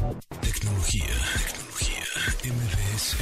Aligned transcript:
Tecnología, 0.00 1.04
tecnología, 1.46 2.04
MBS. 2.44 3.16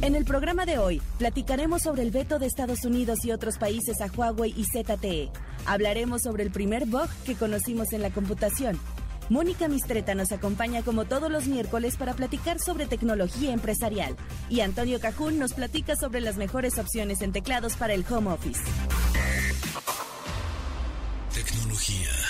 En 0.00 0.14
el 0.14 0.24
programa 0.24 0.64
de 0.64 0.78
hoy, 0.78 1.02
platicaremos 1.18 1.82
sobre 1.82 2.00
el 2.00 2.10
veto 2.10 2.38
de 2.38 2.46
Estados 2.46 2.86
Unidos 2.86 3.18
y 3.24 3.32
otros 3.32 3.58
países 3.58 4.00
a 4.00 4.06
Huawei 4.06 4.54
y 4.56 4.64
ZTE. 4.64 5.30
Hablaremos 5.66 6.22
sobre 6.22 6.44
el 6.44 6.50
primer 6.50 6.86
bug 6.86 7.10
que 7.26 7.34
conocimos 7.34 7.92
en 7.92 8.00
la 8.00 8.08
computación. 8.08 8.80
Mónica 9.28 9.68
Mistreta 9.68 10.14
nos 10.14 10.32
acompaña 10.32 10.82
como 10.82 11.04
todos 11.04 11.30
los 11.30 11.46
miércoles 11.46 11.96
para 11.98 12.14
platicar 12.14 12.58
sobre 12.58 12.86
tecnología 12.86 13.52
empresarial. 13.52 14.16
Y 14.48 14.60
Antonio 14.60 14.98
Cajún 14.98 15.38
nos 15.38 15.52
platica 15.52 15.94
sobre 15.94 16.22
las 16.22 16.38
mejores 16.38 16.78
opciones 16.78 17.20
en 17.20 17.32
teclados 17.32 17.74
para 17.74 17.92
el 17.92 18.06
home 18.08 18.30
office. 18.30 18.62
Tecnología. 21.34 22.29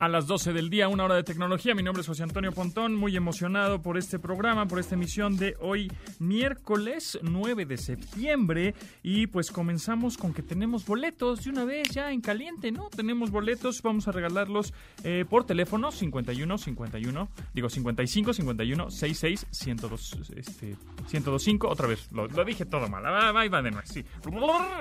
A 0.00 0.06
las 0.06 0.28
12 0.28 0.52
del 0.52 0.70
día, 0.70 0.86
una 0.86 1.06
hora 1.06 1.16
de 1.16 1.24
tecnología. 1.24 1.74
Mi 1.74 1.82
nombre 1.82 2.02
es 2.02 2.06
José 2.06 2.22
Antonio 2.22 2.52
Pontón, 2.52 2.94
muy 2.94 3.16
emocionado 3.16 3.82
por 3.82 3.98
este 3.98 4.20
programa, 4.20 4.68
por 4.68 4.78
esta 4.78 4.94
emisión 4.94 5.36
de 5.36 5.56
hoy, 5.58 5.90
miércoles 6.20 7.18
9 7.20 7.66
de 7.66 7.76
septiembre. 7.76 8.76
Y 9.02 9.26
pues 9.26 9.50
comenzamos 9.50 10.16
con 10.16 10.32
que 10.32 10.44
tenemos 10.44 10.86
boletos 10.86 11.42
de 11.42 11.50
una 11.50 11.64
vez 11.64 11.88
ya 11.90 12.12
en 12.12 12.20
caliente, 12.20 12.70
¿no? 12.70 12.90
Tenemos 12.90 13.32
boletos, 13.32 13.82
vamos 13.82 14.06
a 14.06 14.12
regalarlos 14.12 14.72
eh, 15.02 15.24
por 15.28 15.44
teléfono 15.44 15.90
51 15.90 16.58
51, 16.58 17.28
digo 17.52 17.68
55 17.68 18.32
51 18.34 18.90
66 18.92 19.46
102, 19.50 20.30
este, 20.36 20.76
1025. 21.10 21.68
Otra 21.68 21.88
vez, 21.88 22.08
lo, 22.12 22.28
dije 22.44 22.66
todo 22.66 22.88
mal. 22.88 23.04
Va, 23.04 23.32
va, 23.32 23.48
va 23.48 23.62
de 23.62 23.72
nuevo, 23.72 23.84
sí. 23.84 24.04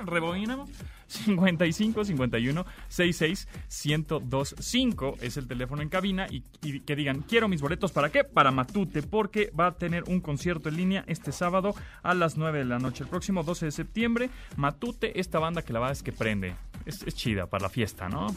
Rebobinamos. 0.06 0.70
55 1.08 2.05
51 2.05 2.66
66 2.88 3.47
1025 3.86 5.16
es 5.22 5.38
el 5.38 5.47
teléfono 5.47 5.81
en 5.81 5.89
cabina 5.89 6.27
y, 6.30 6.41
que 6.81 6.95
digan, 6.95 7.22
quiero 7.22 7.47
mis 7.47 7.61
boletos 7.61 7.91
para 7.91 8.09
qué? 8.09 8.23
Para 8.23 8.52
Matute, 8.52 9.02
porque 9.02 9.52
va 9.58 9.67
a 9.67 9.75
tener 9.75 10.03
un 10.08 10.22
concierto 10.22 10.69
en 10.69 10.78
línea 10.78 11.03
este 11.08 11.31
sábado 11.31 11.73
a 12.03 12.13
las 12.13 12.38
9 12.38 12.59
de 12.59 12.66
la 12.66 12.80
noche. 12.80 13.03
El 13.03 13.09
próximo 13.09 13.44
12 13.44 13.66
de 13.66 13.72
septiembre, 13.72 14.30
Matute, 14.55 15.19
esta 15.19 15.39
banda 15.39 15.61
que 15.61 15.73
la 15.73 15.80
verdad 15.80 15.94
es 15.94 16.03
que 16.03 16.11
prende. 16.11 16.55
Es, 16.85 17.03
chida 17.16 17.47
para 17.47 17.63
la 17.63 17.69
fiesta, 17.69 18.08
¿no? 18.08 18.28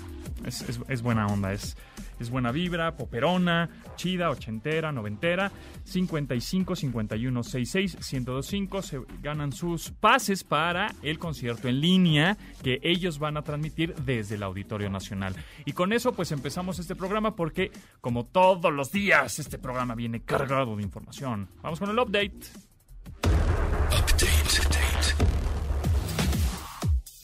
Es, 0.45 0.65
es 0.89 1.03
buena 1.03 1.27
onda, 1.27 1.53
es, 1.53 1.77
es 2.21 2.31
buena 2.31 2.53
vibra, 2.53 2.97
poperona, 2.97 3.69
chida, 3.97 4.31
ochentera, 4.31 4.93
noventera. 4.93 5.51
55 5.85 6.77
51 6.77 7.43
66 7.43 7.97
1025 8.13 8.83
se 8.83 9.01
ganan 9.23 9.53
sus 9.53 9.91
pases 9.91 10.45
para 10.45 10.95
el 11.03 11.19
concierto 11.19 11.69
en 11.69 11.81
línea 11.81 12.37
que 12.63 12.79
ellos 12.83 13.19
van 13.19 13.37
a 13.37 13.43
transmitir 13.43 13.95
desde 13.95 14.37
el 14.37 14.43
Auditorio 14.43 14.91
Nacional. 14.91 15.35
Y 15.65 15.73
con 15.73 15.93
eso 15.93 16.13
pues 16.13 16.31
empezamos 16.33 16.79
este 16.79 16.95
programa 16.95 17.35
porque 17.35 17.73
como 18.01 18.27
todos 18.27 18.73
los 18.73 18.93
días 18.93 19.39
este 19.39 19.59
programa 19.59 19.95
viene 19.95 20.23
cargado 20.23 20.77
de 20.77 20.83
información. 20.83 21.49
Vamos 21.63 21.79
con 21.79 21.91
el 21.91 21.99
update. 21.99 22.41
Update. 23.89 24.27
update. 24.61 25.41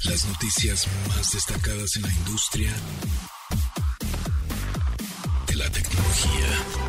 Las 0.04 0.26
noticias 0.28 0.88
más 1.08 1.32
destacadas 1.32 1.96
en 1.96 2.02
la 2.02 2.12
industria 2.12 2.72
la 5.56 5.70
tecnología. 5.70 6.86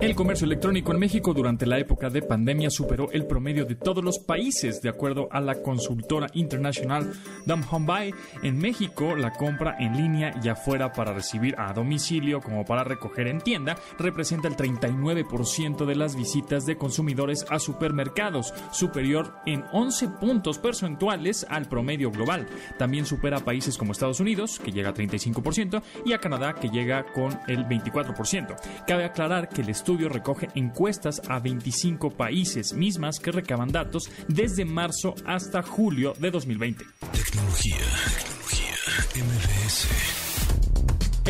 El 0.00 0.14
comercio 0.14 0.46
electrónico 0.46 0.92
en 0.92 0.98
México 0.98 1.34
durante 1.34 1.66
la 1.66 1.78
época 1.78 2.08
de 2.08 2.22
pandemia 2.22 2.70
superó 2.70 3.10
el 3.12 3.26
promedio 3.26 3.66
de 3.66 3.74
todos 3.74 4.02
los 4.02 4.18
países, 4.18 4.80
de 4.80 4.88
acuerdo 4.88 5.28
a 5.30 5.42
la 5.42 5.60
consultora 5.60 6.28
internacional 6.32 7.12
Dumbhomeby. 7.44 8.14
En 8.42 8.58
México, 8.58 9.14
la 9.14 9.32
compra 9.32 9.76
en 9.78 9.98
línea 9.98 10.34
y 10.42 10.48
afuera 10.48 10.92
para 10.92 11.12
recibir 11.12 11.54
a 11.58 11.74
domicilio 11.74 12.40
como 12.40 12.64
para 12.64 12.82
recoger 12.82 13.28
en 13.28 13.42
tienda 13.42 13.76
representa 13.98 14.48
el 14.48 14.56
39% 14.56 15.84
de 15.84 15.94
las 15.94 16.16
visitas 16.16 16.64
de 16.64 16.78
consumidores 16.78 17.44
a 17.50 17.58
supermercados, 17.58 18.54
superior 18.72 19.34
en 19.44 19.64
11 19.70 20.08
puntos 20.18 20.58
porcentuales 20.58 21.46
al 21.50 21.68
promedio 21.68 22.10
global. 22.10 22.46
También 22.78 23.04
supera 23.04 23.36
a 23.36 23.44
países 23.44 23.76
como 23.76 23.92
Estados 23.92 24.20
Unidos, 24.20 24.58
que 24.64 24.72
llega 24.72 24.90
a 24.90 24.94
35%, 24.94 25.82
y 26.06 26.14
a 26.14 26.18
Canadá, 26.18 26.54
que 26.54 26.70
llega 26.70 27.04
con 27.12 27.38
el 27.48 27.59
24%. 27.66 28.56
Cabe 28.86 29.04
aclarar 29.04 29.48
que 29.48 29.62
el 29.62 29.68
estudio 29.68 30.08
recoge 30.08 30.48
encuestas 30.54 31.22
a 31.28 31.38
25 31.38 32.10
países, 32.10 32.72
mismas 32.74 33.18
que 33.18 33.32
recaban 33.32 33.72
datos 33.72 34.10
desde 34.28 34.64
marzo 34.64 35.14
hasta 35.26 35.62
julio 35.62 36.14
de 36.18 36.30
2020. 36.30 36.84
Tecnología, 37.12 37.76
tecnología, 38.16 38.74
MBS. 39.16 40.29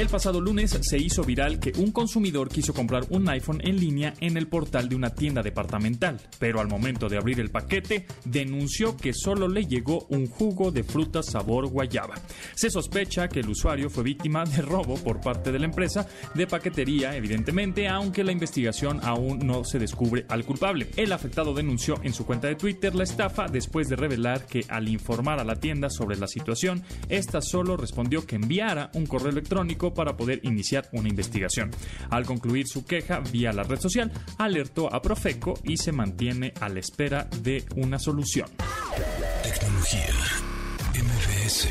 El 0.01 0.09
pasado 0.09 0.41
lunes 0.41 0.79
se 0.81 0.97
hizo 0.97 1.25
viral 1.25 1.61
que 1.61 1.75
un 1.77 1.93
consumidor 1.93 2.49
quiso 2.49 2.73
comprar 2.73 3.05
un 3.11 3.29
iPhone 3.29 3.61
en 3.63 3.79
línea 3.79 4.15
en 4.21 4.39
el 4.39 4.49
portal 4.49 4.89
de 4.89 4.97
una 4.97 5.11
tienda 5.11 5.43
departamental, 5.43 6.19
pero 6.39 6.59
al 6.59 6.69
momento 6.69 7.11
de 7.11 7.19
abrir 7.19 7.39
el 7.39 7.51
paquete 7.51 8.07
denunció 8.25 8.97
que 8.97 9.13
solo 9.13 9.47
le 9.47 9.67
llegó 9.67 10.07
un 10.09 10.27
jugo 10.27 10.71
de 10.71 10.85
fruta 10.85 11.23
sabor 11.23 11.67
guayaba. 11.67 12.15
Se 12.55 12.71
sospecha 12.71 13.29
que 13.29 13.41
el 13.41 13.51
usuario 13.51 13.91
fue 13.91 14.03
víctima 14.03 14.45
de 14.45 14.63
robo 14.63 14.95
por 14.95 15.21
parte 15.21 15.53
de 15.53 15.59
la 15.59 15.67
empresa 15.67 16.09
de 16.35 16.47
paquetería, 16.47 17.15
evidentemente, 17.15 17.87
aunque 17.87 18.25
la 18.25 18.33
investigación 18.33 19.01
aún 19.03 19.41
no 19.47 19.65
se 19.65 19.79
descubre 19.79 20.25
al 20.31 20.47
culpable. 20.47 20.89
El 20.97 21.13
afectado 21.13 21.53
denunció 21.53 22.01
en 22.03 22.15
su 22.15 22.25
cuenta 22.25 22.49
de 22.49 22.55
Twitter 22.55 22.95
la 22.95 23.05
estafa 23.05 23.49
después 23.49 23.91
de 23.91 23.97
revelar 23.97 24.47
que 24.47 24.65
al 24.71 24.89
informar 24.89 25.41
a 25.41 25.45
la 25.45 25.57
tienda 25.57 25.91
sobre 25.91 26.17
la 26.17 26.27
situación, 26.27 26.83
esta 27.11 27.43
solo 27.43 27.77
respondió 27.77 28.25
que 28.25 28.37
enviara 28.37 28.91
un 28.95 29.05
correo 29.05 29.29
electrónico 29.29 29.90
para 29.95 30.17
poder 30.17 30.41
iniciar 30.43 30.89
una 30.93 31.09
investigación. 31.09 31.71
Al 32.11 32.27
concluir 32.27 32.67
su 32.67 32.85
queja 32.85 33.21
vía 33.21 33.53
la 33.53 33.63
red 33.63 33.81
social, 33.81 34.13
alertó 34.39 34.93
a 34.93 35.03
Profeco 35.03 35.55
y 35.65 35.77
se 35.77 35.93
mantiene 35.93 36.53
a 36.61 36.69
la 36.69 36.81
espera 36.81 37.29
de 37.43 37.65
una 37.77 37.99
solución. 37.99 38.49
Tecnología. 39.43 40.09
MBS. 40.95 41.69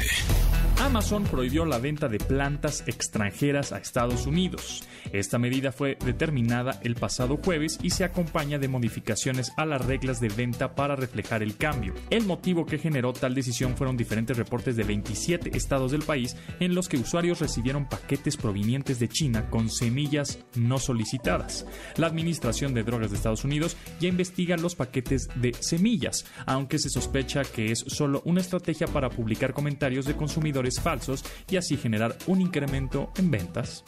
Amazon 0.82 1.24
prohibió 1.26 1.66
la 1.66 1.78
venta 1.78 2.08
de 2.08 2.20
plantas 2.20 2.84
extranjeras 2.88 3.74
a 3.74 3.78
Estados 3.78 4.26
Unidos. 4.26 4.84
Esta 5.12 5.38
medida 5.40 5.72
fue 5.72 5.98
determinada 6.04 6.80
el 6.84 6.96
pasado 6.96 7.38
jueves 7.38 7.80
y 7.82 7.92
se 7.92 8.04
acompaña 8.04 8.60
de 8.60 8.68
modificaciones 8.68 9.52
a 9.58 9.66
las 9.66 9.86
reglas 9.86 10.20
de 10.20 10.30
venta 10.30 10.76
para 10.76 10.96
reflejar 10.96 11.44
el 11.44 11.58
cambio. 11.58 11.94
El 12.10 12.26
motivo 12.26 12.66
que 12.66 12.78
generó 12.78 13.14
tal 13.14 13.36
decisión 13.36 13.76
fueron 13.76 13.98
diferentes 13.98 14.38
reportes 14.38 14.76
de 14.76 14.84
27 14.84 15.56
estados 15.58 15.92
del 15.92 16.04
país 16.04 16.36
en 16.60 16.76
los 16.76 16.88
que 16.90 16.98
usuarios 16.98 17.40
recibieron 17.40 17.88
paquetes 17.88 18.38
provenientes 18.38 19.00
de 19.00 19.10
China 19.10 19.50
con 19.50 19.70
semillas 19.70 20.40
no 20.56 20.80
solicitadas. 20.80 21.66
La 21.98 22.08
Administración 22.08 22.74
de 22.74 22.84
Drogas 22.84 23.12
de 23.12 23.18
Estados 23.18 23.44
Unidos 23.44 23.78
ya 24.00 24.08
investiga 24.08 24.58
los 24.58 24.76
paquetes 24.76 25.28
de 25.36 25.54
semillas, 25.54 26.26
aunque 26.46 26.80
se 26.80 26.90
sospecha 26.90 27.44
que 27.44 27.72
es 27.72 27.80
solo 27.88 28.22
una 28.26 28.42
estrategia 28.42 28.88
para 28.88 29.10
publicar 29.10 29.54
comentarios 29.54 30.06
de 30.06 30.16
consumidores 30.16 30.80
falsos 30.80 31.24
y 31.50 31.58
así 31.58 31.78
generar 31.78 32.18
un 32.28 32.42
incremento 32.42 33.12
en 33.18 33.32
ventas. 33.32 33.84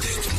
Tech 0.00 0.33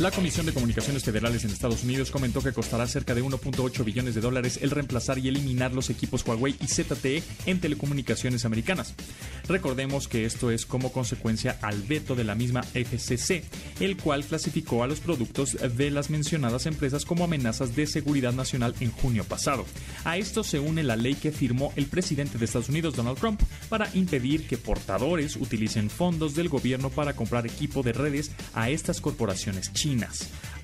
La 0.00 0.10
Comisión 0.10 0.44
de 0.44 0.52
Comunicaciones 0.52 1.04
Federales 1.04 1.44
en 1.44 1.50
Estados 1.50 1.84
Unidos 1.84 2.10
comentó 2.10 2.42
que 2.42 2.52
costará 2.52 2.84
cerca 2.88 3.14
de 3.14 3.22
1.8 3.22 3.84
billones 3.84 4.16
de 4.16 4.20
dólares 4.20 4.58
el 4.60 4.72
reemplazar 4.72 5.20
y 5.20 5.28
eliminar 5.28 5.72
los 5.72 5.88
equipos 5.88 6.26
Huawei 6.26 6.56
y 6.60 6.66
ZTE 6.66 7.22
en 7.46 7.60
telecomunicaciones 7.60 8.44
americanas. 8.44 8.94
Recordemos 9.46 10.08
que 10.08 10.24
esto 10.24 10.50
es 10.50 10.66
como 10.66 10.90
consecuencia 10.90 11.58
al 11.62 11.80
veto 11.82 12.16
de 12.16 12.24
la 12.24 12.34
misma 12.34 12.64
FCC, 12.64 13.44
el 13.78 13.96
cual 13.96 14.24
clasificó 14.24 14.82
a 14.82 14.88
los 14.88 14.98
productos 14.98 15.56
de 15.76 15.92
las 15.92 16.10
mencionadas 16.10 16.66
empresas 16.66 17.04
como 17.04 17.22
amenazas 17.22 17.76
de 17.76 17.86
seguridad 17.86 18.32
nacional 18.32 18.74
en 18.80 18.90
junio 18.90 19.22
pasado. 19.22 19.64
A 20.04 20.16
esto 20.16 20.42
se 20.42 20.58
une 20.58 20.82
la 20.82 20.96
ley 20.96 21.14
que 21.14 21.30
firmó 21.30 21.72
el 21.76 21.86
presidente 21.86 22.36
de 22.36 22.46
Estados 22.46 22.68
Unidos, 22.68 22.96
Donald 22.96 23.18
Trump, 23.18 23.40
para 23.68 23.88
impedir 23.94 24.48
que 24.48 24.58
portadores 24.58 25.36
utilicen 25.36 25.88
fondos 25.88 26.34
del 26.34 26.48
gobierno 26.48 26.90
para 26.90 27.14
comprar 27.14 27.46
equipo 27.46 27.84
de 27.84 27.92
redes 27.92 28.32
a 28.54 28.70
estas 28.70 29.00
corporaciones 29.00 29.72
chinas. 29.72 29.83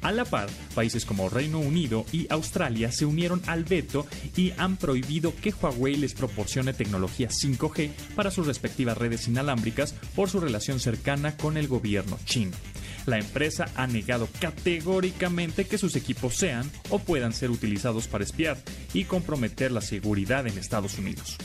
A 0.03 0.13
la 0.13 0.25
par, 0.25 0.49
países 0.75 1.05
como 1.05 1.29
Reino 1.29 1.59
Unido 1.59 2.07
y 2.11 2.27
Australia 2.31 2.91
se 2.91 3.05
unieron 3.05 3.43
al 3.47 3.65
veto 3.65 4.07
y 4.35 4.53
han 4.57 4.79
prohibido 4.79 5.35
que 5.37 5.53
Huawei 5.53 5.97
les 5.97 6.15
proporcione 6.15 6.73
tecnología 6.73 7.29
5G 7.29 7.91
para 8.15 8.31
sus 8.31 8.47
respectivas 8.47 8.97
redes 8.97 9.29
inalámbricas 9.29 9.93
por 10.17 10.31
su 10.31 10.41
relación 10.41 10.81
cercana 10.81 11.37
con 11.37 11.59
el 11.59 11.69
gobierno 11.69 12.19
chino. 12.25 12.57
La 13.05 13.19
empresa 13.19 13.71
ha 13.75 13.87
negado 13.87 14.29
categóricamente 14.41 15.67
que 15.67 15.79
sus 15.79 15.97
equipos 15.97 16.35
sean 16.37 16.71
o 16.89 16.99
puedan 16.99 17.35
ser 17.35 17.51
utilizados 17.51 18.09
para 18.09 18.25
espiar 18.25 18.57
y 18.95 19.05
comprometer 19.05 19.71
la 19.71 19.83
seguridad 19.83 20.47
en 20.47 20.57
Estados 20.57 20.97
Unidos. 20.99 21.37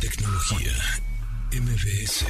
Tecnología 0.00 0.72
MBS. 1.52 2.26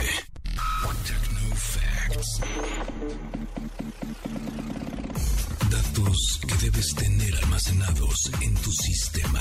Que 5.98 6.54
debes 6.64 6.94
tener 6.94 7.34
almacenados 7.42 8.30
en 8.40 8.54
tu 8.54 8.70
sistema. 8.70 9.40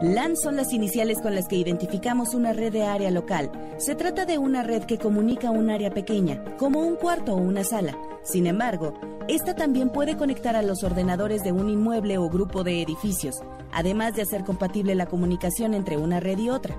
LAN 0.00 0.36
son 0.36 0.54
las 0.54 0.72
iniciales 0.72 1.20
con 1.20 1.34
las 1.34 1.48
que 1.48 1.56
identificamos 1.56 2.34
una 2.34 2.52
red 2.52 2.72
de 2.72 2.84
área 2.84 3.10
local. 3.10 3.50
Se 3.78 3.96
trata 3.96 4.26
de 4.26 4.38
una 4.38 4.62
red 4.62 4.84
que 4.84 4.98
comunica 4.98 5.50
un 5.50 5.70
área 5.70 5.90
pequeña, 5.90 6.44
como 6.56 6.86
un 6.86 6.94
cuarto 6.94 7.34
o 7.34 7.36
una 7.36 7.64
sala. 7.64 7.98
Sin 8.22 8.46
embargo, 8.46 8.94
esta 9.26 9.56
también 9.56 9.90
puede 9.90 10.16
conectar 10.16 10.54
a 10.54 10.62
los 10.62 10.84
ordenadores 10.84 11.42
de 11.42 11.50
un 11.50 11.68
inmueble 11.68 12.16
o 12.18 12.28
grupo 12.28 12.62
de 12.62 12.80
edificios, 12.80 13.34
además 13.72 14.14
de 14.14 14.22
hacer 14.22 14.44
compatible 14.44 14.94
la 14.94 15.06
comunicación 15.06 15.74
entre 15.74 15.96
una 15.96 16.20
red 16.20 16.38
y 16.38 16.50
otra. 16.50 16.76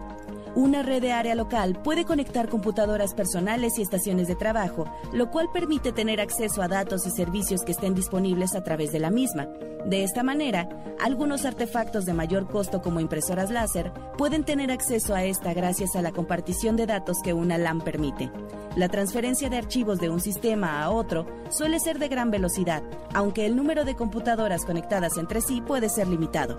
Una 0.55 0.83
red 0.83 1.01
de 1.01 1.11
área 1.11 1.35
local 1.35 1.77
puede 1.83 2.05
conectar 2.05 2.47
computadoras 2.47 3.13
personales 3.13 3.77
y 3.77 3.81
estaciones 3.81 4.29
de 4.29 4.35
trabajo, 4.35 4.85
lo 5.11 5.29
cual 5.29 5.49
permite 5.51 5.91
tener 5.91 6.21
acceso 6.21 6.61
a 6.61 6.69
datos 6.69 7.05
y 7.05 7.11
servicios 7.11 7.63
que 7.63 7.73
estén 7.73 7.93
disponibles 7.93 8.55
a 8.55 8.63
través 8.63 8.93
de 8.93 8.99
la 8.99 9.09
misma. 9.09 9.49
De 9.85 10.03
esta 10.03 10.23
manera, 10.23 10.69
algunos 10.99 11.43
artefactos 11.43 12.05
de 12.05 12.13
mayor 12.13 12.47
costo 12.47 12.81
como 12.81 13.01
impresoras 13.01 13.51
láser 13.51 13.91
pueden 14.17 14.45
tener 14.45 14.71
acceso 14.71 15.13
a 15.13 15.25
esta 15.25 15.53
gracias 15.53 15.97
a 15.97 16.01
la 16.01 16.11
compartición 16.11 16.77
de 16.77 16.85
datos 16.85 17.17
que 17.21 17.33
una 17.33 17.57
LAN 17.57 17.81
permite. 17.81 18.31
La 18.77 18.87
transferencia 18.87 19.49
de 19.49 19.57
archivos 19.57 19.99
de 19.99 20.09
un 20.09 20.21
sistema 20.21 20.81
a 20.81 20.89
otro 20.89 21.25
suele 21.49 21.81
ser 21.81 21.99
de 21.99 22.07
gran 22.07 22.31
velocidad, 22.31 22.81
aunque 23.13 23.45
el 23.45 23.57
número 23.57 23.83
de 23.83 23.95
computadoras 23.95 24.65
conectadas 24.65 25.17
entre 25.17 25.41
sí 25.41 25.61
puede 25.61 25.89
ser 25.89 26.07
limitado. 26.07 26.57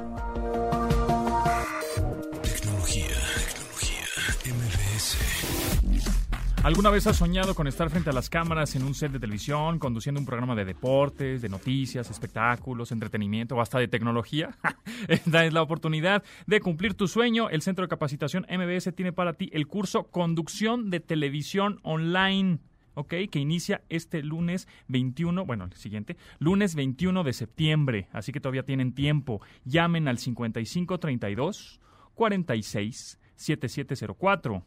¿Alguna 6.67 6.91
vez 6.91 7.07
has 7.07 7.19
soñado 7.19 7.55
con 7.55 7.69
estar 7.69 7.89
frente 7.91 8.11
a 8.11 8.13
las 8.13 8.29
cámaras 8.29 8.75
en 8.75 8.83
un 8.83 8.93
set 8.93 9.13
de 9.13 9.21
televisión, 9.21 9.79
conduciendo 9.79 10.21
un 10.21 10.27
programa 10.27 10.57
de 10.57 10.65
deportes, 10.65 11.41
de 11.41 11.49
noticias, 11.49 12.11
espectáculos, 12.11 12.91
entretenimiento 12.91 13.55
o 13.55 13.61
hasta 13.61 13.79
de 13.79 13.87
tecnología? 13.87 14.59
Esta 15.07 15.45
es 15.45 15.53
la 15.53 15.63
oportunidad 15.63 16.25
de 16.49 16.61
cumplir 16.61 16.95
tu 16.95 17.07
sueño. 17.07 17.51
El 17.51 17.63
Centro 17.63 17.85
de 17.85 17.89
Capacitación 17.89 18.47
MBS 18.51 18.93
tiene 18.97 19.13
para 19.13 19.35
ti 19.35 19.49
el 19.53 19.69
curso 19.69 20.11
Conducción 20.11 20.91
de 20.91 20.99
Televisión 20.99 21.79
Online. 21.85 22.59
¿ok? 22.95 23.15
Que 23.31 23.39
inicia 23.39 23.83
este 23.89 24.25
lunes 24.25 24.67
21, 24.89 25.47
bueno, 25.47 25.67
el 25.67 25.73
siguiente, 25.75 26.17
lunes 26.41 26.75
21 26.75 27.23
de 27.23 27.33
septiembre, 27.33 28.09
así 28.11 28.33
que 28.33 28.41
todavía 28.41 28.65
tienen 28.65 28.93
tiempo. 28.93 29.41
Llamen 29.67 30.09
al 30.09 30.19
5532 30.19 31.81
46 32.17 33.21
7704 33.37 34.65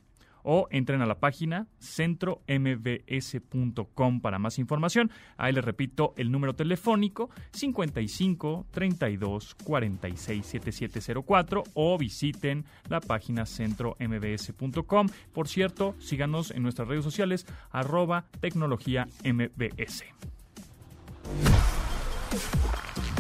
o 0.51 0.67
entren 0.71 1.03
a 1.03 1.05
la 1.05 1.19
página 1.19 1.67
centrombs.com 1.77 4.19
para 4.19 4.39
más 4.39 4.57
información. 4.57 5.11
Ahí 5.37 5.53
les 5.53 5.63
repito 5.63 6.15
el 6.17 6.31
número 6.31 6.55
telefónico 6.55 7.29
55 7.51 8.65
32 8.71 9.53
46 9.63 10.43
7704 10.43 11.63
o 11.75 11.99
visiten 11.99 12.65
la 12.87 12.99
página 12.99 13.45
centrombs.com. 13.45 15.09
Por 15.31 15.47
cierto, 15.47 15.93
síganos 15.99 16.49
en 16.49 16.63
nuestras 16.63 16.87
redes 16.87 17.03
sociales 17.03 17.45
arroba 17.69 18.25
tecnología 18.39 19.07
mbs. 19.23 20.03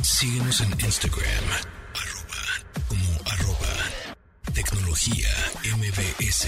Síguenos 0.01 0.61
en 0.61 0.71
Instagram 0.71 1.43
como 2.87 3.19
arroba 3.31 3.67
tecnología 4.51 5.27
mbs 5.77 6.47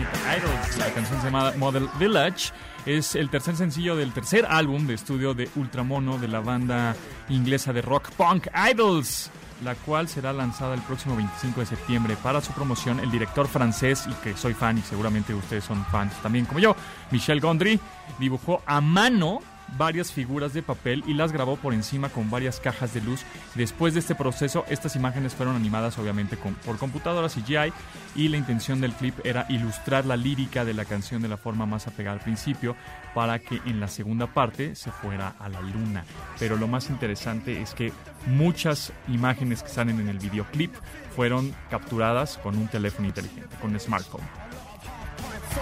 Idols, 0.00 0.78
la 0.78 0.90
canción 0.92 1.20
se 1.20 1.26
llama 1.26 1.52
Model 1.58 1.88
Village. 1.98 2.52
Es 2.86 3.14
el 3.14 3.28
tercer 3.28 3.56
sencillo 3.56 3.94
del 3.94 4.12
tercer 4.12 4.46
álbum 4.48 4.86
de 4.86 4.94
estudio 4.94 5.34
de 5.34 5.50
Ultramono 5.54 6.18
de 6.18 6.28
la 6.28 6.40
banda 6.40 6.96
inglesa 7.28 7.72
de 7.72 7.82
rock 7.82 8.10
punk 8.12 8.46
Idols, 8.70 9.30
la 9.62 9.74
cual 9.74 10.08
será 10.08 10.32
lanzada 10.32 10.74
el 10.74 10.80
próximo 10.80 11.14
25 11.16 11.60
de 11.60 11.66
septiembre. 11.66 12.16
Para 12.22 12.40
su 12.40 12.52
promoción, 12.52 13.00
el 13.00 13.10
director 13.10 13.46
francés, 13.46 14.06
y 14.10 14.14
que 14.24 14.36
soy 14.36 14.54
fan 14.54 14.78
y 14.78 14.82
seguramente 14.82 15.34
ustedes 15.34 15.64
son 15.64 15.84
fans 15.86 16.14
también 16.22 16.46
como 16.46 16.58
yo, 16.58 16.74
Michel 17.10 17.40
Gondry, 17.40 17.78
dibujó 18.18 18.62
a 18.66 18.80
mano 18.80 19.40
varias 19.76 20.12
figuras 20.12 20.52
de 20.52 20.62
papel 20.62 21.02
y 21.06 21.14
las 21.14 21.32
grabó 21.32 21.56
por 21.56 21.74
encima 21.74 22.08
con 22.08 22.30
varias 22.30 22.60
cajas 22.60 22.94
de 22.94 23.00
luz. 23.00 23.22
Después 23.54 23.94
de 23.94 24.00
este 24.00 24.14
proceso, 24.14 24.64
estas 24.68 24.96
imágenes 24.96 25.34
fueron 25.34 25.56
animadas 25.56 25.98
obviamente 25.98 26.36
por 26.36 26.78
computadora 26.78 27.28
CGI 27.28 27.72
y 28.14 28.28
la 28.28 28.36
intención 28.36 28.80
del 28.80 28.92
clip 28.92 29.14
era 29.24 29.46
ilustrar 29.48 30.04
la 30.06 30.16
lírica 30.16 30.64
de 30.64 30.74
la 30.74 30.84
canción 30.84 31.22
de 31.22 31.28
la 31.28 31.36
forma 31.36 31.66
más 31.66 31.86
apegada 31.86 32.16
al 32.16 32.22
principio 32.22 32.76
para 33.14 33.38
que 33.38 33.60
en 33.66 33.80
la 33.80 33.88
segunda 33.88 34.26
parte 34.26 34.74
se 34.74 34.90
fuera 34.90 35.34
a 35.38 35.48
la 35.48 35.60
luna. 35.60 36.04
Pero 36.38 36.56
lo 36.56 36.68
más 36.68 36.90
interesante 36.90 37.60
es 37.60 37.74
que 37.74 37.92
muchas 38.26 38.92
imágenes 39.08 39.62
que 39.62 39.68
salen 39.68 40.00
en 40.00 40.08
el 40.08 40.18
videoclip 40.18 40.72
fueron 41.14 41.54
capturadas 41.70 42.38
con 42.38 42.56
un 42.56 42.68
teléfono 42.68 43.08
inteligente, 43.08 43.56
con 43.60 43.70
un 43.70 43.76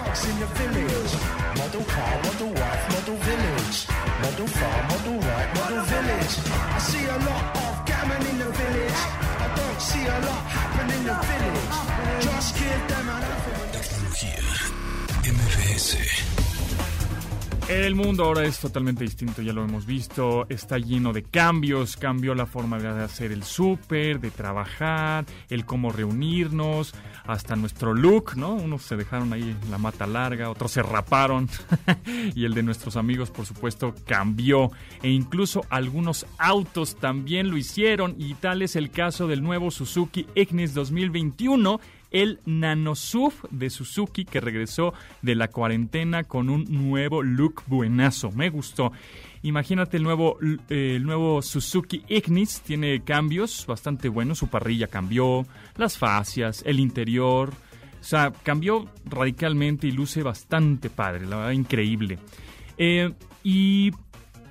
smartphone. 0.01 0.31
in 0.31 0.41
the 0.41 0.47
village. 0.47 1.15
Model 1.59 1.85
car, 1.85 2.23
model 2.25 2.49
wife, 2.49 2.85
model 2.93 3.17
village. 3.17 3.89
Model 4.23 4.47
farm, 4.47 4.89
model 4.89 5.19
wife, 5.19 5.55
model 5.55 5.83
village. 5.85 6.35
I 6.51 6.79
see 6.79 7.05
a 7.05 7.19
lot 7.29 7.57
of 7.57 7.87
gammon 7.87 8.27
in 8.27 8.39
the 8.39 8.51
village. 8.51 9.01
I 9.41 9.55
don't 9.57 9.81
see 9.81 10.05
a 10.07 10.19
lot 10.27 10.43
happen 10.47 10.91
in 10.97 11.05
the 11.05 11.17
village. 11.31 12.25
Just 12.25 12.57
give 12.57 12.89
them 12.89 13.09
an 13.09 13.23
Tecnología. 13.73 14.43
MVS. 15.25 16.40
El 17.71 17.95
mundo 17.95 18.25
ahora 18.25 18.45
es 18.47 18.59
totalmente 18.59 19.05
distinto, 19.05 19.43
ya 19.43 19.53
lo 19.53 19.63
hemos 19.63 19.87
visto, 19.87 20.45
está 20.49 20.77
lleno 20.77 21.13
de 21.13 21.23
cambios, 21.23 21.97
cambió 21.97 22.35
la 22.35 22.45
forma 22.45 22.81
de 22.81 22.89
hacer 22.89 23.31
el 23.31 23.45
súper, 23.45 24.19
de 24.19 24.33
trabajar, 24.33 25.25
el 25.49 25.65
cómo 25.65 25.93
reunirnos, 25.93 26.93
hasta 27.29 27.55
nuestro 27.55 27.95
look, 27.95 28.35
¿no? 28.35 28.55
Unos 28.55 28.83
se 28.83 28.97
dejaron 28.97 29.33
ahí 29.33 29.57
la 29.71 29.79
mata 29.79 30.09
larga, 30.09 30.51
otros 30.51 30.73
se 30.73 30.83
raparon. 30.83 31.49
Y 32.35 32.45
el 32.45 32.55
de 32.55 32.63
nuestros 32.65 32.97
amigos, 32.97 33.31
por 33.31 33.47
supuesto, 33.47 33.95
cambió. 34.05 34.73
E 35.03 35.11
incluso 35.11 35.65
algunos 35.71 36.27
autos 36.39 36.97
también 36.97 37.51
lo 37.51 37.57
hicieron. 37.57 38.15
Y 38.19 38.35
tal 38.35 38.63
es 38.63 38.75
el 38.75 38.91
caso 38.91 39.27
del 39.29 39.43
nuevo 39.43 39.71
Suzuki 39.71 40.27
Ignis 40.35 40.75
2021 40.75 41.81
el 42.11 42.41
NanoSUV 42.45 43.51
de 43.51 43.71
Suzuki 43.71 44.25
que 44.25 44.41
regresó 44.41 44.93
de 45.23 45.35
la 45.35 45.49
cuarentena 45.49 46.25
con 46.25 46.51
un 46.51 46.65
nuevo 46.69 47.23
look 47.23 47.63
buenazo. 47.67 48.31
Me 48.33 48.51
gustó. 48.51 48.93
Imagínate 49.43 49.97
el 49.97 50.03
nuevo, 50.03 50.39
eh, 50.69 50.97
el 50.97 51.05
nuevo 51.05 51.41
Suzuki 51.41 52.03
Ignis, 52.09 52.61
tiene 52.61 53.03
cambios 53.03 53.65
bastante 53.67 54.09
buenos, 54.09 54.39
su 54.39 54.49
parrilla 54.49 54.87
cambió, 54.87 55.47
las 55.77 55.97
fascias, 55.97 56.63
el 56.67 56.79
interior, 56.79 57.51
o 58.01 58.05
sea, 58.05 58.33
cambió 58.43 58.89
radicalmente 59.07 59.87
y 59.87 59.93
luce 59.93 60.23
bastante 60.23 60.91
padre, 60.91 61.27
la 61.27 61.37
verdad, 61.37 61.53
increíble. 61.53 62.19
Eh, 62.77 63.13
y 63.43 63.93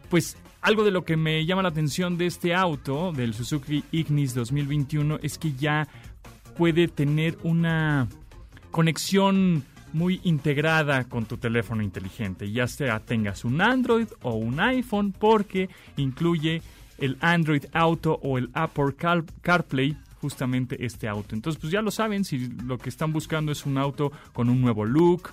pues 0.10 0.38
algo 0.62 0.84
de 0.84 0.92
lo 0.92 1.06
que 1.06 1.16
me 1.16 1.46
llama 1.46 1.64
la 1.64 1.70
atención 1.70 2.18
de 2.18 2.26
este 2.26 2.54
auto, 2.54 3.12
del 3.12 3.34
Suzuki 3.34 3.84
Ignis 3.92 4.34
2021, 4.34 5.20
es 5.22 5.38
que 5.38 5.54
ya 5.54 5.88
puede 6.60 6.90
tener 6.90 7.38
una 7.44 8.10
conexión 8.70 9.64
muy 9.94 10.20
integrada 10.26 11.06
con 11.06 11.24
tu 11.24 11.38
teléfono 11.38 11.82
inteligente, 11.82 12.52
ya 12.52 12.68
sea 12.68 13.00
tengas 13.00 13.46
un 13.46 13.62
Android 13.62 14.08
o 14.24 14.34
un 14.34 14.60
iPhone, 14.60 15.14
porque 15.18 15.70
incluye 15.96 16.62
el 16.98 17.18
Android 17.22 17.64
Auto 17.72 18.20
o 18.22 18.38
el 18.38 18.50
Apple 18.52 18.94
CarPlay 19.42 19.96
justamente 20.20 20.86
este 20.86 21.08
auto. 21.08 21.34
Entonces, 21.34 21.62
pues 21.62 21.72
ya 21.72 21.82
lo 21.82 21.92
saben, 21.92 22.26
si 22.26 22.50
lo 22.66 22.78
que 22.78 22.90
están 22.90 23.14
buscando 23.14 23.54
es 23.54 23.66
un 23.66 23.78
auto 23.78 24.12
con 24.34 24.50
un 24.50 24.60
nuevo 24.60 24.84
look, 24.84 25.30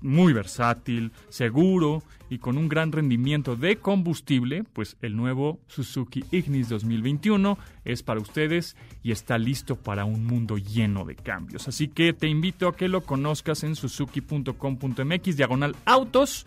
muy 0.00 0.32
versátil, 0.32 1.12
seguro 1.28 2.02
y 2.28 2.38
con 2.38 2.56
un 2.56 2.68
gran 2.68 2.92
rendimiento 2.92 3.56
de 3.56 3.76
combustible, 3.76 4.64
pues 4.72 4.96
el 5.02 5.16
nuevo 5.16 5.60
Suzuki 5.66 6.24
Ignis 6.30 6.68
2021 6.68 7.58
es 7.84 8.02
para 8.02 8.20
ustedes 8.20 8.76
y 9.02 9.12
está 9.12 9.38
listo 9.38 9.76
para 9.76 10.04
un 10.04 10.24
mundo 10.24 10.56
lleno 10.56 11.04
de 11.04 11.14
cambios. 11.14 11.68
Así 11.68 11.88
que 11.88 12.12
te 12.12 12.28
invito 12.28 12.68
a 12.68 12.76
que 12.76 12.88
lo 12.88 13.02
conozcas 13.02 13.64
en 13.64 13.76
suzuki.com.mx 13.76 15.36
diagonal 15.36 15.76
autos 15.84 16.46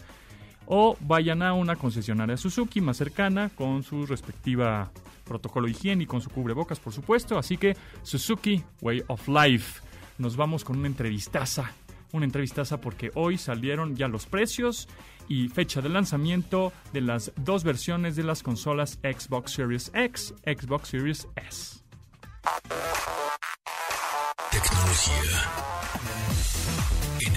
o 0.65 0.98
vayan 1.01 1.41
a 1.41 1.53
una 1.53 1.75
concesionaria 1.75 2.38
Suzuki 2.38 2.81
más 2.81 2.98
cercana 2.98 3.50
con 3.50 3.84
su 3.84 4.05
respectiva 4.05 4.91
protocolo 5.24 5.67
higiénico, 5.67 6.12
con 6.12 6.22
su 6.22 6.29
cubrebocas 6.29 6.79
por 6.79 6.93
supuesto. 6.93 7.38
Así 7.38 7.57
que 7.57 7.75
Suzuki 8.03 8.63
Way 8.81 9.03
of 9.07 9.27
Life. 9.27 9.81
Nos 10.17 10.38
vamos 10.38 10.63
con 10.63 10.77
una 10.77 10.88
entrevistaza 10.88 11.72
una 12.15 12.25
entrevistaza 12.25 12.81
porque 12.81 13.12
hoy 13.15 13.38
salieron 13.38 13.95
ya 13.95 14.07
los 14.07 14.25
precios 14.25 14.88
y 15.27 15.50
fecha 15.50 15.81
de 15.81 15.89
lanzamiento 15.89 16.72
de 16.93 17.01
las 17.01 17.31
dos 17.36 17.63
versiones 17.63 18.15
de 18.15 18.24
las 18.24 18.43
consolas 18.43 19.00
Xbox 19.03 19.51
Series 19.51 19.91
X, 19.93 20.34
Xbox 20.45 20.89
Series 20.89 21.27
S. 21.36 21.81
Tecnología 24.51 25.41
en 27.19 27.36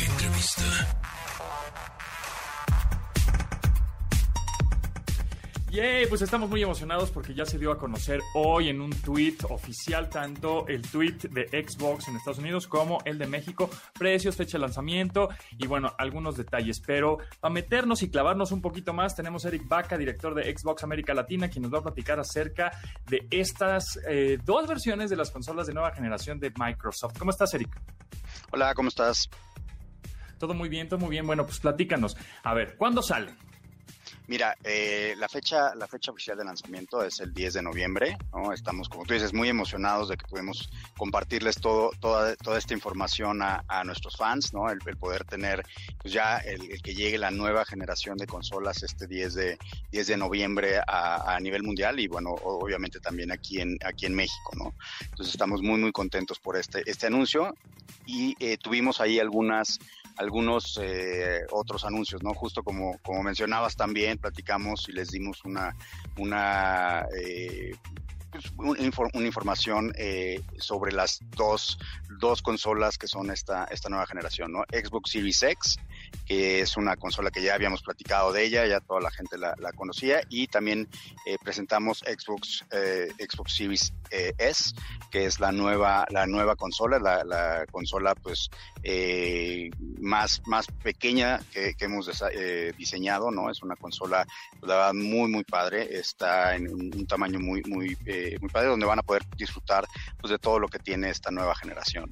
Entrevista. 0.00 1.21
Yay, 5.72 6.04
pues 6.06 6.20
estamos 6.20 6.50
muy 6.50 6.62
emocionados 6.62 7.10
porque 7.10 7.32
ya 7.32 7.46
se 7.46 7.58
dio 7.58 7.72
a 7.72 7.78
conocer 7.78 8.20
hoy 8.34 8.68
en 8.68 8.82
un 8.82 8.90
tweet 8.90 9.38
oficial 9.48 10.10
tanto 10.10 10.66
el 10.68 10.82
tweet 10.82 11.30
de 11.30 11.46
Xbox 11.46 12.08
en 12.08 12.16
Estados 12.16 12.40
Unidos 12.40 12.66
como 12.68 12.98
el 13.06 13.16
de 13.16 13.26
México, 13.26 13.70
precios, 13.98 14.36
fecha 14.36 14.58
de 14.58 14.60
lanzamiento 14.60 15.30
y 15.56 15.66
bueno, 15.66 15.94
algunos 15.96 16.36
detalles. 16.36 16.78
Pero 16.80 17.16
para 17.40 17.54
meternos 17.54 18.02
y 18.02 18.10
clavarnos 18.10 18.52
un 18.52 18.60
poquito 18.60 18.92
más, 18.92 19.16
tenemos 19.16 19.46
a 19.46 19.48
Eric 19.48 19.66
Baca, 19.66 19.96
director 19.96 20.34
de 20.34 20.54
Xbox 20.54 20.84
América 20.84 21.14
Latina, 21.14 21.48
quien 21.48 21.62
nos 21.62 21.72
va 21.72 21.78
a 21.78 21.82
platicar 21.82 22.20
acerca 22.20 22.72
de 23.06 23.26
estas 23.30 23.98
eh, 24.06 24.38
dos 24.44 24.68
versiones 24.68 25.08
de 25.08 25.16
las 25.16 25.30
consolas 25.30 25.66
de 25.66 25.72
nueva 25.72 25.92
generación 25.92 26.38
de 26.38 26.52
Microsoft. 26.54 27.18
¿Cómo 27.18 27.30
estás, 27.30 27.54
Eric? 27.54 27.80
Hola, 28.50 28.74
¿cómo 28.74 28.90
estás? 28.90 29.30
Todo 30.38 30.52
muy 30.52 30.68
bien, 30.68 30.90
todo 30.90 31.00
muy 31.00 31.08
bien. 31.08 31.26
Bueno, 31.26 31.46
pues 31.46 31.60
platícanos. 31.60 32.14
A 32.42 32.52
ver, 32.52 32.76
¿cuándo 32.76 33.00
salen? 33.00 33.34
Mira, 34.32 34.56
eh, 34.64 35.14
la 35.18 35.28
fecha 35.28 35.74
la 35.74 35.86
fecha 35.86 36.10
oficial 36.10 36.38
de 36.38 36.44
lanzamiento 36.46 37.04
es 37.04 37.20
el 37.20 37.34
10 37.34 37.52
de 37.52 37.62
noviembre. 37.62 38.16
¿no? 38.32 38.54
Estamos, 38.54 38.88
como 38.88 39.04
tú 39.04 39.12
dices, 39.12 39.34
muy 39.34 39.50
emocionados 39.50 40.08
de 40.08 40.16
que 40.16 40.26
podemos 40.26 40.70
compartirles 40.96 41.56
todo, 41.56 41.90
toda, 42.00 42.34
toda 42.36 42.56
esta 42.56 42.72
información 42.72 43.42
a, 43.42 43.84
nuestros 43.84 44.16
fans, 44.16 44.54
¿no? 44.54 44.70
El, 44.70 44.78
poder 44.96 45.24
tener 45.24 45.62
pues 46.00 46.14
ya 46.14 46.38
el, 46.38 46.80
que 46.80 46.94
llegue 46.94 47.18
la 47.18 47.30
nueva 47.30 47.66
generación 47.66 48.16
de 48.16 48.26
consolas 48.26 48.82
este 48.82 49.06
10 49.06 49.34
de, 49.34 49.58
10 49.90 50.06
de 50.06 50.16
noviembre 50.16 50.78
a, 50.78 51.34
a, 51.34 51.38
nivel 51.38 51.62
mundial 51.62 52.00
y 52.00 52.08
bueno, 52.08 52.30
obviamente 52.30 53.00
también 53.00 53.32
aquí 53.32 53.60
en, 53.60 53.76
aquí 53.84 54.06
en 54.06 54.14
México, 54.14 54.52
¿no? 54.56 54.72
Entonces 55.10 55.34
estamos 55.34 55.60
muy, 55.60 55.78
muy 55.78 55.92
contentos 55.92 56.38
por 56.38 56.56
este, 56.56 56.82
este 56.86 57.06
anuncio 57.06 57.54
y 58.06 58.34
eh, 58.40 58.56
tuvimos 58.56 58.98
ahí 59.02 59.18
algunas 59.18 59.78
algunos 60.22 60.78
eh, 60.80 61.40
otros 61.50 61.84
anuncios, 61.84 62.22
¿no? 62.22 62.32
Justo 62.32 62.62
como, 62.62 62.98
como 63.02 63.22
mencionabas 63.22 63.76
también, 63.76 64.18
platicamos 64.18 64.88
y 64.88 64.92
les 64.92 65.10
dimos 65.10 65.44
una, 65.44 65.76
una 66.16 67.04
eh, 67.18 67.72
pues, 68.30 68.50
una 68.56 69.26
información 69.26 69.92
eh, 69.96 70.40
sobre 70.56 70.92
las 70.92 71.20
dos, 71.36 71.78
dos 72.18 72.40
consolas 72.40 72.96
que 72.96 73.06
son 73.06 73.30
esta, 73.30 73.64
esta 73.64 73.90
nueva 73.90 74.06
generación, 74.06 74.52
¿no? 74.52 74.64
Xbox 74.70 75.10
Series 75.10 75.42
X 75.42 75.78
que 76.26 76.60
es 76.60 76.76
una 76.76 76.96
consola 76.96 77.30
que 77.30 77.42
ya 77.42 77.54
habíamos 77.54 77.82
platicado 77.82 78.32
de 78.32 78.44
ella, 78.44 78.66
ya 78.66 78.80
toda 78.80 79.00
la 79.00 79.10
gente 79.10 79.38
la, 79.38 79.54
conocía, 79.74 80.20
y 80.28 80.46
también 80.46 80.88
eh, 81.26 81.36
presentamos 81.42 81.98
Xbox, 81.98 82.64
eh, 82.70 83.08
Xbox 83.18 83.54
Series 83.54 83.92
eh, 84.10 84.32
S, 84.38 84.74
que 85.10 85.26
es 85.26 85.40
la 85.40 85.52
nueva, 85.52 86.06
la 86.10 86.26
nueva 86.26 86.56
consola, 86.56 86.98
la, 86.98 87.66
consola 87.70 88.14
pues 88.14 88.50
más, 90.00 90.42
más 90.46 90.66
pequeña 90.82 91.40
que, 91.52 91.74
hemos 91.80 92.08
diseñado, 92.76 93.30
¿no? 93.30 93.50
Es 93.50 93.62
una 93.62 93.76
consola, 93.76 94.24
pues, 94.58 94.68
la 94.68 94.76
verdad, 94.76 94.94
muy, 94.94 95.30
muy 95.30 95.44
padre, 95.44 95.88
está 95.98 96.54
en 96.54 96.68
un, 96.72 97.06
tamaño 97.06 97.40
muy, 97.40 97.62
muy, 97.64 97.96
muy 98.40 98.50
padre, 98.50 98.68
donde 98.68 98.86
van 98.86 98.98
a 98.98 99.02
poder 99.02 99.22
disfrutar 99.36 99.86
pues 100.20 100.30
de 100.30 100.38
todo 100.38 100.58
lo 100.58 100.68
que 100.68 100.78
tiene 100.78 101.10
esta 101.10 101.30
nueva 101.30 101.54
generación. 101.54 102.10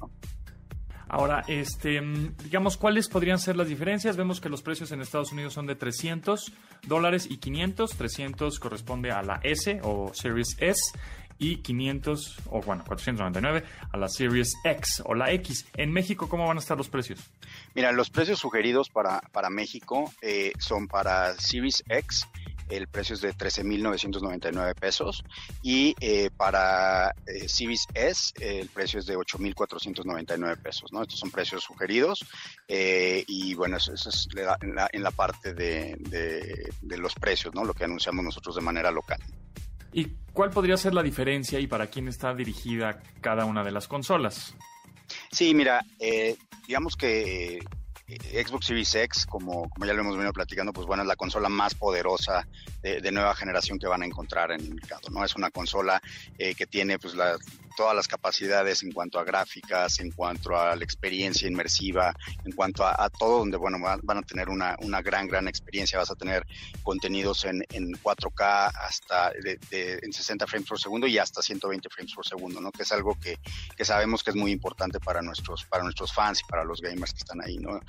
Ahora, 1.12 1.42
este, 1.48 2.00
digamos, 2.44 2.76
¿cuáles 2.76 3.08
podrían 3.08 3.40
ser 3.40 3.56
las 3.56 3.66
diferencias? 3.66 4.16
Vemos 4.16 4.40
que 4.40 4.48
los 4.48 4.62
precios 4.62 4.92
en 4.92 5.00
Estados 5.00 5.32
Unidos 5.32 5.52
son 5.52 5.66
de 5.66 5.74
300 5.74 6.52
dólares 6.86 7.26
y 7.28 7.38
500. 7.38 7.90
300 7.96 8.60
corresponde 8.60 9.10
a 9.10 9.20
la 9.22 9.40
S 9.42 9.80
o 9.82 10.12
Series 10.14 10.56
S 10.60 10.92
y 11.40 11.56
500, 11.56 12.36
o 12.50 12.60
bueno, 12.60 12.84
499 12.86 13.64
a 13.90 13.96
la 13.96 14.08
Series 14.08 14.54
X 14.62 15.02
o 15.04 15.14
la 15.14 15.32
X. 15.32 15.66
En 15.74 15.90
México, 15.90 16.28
¿cómo 16.28 16.46
van 16.46 16.58
a 16.58 16.60
estar 16.60 16.78
los 16.78 16.88
precios? 16.88 17.18
Mira, 17.74 17.90
los 17.90 18.10
precios 18.10 18.38
sugeridos 18.38 18.88
para, 18.88 19.20
para 19.32 19.50
México 19.50 20.12
eh, 20.22 20.52
son 20.60 20.86
para 20.86 21.32
Series 21.32 21.82
X 21.88 22.28
el 22.70 22.86
precio 22.88 23.14
es 23.14 23.20
de 23.20 23.34
13.999 23.34 24.74
pesos 24.74 25.24
y 25.62 25.94
eh, 26.00 26.30
para 26.36 27.10
eh, 27.26 27.48
Series 27.48 27.86
S 27.94 28.32
el 28.40 28.68
precio 28.68 29.00
es 29.00 29.06
de 29.06 29.16
8.499 29.16 30.62
pesos, 30.62 30.92
¿no? 30.92 31.02
Estos 31.02 31.18
son 31.18 31.30
precios 31.30 31.62
sugeridos 31.62 32.24
eh, 32.68 33.24
y 33.26 33.54
bueno, 33.54 33.76
eso, 33.76 33.92
es 33.92 34.28
en 34.60 35.02
la, 35.02 35.10
parte 35.10 35.54
de, 35.54 35.96
de, 36.00 36.98
los 36.98 37.14
precios, 37.14 37.54
¿no? 37.54 37.64
Lo 37.64 37.74
que 37.74 37.84
anunciamos 37.84 38.24
nosotros 38.24 38.54
de 38.54 38.62
manera 38.62 38.90
local. 38.90 39.20
¿Y 39.92 40.06
cuál 40.32 40.50
podría 40.50 40.76
ser 40.76 40.94
la 40.94 41.02
diferencia 41.02 41.58
y 41.58 41.66
para 41.66 41.88
quién 41.88 42.06
está 42.08 42.32
dirigida 42.34 43.02
cada 43.20 43.44
una 43.44 43.64
de 43.64 43.72
las 43.72 43.88
consolas? 43.88 44.54
Sí, 45.32 45.54
mira, 45.54 45.84
digamos 46.66 46.96
que 46.96 47.58
Xbox 48.18 48.66
Series 48.66 48.94
X, 48.94 49.26
como, 49.26 49.68
como 49.70 49.86
ya 49.86 49.92
lo 49.92 50.00
hemos 50.00 50.14
venido 50.14 50.32
platicando, 50.32 50.72
pues 50.72 50.86
bueno, 50.86 51.02
es 51.02 51.08
la 51.08 51.16
consola 51.16 51.48
más 51.48 51.74
poderosa 51.74 52.46
de, 52.82 53.12
nueva 53.12 53.34
generación 53.34 53.78
que 53.78 53.86
van 53.86 54.02
a 54.02 54.06
encontrar 54.06 54.52
en 54.52 54.60
el 54.60 54.74
mercado, 54.74 55.08
¿no? 55.10 55.24
Es 55.24 55.36
una 55.36 55.50
consola 55.50 56.00
eh, 56.38 56.54
que 56.54 56.66
tiene 56.66 56.98
pues 56.98 57.14
la, 57.14 57.36
todas 57.76 57.94
las 57.94 58.08
capacidades 58.08 58.82
en 58.82 58.92
cuanto 58.92 59.18
a 59.18 59.24
gráficas, 59.24 60.00
en 60.00 60.10
cuanto 60.10 60.56
a 60.56 60.74
la 60.76 60.84
experiencia 60.84 61.48
inmersiva, 61.48 62.14
en 62.44 62.52
cuanto 62.52 62.84
a, 62.84 63.08
todo, 63.10 63.38
donde, 63.38 63.56
bueno, 63.56 63.78
van, 63.80 64.18
a 64.18 64.22
tener 64.22 64.48
una, 64.48 64.76
una, 64.80 65.02
gran, 65.02 65.26
gran 65.28 65.48
experiencia. 65.48 65.98
Vas 65.98 66.10
a 66.10 66.14
tener 66.14 66.46
contenidos 66.82 67.44
en, 67.44 67.64
en 67.70 67.92
4K 67.92 68.72
hasta 68.74 69.32
en 69.70 70.12
60 70.12 70.46
frames 70.46 70.68
por 70.68 70.80
segundo 70.80 71.06
y 71.06 71.18
hasta 71.18 71.42
120 71.42 71.88
frames 71.88 72.14
por 72.14 72.26
segundo, 72.26 72.60
¿no? 72.60 72.70
Que 72.70 72.82
es 72.82 72.92
algo 72.92 73.18
que, 73.18 73.38
que 73.76 73.84
sabemos 73.84 74.22
que 74.22 74.30
es 74.30 74.36
muy 74.36 74.52
importante 74.52 75.00
para 75.00 75.22
nuestros, 75.22 75.64
para 75.64 75.82
nuestros 75.82 76.12
fans 76.12 76.40
y 76.40 76.44
para 76.44 76.64
los 76.64 76.80
gamers 76.80 77.12
que 77.12 77.18
están 77.18 77.42
ahí, 77.42 77.58
¿no? 77.58 77.80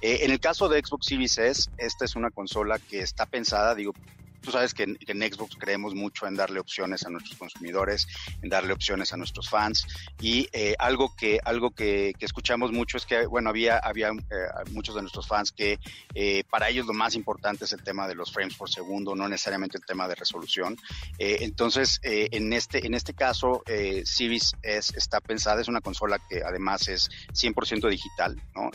Eh, 0.00 0.20
en 0.22 0.30
el 0.30 0.40
caso 0.40 0.68
de 0.68 0.80
Xbox 0.80 1.06
Series 1.06 1.38
S, 1.38 1.70
esta 1.78 2.04
es 2.04 2.16
una 2.16 2.30
consola 2.30 2.78
que 2.78 3.00
está 3.00 3.26
pensada, 3.26 3.74
digo, 3.74 3.92
Tú 4.40 4.50
sabes 4.50 4.74
que 4.74 4.84
en, 4.84 4.96
Xbox 5.20 5.56
creemos 5.56 5.94
mucho 5.94 6.26
en 6.26 6.34
darle 6.34 6.60
opciones 6.60 7.04
a 7.04 7.10
nuestros 7.10 7.36
consumidores, 7.36 8.08
en 8.42 8.48
darle 8.48 8.72
opciones 8.72 9.12
a 9.12 9.16
nuestros 9.16 9.48
fans 9.48 9.86
y 10.20 10.48
eh, 10.52 10.74
algo 10.78 11.14
que 11.14 11.38
algo 11.44 11.70
que, 11.70 12.14
escuchamos 12.20 12.72
mucho 12.72 12.96
es 12.96 13.06
que 13.06 13.26
bueno 13.26 13.50
había 13.50 13.78
había 13.78 14.08
eh, 14.08 14.70
muchos 14.70 14.94
de 14.94 15.02
nuestros 15.02 15.26
fans 15.26 15.52
que 15.52 15.78
eh, 16.14 16.44
para 16.50 16.68
ellos 16.68 16.86
lo 16.86 16.92
más 16.92 17.14
importante 17.14 17.64
es 17.64 17.72
el 17.72 17.82
tema 17.82 18.06
de 18.08 18.14
los 18.14 18.32
frames 18.32 18.54
por 18.54 18.70
segundo, 18.70 19.14
no 19.14 19.28
necesariamente 19.28 19.78
el 19.78 19.84
tema 19.84 20.08
de 20.08 20.14
resolución. 20.14 20.76
entonces 21.18 22.00
en 22.02 22.52
este 22.52 22.86
en 22.86 22.94
este 22.94 23.14
caso 23.14 23.62
Series 24.04 24.52
S 24.62 24.92
está 24.96 25.20
pensada 25.20 25.60
es 25.60 25.68
una 25.68 25.80
consola 25.80 26.18
que 26.28 26.42
además 26.42 26.88
es 26.88 27.10
100% 27.32 27.88
digital, 27.88 28.40
¿no? 28.54 28.70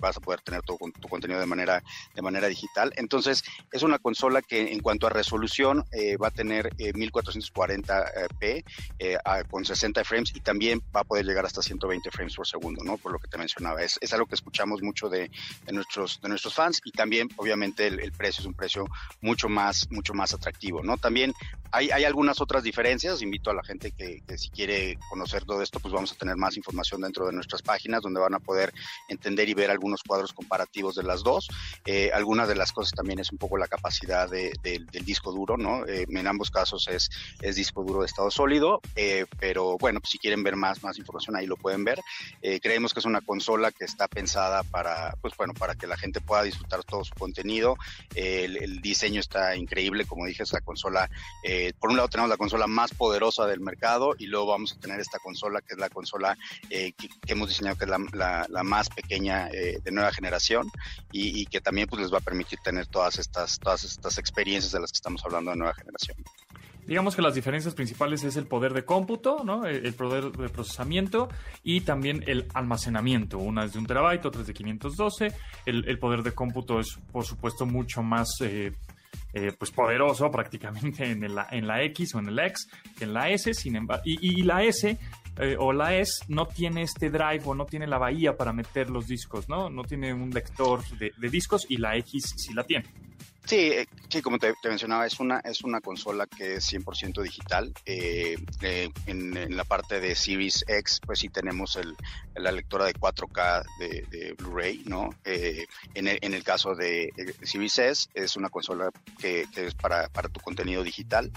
vas 0.00 0.16
a 0.16 0.20
poder 0.20 0.40
tener 0.42 0.62
tu, 0.62 0.78
tu 1.00 1.08
contenido 1.08 1.40
de 1.40 1.46
manera 1.46 1.82
de 2.14 2.22
manera 2.22 2.46
digital. 2.48 2.92
Entonces 2.96 3.42
es 3.72 3.82
una 3.82 3.98
consola 3.98 4.42
que 4.42 4.72
en 4.72 4.80
cuanto 4.80 5.07
resolución 5.08 5.84
eh, 5.92 6.16
va 6.16 6.28
a 6.28 6.30
tener 6.30 6.70
1440p 6.76 8.34
eh, 8.42 8.64
eh, 8.98 9.18
con 9.50 9.64
60 9.64 10.04
frames 10.04 10.32
y 10.34 10.40
también 10.40 10.82
va 10.94 11.00
a 11.00 11.04
poder 11.04 11.24
llegar 11.24 11.44
hasta 11.46 11.62
120 11.62 12.10
frames 12.10 12.34
por 12.34 12.46
segundo, 12.46 12.82
¿no? 12.84 12.96
Por 12.96 13.12
lo 13.12 13.18
que 13.18 13.28
te 13.28 13.38
mencionaba. 13.38 13.82
Es, 13.82 13.98
es 14.00 14.12
algo 14.12 14.26
que 14.26 14.34
escuchamos 14.34 14.82
mucho 14.82 15.08
de, 15.08 15.30
nuestros, 15.70 16.20
de 16.20 16.28
nuestros 16.28 16.54
fans 16.54 16.80
y 16.84 16.92
también, 16.92 17.28
obviamente, 17.36 17.86
el, 17.86 18.12
precio 18.12 18.40
es 18.40 18.46
un 18.46 18.54
precio 18.54 18.86
mucho 19.20 19.48
más, 19.48 19.86
mucho 19.90 20.14
más 20.14 20.34
atractivo, 20.34 20.82
¿no? 20.82 20.96
También 20.96 21.32
hay, 21.70 21.90
hay 21.90 22.04
algunas 22.04 22.40
otras 22.40 22.62
diferencias. 22.62 23.22
Invito 23.22 23.50
a 23.50 23.54
la 23.54 23.62
gente 23.62 23.92
que, 23.92 24.22
si 24.36 24.50
quiere 24.50 24.98
conocer 25.10 25.44
todo 25.44 25.62
esto, 25.62 25.80
pues 25.80 25.92
vamos 25.92 26.12
a 26.12 26.16
tener 26.16 26.36
más 26.36 26.56
información 26.56 27.00
dentro 27.00 27.26
de 27.26 27.32
nuestras 27.32 27.62
páginas 27.62 28.02
donde 28.02 28.20
van 28.20 28.34
a 28.34 28.40
poder 28.40 28.72
entender 29.08 29.48
y 29.48 29.54
ver 29.54 29.70
algunos 29.70 30.02
cuadros 30.02 30.32
comparativos 30.32 30.94
de 30.94 31.02
las 31.02 31.22
dos. 31.22 31.48
algunas 32.12 32.48
de 32.48 32.56
las 32.56 32.72
cosas 32.72 32.92
también 32.92 33.18
es 33.18 33.30
un 33.30 33.38
poco 33.38 33.56
la 33.56 33.68
capacidad 33.68 34.28
de, 34.28 34.52
de 34.62 34.97
del 34.98 35.04
disco 35.04 35.32
duro, 35.32 35.56
¿no? 35.56 35.86
en 35.86 36.26
ambos 36.26 36.50
casos 36.50 36.88
es, 36.88 37.08
es 37.40 37.56
disco 37.56 37.84
duro 37.84 38.00
de 38.00 38.06
estado 38.06 38.30
sólido, 38.30 38.80
pero 39.38 39.78
bueno, 39.78 40.00
pues 40.00 40.10
si 40.10 40.18
quieren 40.18 40.42
ver 40.42 40.56
más, 40.56 40.82
más 40.82 40.98
información 40.98 41.36
ahí 41.36 41.46
lo 41.46 41.56
pueden 41.56 41.84
ver. 41.84 42.00
creemos 42.60 42.92
que 42.92 43.00
es 43.00 43.06
una 43.06 43.20
consola 43.20 43.70
que 43.72 43.84
está 43.84 44.08
pensada 44.08 44.62
para, 44.64 45.14
pues 45.20 45.34
bueno, 45.36 45.54
para 45.54 45.74
que 45.74 45.86
la 45.86 45.96
gente 45.96 46.20
pueda 46.20 46.42
disfrutar 46.42 46.82
todo 46.84 47.04
su 47.04 47.14
contenido. 47.14 47.76
El, 48.14 48.56
el 48.56 48.80
diseño 48.80 49.20
está 49.20 49.56
increíble, 49.56 50.04
como 50.04 50.26
dije, 50.26 50.42
es 50.42 50.52
la 50.52 50.60
consola, 50.60 51.08
por 51.78 51.90
un 51.90 51.96
lado 51.96 52.08
tenemos 52.08 52.30
la 52.30 52.36
consola 52.36 52.66
más 52.66 52.92
poderosa 52.92 53.46
del 53.46 53.60
mercado 53.60 54.14
y 54.18 54.26
luego 54.26 54.46
vamos 54.46 54.72
a 54.72 54.80
tener 54.80 55.00
esta 55.00 55.18
consola 55.18 55.60
que 55.60 55.74
es 55.74 55.78
la 55.78 55.88
consola 55.88 56.36
que, 56.68 56.94
hemos 57.26 57.48
diseñado 57.48 57.76
que 57.76 57.84
es 57.84 57.90
la, 57.90 58.46
la, 58.48 58.62
más 58.62 58.88
pequeña 58.88 59.46
de 59.48 59.90
nueva 59.92 60.12
generación 60.12 60.70
y, 61.12 61.40
y, 61.40 61.46
que 61.46 61.60
también 61.60 61.88
pues 61.88 62.02
les 62.02 62.12
va 62.12 62.18
a 62.18 62.22
permitir 62.22 62.58
tener 62.62 62.86
todas 62.86 63.18
estas, 63.18 63.58
todas 63.58 63.84
estas 63.84 64.18
experiencias 64.18 64.72
de 64.72 64.80
las 64.80 64.87
estamos 64.92 65.24
hablando 65.24 65.50
de 65.50 65.56
nueva 65.56 65.74
generación. 65.74 66.16
Digamos 66.88 67.14
que 67.14 67.20
las 67.20 67.34
diferencias 67.34 67.74
principales 67.74 68.24
es 68.24 68.36
el 68.36 68.46
poder 68.46 68.72
de 68.72 68.86
cómputo, 68.86 69.44
¿no? 69.44 69.66
el 69.66 69.92
poder 69.92 70.32
de 70.32 70.48
procesamiento 70.48 71.28
y 71.62 71.82
también 71.82 72.24
el 72.26 72.46
almacenamiento. 72.54 73.36
Una 73.36 73.64
es 73.64 73.74
de 73.74 73.78
un 73.78 73.86
terabyte, 73.86 74.24
otra 74.24 74.40
es 74.40 74.46
de 74.46 74.54
512. 74.54 75.34
El, 75.66 75.86
el 75.86 75.98
poder 75.98 76.22
de 76.22 76.32
cómputo 76.32 76.80
es, 76.80 76.98
por 77.12 77.26
supuesto, 77.26 77.66
mucho 77.66 78.02
más 78.02 78.28
eh, 78.40 78.72
eh, 79.34 79.52
pues 79.58 79.70
poderoso 79.70 80.30
prácticamente 80.32 81.10
en 81.10 81.34
la, 81.34 81.46
en 81.50 81.66
la 81.66 81.82
X 81.82 82.14
o 82.14 82.20
en 82.20 82.28
el 82.28 82.38
X 82.38 82.70
que 82.96 83.04
en 83.04 83.12
la 83.12 83.28
S. 83.28 83.52
Sin 83.52 83.76
embargo, 83.76 84.04
y, 84.06 84.42
la 84.42 84.62
S 84.64 84.96
eh, 85.40 85.56
o 85.58 85.74
la 85.74 85.94
S 85.94 86.24
no 86.28 86.46
tiene 86.46 86.82
este 86.82 87.10
drive 87.10 87.42
o 87.44 87.54
no 87.54 87.66
tiene 87.66 87.86
la 87.86 87.98
bahía 87.98 88.34
para 88.34 88.54
meter 88.54 88.88
los 88.88 89.06
discos, 89.06 89.46
¿no? 89.46 89.68
No 89.68 89.84
tiene 89.84 90.14
un 90.14 90.30
lector 90.30 90.80
de 90.96 91.28
discos 91.28 91.66
y 91.68 91.76
la 91.76 91.96
X 91.96 92.32
sí 92.36 92.54
la 92.54 92.64
tiene. 92.64 92.86
Sí, 93.48 93.70
eh, 93.72 93.86
sí, 94.10 94.20
como 94.20 94.38
te, 94.38 94.52
mencionaba, 94.64 95.06
es 95.06 95.18
una, 95.20 95.38
es 95.38 95.62
una 95.62 95.80
consola 95.80 96.26
que 96.26 96.56
es 96.56 96.70
100% 96.70 97.22
digital. 97.22 97.72
Eh, 97.86 98.36
eh, 98.60 98.90
en, 99.06 99.56
la 99.56 99.64
parte 99.64 100.00
de 100.00 100.14
Series 100.14 100.66
X, 100.68 101.00
pues 101.06 101.20
sí 101.20 101.30
tenemos 101.30 101.76
el, 101.76 101.96
la 102.36 102.52
lectora 102.52 102.84
de 102.84 102.92
4K 102.92 103.64
de, 103.78 104.34
Blu-ray, 104.36 104.82
¿no? 104.84 105.14
en, 105.24 106.08
el, 106.08 106.18
en 106.20 106.34
el 106.34 106.44
caso 106.44 106.74
de 106.74 107.10
Series 107.42 107.78
S, 107.78 108.10
es 108.12 108.36
una 108.36 108.50
consola 108.50 108.90
que, 109.18 109.46
es 109.56 109.74
para, 109.74 110.08
para 110.10 110.28
tu 110.28 110.40
contenido 110.40 110.82
digital. 110.82 111.32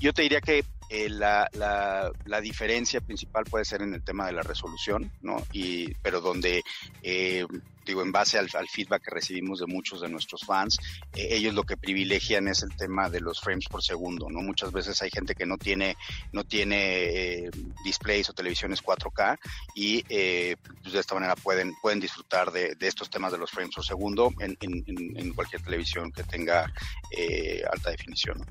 yo 0.00 0.14
te 0.14 0.22
diría 0.22 0.40
que 0.40 0.64
la, 1.10 1.50
la, 1.52 2.12
la, 2.24 2.40
diferencia 2.40 3.02
principal 3.02 3.44
puede 3.44 3.66
ser 3.66 3.82
en 3.82 3.92
el 3.92 4.02
tema 4.02 4.24
de 4.26 4.32
la 4.32 4.42
resolución, 4.42 5.12
¿no? 5.20 5.36
Y, 5.52 5.92
pero 5.96 6.22
donde 6.22 6.62
digo, 7.86 8.02
en 8.02 8.12
base 8.12 8.38
al, 8.38 8.48
feedback 8.68 9.04
que 9.04 9.10
recibimos 9.10 9.60
de 9.60 9.66
muchos 9.66 10.00
de 10.00 10.08
nuestros 10.08 10.42
fans, 10.44 10.78
eh, 11.14 11.28
ellos 11.30 11.54
lo 11.54 11.62
que 11.62 11.76
privilegian 11.76 12.48
es 12.48 12.62
el 12.62 12.74
tema 12.76 13.08
de 13.08 13.20
los 13.20 13.40
frames 13.40 13.66
por 13.66 13.82
segundo, 13.82 14.28
¿no? 14.28 14.42
Muchas 14.42 14.72
veces 14.72 15.00
hay 15.02 15.10
gente 15.10 15.34
que 15.34 15.46
no 15.46 15.56
tiene, 15.56 15.96
no 16.32 16.44
tiene 16.44 17.44
eh, 17.46 17.50
displays 17.84 18.28
o 18.28 18.32
televisiones 18.32 18.82
4K 18.82 19.38
y 19.74 20.04
eh, 20.08 20.56
pues 20.82 20.92
de 20.92 21.00
esta 21.00 21.14
manera 21.14 21.36
pueden, 21.36 21.74
pueden 21.80 22.00
disfrutar 22.00 22.50
de, 22.50 22.76
estos 22.80 23.08
temas 23.08 23.32
de 23.32 23.38
los 23.38 23.50
frames 23.50 23.74
por 23.74 23.84
segundo 23.84 24.32
en, 24.40 24.56
en, 24.60 25.32
cualquier 25.34 25.62
televisión 25.62 26.12
que 26.12 26.22
tenga 26.22 26.72
alta 27.70 27.90
definición. 27.90 28.44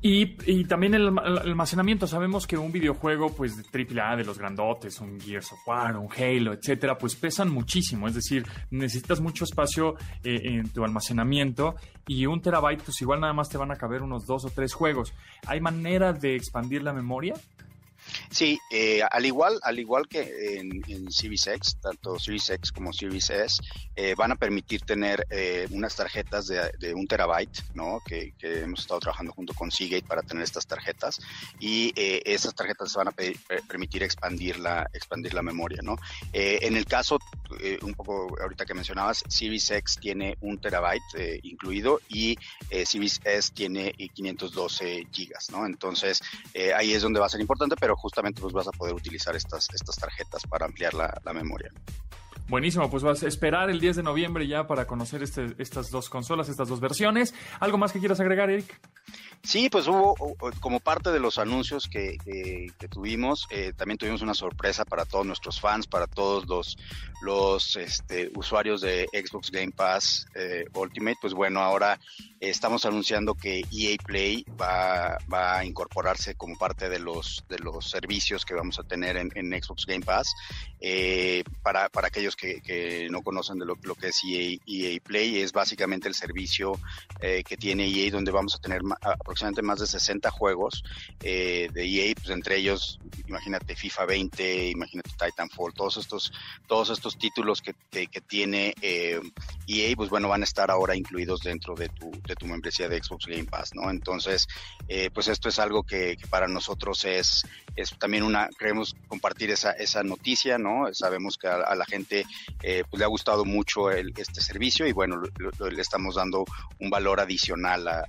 Y, 0.00 0.64
también 0.64 0.94
el, 0.94 1.08
almacenamiento. 1.18 2.06
Sabemos 2.06 2.46
que 2.46 2.56
un 2.56 2.70
videojuego, 2.70 3.34
pues, 3.34 3.56
de 3.56 4.00
AAA, 4.00 4.16
de 4.16 4.24
los 4.24 4.38
grandotes, 4.38 5.00
un 5.00 5.20
Gears 5.20 5.52
of 5.52 5.58
War, 5.66 5.96
un 5.96 6.08
Halo, 6.16 6.52
etcétera, 6.52 6.96
pues 6.96 7.16
pesan 7.16 7.50
muchísimo. 7.50 8.06
Es 8.06 8.14
decir, 8.14 8.46
necesitas 8.70 9.20
mucho 9.20 9.44
espacio 9.44 9.96
eh, 10.22 10.40
en 10.44 10.68
tu 10.70 10.84
almacenamiento 10.84 11.74
y 12.06 12.26
un 12.26 12.40
terabyte, 12.40 12.82
pues 12.82 13.00
igual 13.02 13.20
nada 13.20 13.32
más 13.32 13.48
te 13.48 13.58
van 13.58 13.72
a 13.72 13.76
caber 13.76 14.02
unos 14.02 14.24
dos 14.24 14.44
o 14.44 14.50
tres 14.50 14.72
juegos. 14.72 15.12
¿Hay 15.46 15.60
manera 15.60 16.12
de 16.12 16.36
expandir 16.36 16.82
la 16.82 16.92
memoria? 16.92 17.34
Sí, 18.30 18.58
eh, 18.70 19.00
al 19.10 19.24
igual 19.24 19.58
al 19.62 19.78
igual 19.78 20.06
que 20.06 20.58
en, 20.58 20.82
en 20.88 21.08
X, 21.08 21.78
tanto 21.80 22.18
Series 22.18 22.72
como 22.72 22.92
Series 22.92 23.30
S, 23.30 23.62
eh, 23.96 24.14
van 24.16 24.32
a 24.32 24.36
permitir 24.36 24.82
tener 24.82 25.26
eh, 25.30 25.66
unas 25.70 25.96
tarjetas 25.96 26.46
de, 26.46 26.94
un 26.94 27.06
terabyte, 27.06 27.62
¿no? 27.74 28.00
Que, 28.06 28.34
hemos 28.40 28.80
estado 28.80 29.00
trabajando 29.00 29.32
junto 29.32 29.54
con 29.54 29.70
Seagate 29.70 30.06
para 30.06 30.22
tener 30.22 30.44
estas 30.44 30.66
tarjetas 30.66 31.20
y 31.58 31.92
esas 31.96 32.54
tarjetas 32.54 32.94
van 32.94 33.08
a 33.08 33.12
permitir 33.66 34.02
expandir 34.02 34.58
la 34.58 34.88
expandir 34.92 35.34
la 35.34 35.42
memoria, 35.42 35.80
¿no? 35.82 35.96
en 36.32 36.76
el 36.76 36.84
caso 36.86 37.18
un 37.82 37.94
poco 37.94 38.28
ahorita 38.40 38.64
que 38.64 38.74
mencionabas, 38.74 39.24
Series 39.28 39.72
tiene 40.00 40.36
un 40.40 40.58
terabyte 40.60 41.40
incluido 41.42 42.00
y 42.08 42.36
Series 42.84 43.20
S 43.24 43.52
tiene 43.54 43.92
512 43.92 45.06
gigas, 45.10 45.50
¿no? 45.50 45.66
Entonces 45.66 46.20
ahí 46.74 46.92
es 46.92 47.02
donde 47.02 47.20
va 47.20 47.26
a 47.26 47.30
ser 47.30 47.40
importante, 47.40 47.76
pero 47.76 47.96
justamente 48.18 48.40
pues 48.40 48.52
vas 48.52 48.66
a 48.66 48.72
poder 48.72 48.94
utilizar 48.94 49.36
estas, 49.36 49.68
estas 49.72 49.94
tarjetas 49.94 50.42
para 50.48 50.66
ampliar 50.66 50.92
la, 50.92 51.32
memoria. 51.32 51.72
Buenísimo, 52.48 52.88
pues 52.90 53.02
vas 53.02 53.22
a 53.22 53.28
esperar 53.28 53.68
el 53.68 53.78
10 53.78 53.96
de 53.96 54.02
noviembre 54.02 54.46
ya 54.46 54.66
para 54.66 54.86
conocer 54.86 55.22
este, 55.22 55.54
estas 55.58 55.90
dos 55.90 56.08
consolas, 56.08 56.48
estas 56.48 56.68
dos 56.68 56.80
versiones. 56.80 57.34
¿Algo 57.60 57.76
más 57.76 57.92
que 57.92 57.98
quieras 57.98 58.20
agregar, 58.20 58.48
Eric? 58.48 58.80
Sí, 59.42 59.68
pues 59.70 59.86
hubo, 59.86 60.14
como 60.60 60.80
parte 60.80 61.10
de 61.10 61.20
los 61.20 61.38
anuncios 61.38 61.88
que, 61.88 62.16
tuvimos, 62.90 63.46
eh, 63.50 63.72
también 63.76 63.96
tuvimos 63.96 64.20
una 64.20 64.34
sorpresa 64.34 64.84
para 64.84 65.04
todos 65.04 65.24
nuestros 65.26 65.60
fans, 65.60 65.86
para 65.86 66.06
todos 66.06 66.46
los, 66.48 66.76
los 67.22 67.76
este, 67.76 68.30
usuarios 68.34 68.80
de 68.80 69.08
Xbox 69.12 69.50
Game 69.50 69.72
Pass 69.72 70.26
eh, 70.34 70.64
Ultimate. 70.74 71.18
Pues 71.20 71.34
bueno, 71.34 71.60
ahora 71.60 71.98
estamos 72.40 72.84
anunciando 72.84 73.34
que 73.34 73.62
EA 73.72 73.96
Play 74.04 74.44
va, 74.60 75.18
va, 75.32 75.58
a 75.58 75.64
incorporarse 75.64 76.34
como 76.34 76.58
parte 76.58 76.88
de 76.88 76.98
los, 76.98 77.44
de 77.48 77.58
los 77.58 77.88
servicios 77.88 78.44
que 78.44 78.54
vamos 78.54 78.78
a 78.78 78.82
tener 78.82 79.16
en, 79.16 79.30
Xbox 79.62 79.86
Game 79.86 80.04
Pass. 80.04 80.34
Eh, 80.80 81.42
para, 81.62 81.88
para 81.88 82.08
aquellos 82.08 82.36
que, 82.38 82.60
que 82.60 83.08
no 83.10 83.22
conocen 83.22 83.58
de 83.58 83.66
lo, 83.66 83.76
lo, 83.82 83.94
que 83.94 84.08
es 84.08 84.20
EA, 84.24 84.56
EA, 84.66 85.00
Play, 85.02 85.40
es 85.40 85.52
básicamente 85.52 86.08
el 86.08 86.14
servicio 86.14 86.78
eh, 87.20 87.42
que 87.46 87.56
tiene 87.56 87.86
EA 87.88 88.10
donde 88.10 88.30
vamos 88.30 88.54
a 88.54 88.58
tener 88.58 88.80
aproximadamente 89.00 89.62
más 89.62 89.80
de 89.80 89.86
60 89.86 90.30
juegos 90.30 90.84
eh, 91.20 91.68
de 91.72 91.84
EA, 91.84 92.14
pues 92.14 92.30
entre 92.30 92.56
ellos, 92.56 92.98
imagínate 93.26 93.74
FIFA 93.74 94.06
20, 94.06 94.68
imagínate 94.70 95.10
Titanfall, 95.18 95.74
todos 95.74 95.96
estos, 95.96 96.32
todos 96.66 96.90
estos 96.90 97.18
títulos 97.18 97.60
que, 97.60 97.74
que, 97.90 98.06
que 98.06 98.20
tiene 98.20 98.74
EA, 98.80 99.20
e 99.66 99.96
pues 99.96 100.08
bueno, 100.08 100.28
van 100.28 100.42
a 100.42 100.44
estar 100.44 100.70
ahora 100.70 100.96
incluidos 100.96 101.40
dentro 101.40 101.74
de 101.74 101.88
tu 101.88 102.10
de 102.28 102.36
tu 102.36 102.46
membresía 102.46 102.88
de 102.88 103.02
Xbox 103.02 103.26
Game 103.26 103.44
Pass, 103.44 103.74
¿no? 103.74 103.90
Entonces, 103.90 104.46
eh, 104.88 105.10
pues 105.12 105.28
esto 105.28 105.48
es 105.48 105.58
algo 105.58 105.82
que, 105.82 106.16
para 106.30 106.46
nosotros 106.46 107.04
es, 107.04 107.44
es 107.78 107.96
también 107.98 108.24
una, 108.24 108.48
queremos 108.58 108.96
compartir 109.06 109.50
esa, 109.50 109.70
esa 109.70 110.02
noticia, 110.02 110.58
¿no? 110.58 110.92
Sabemos 110.92 111.38
que 111.38 111.46
a, 111.46 111.74
la 111.76 111.86
gente 111.86 112.26
eh, 112.62 112.82
pues 112.90 112.98
le 112.98 113.04
ha 113.04 113.08
gustado 113.08 113.44
mucho 113.44 113.90
el, 113.90 114.12
este 114.16 114.40
servicio 114.40 114.86
y 114.86 114.92
bueno, 114.92 115.22
le 115.22 115.80
estamos 115.80 116.16
dando 116.16 116.44
un 116.80 116.90
valor 116.90 117.20
adicional 117.20 117.86
a, 117.86 118.04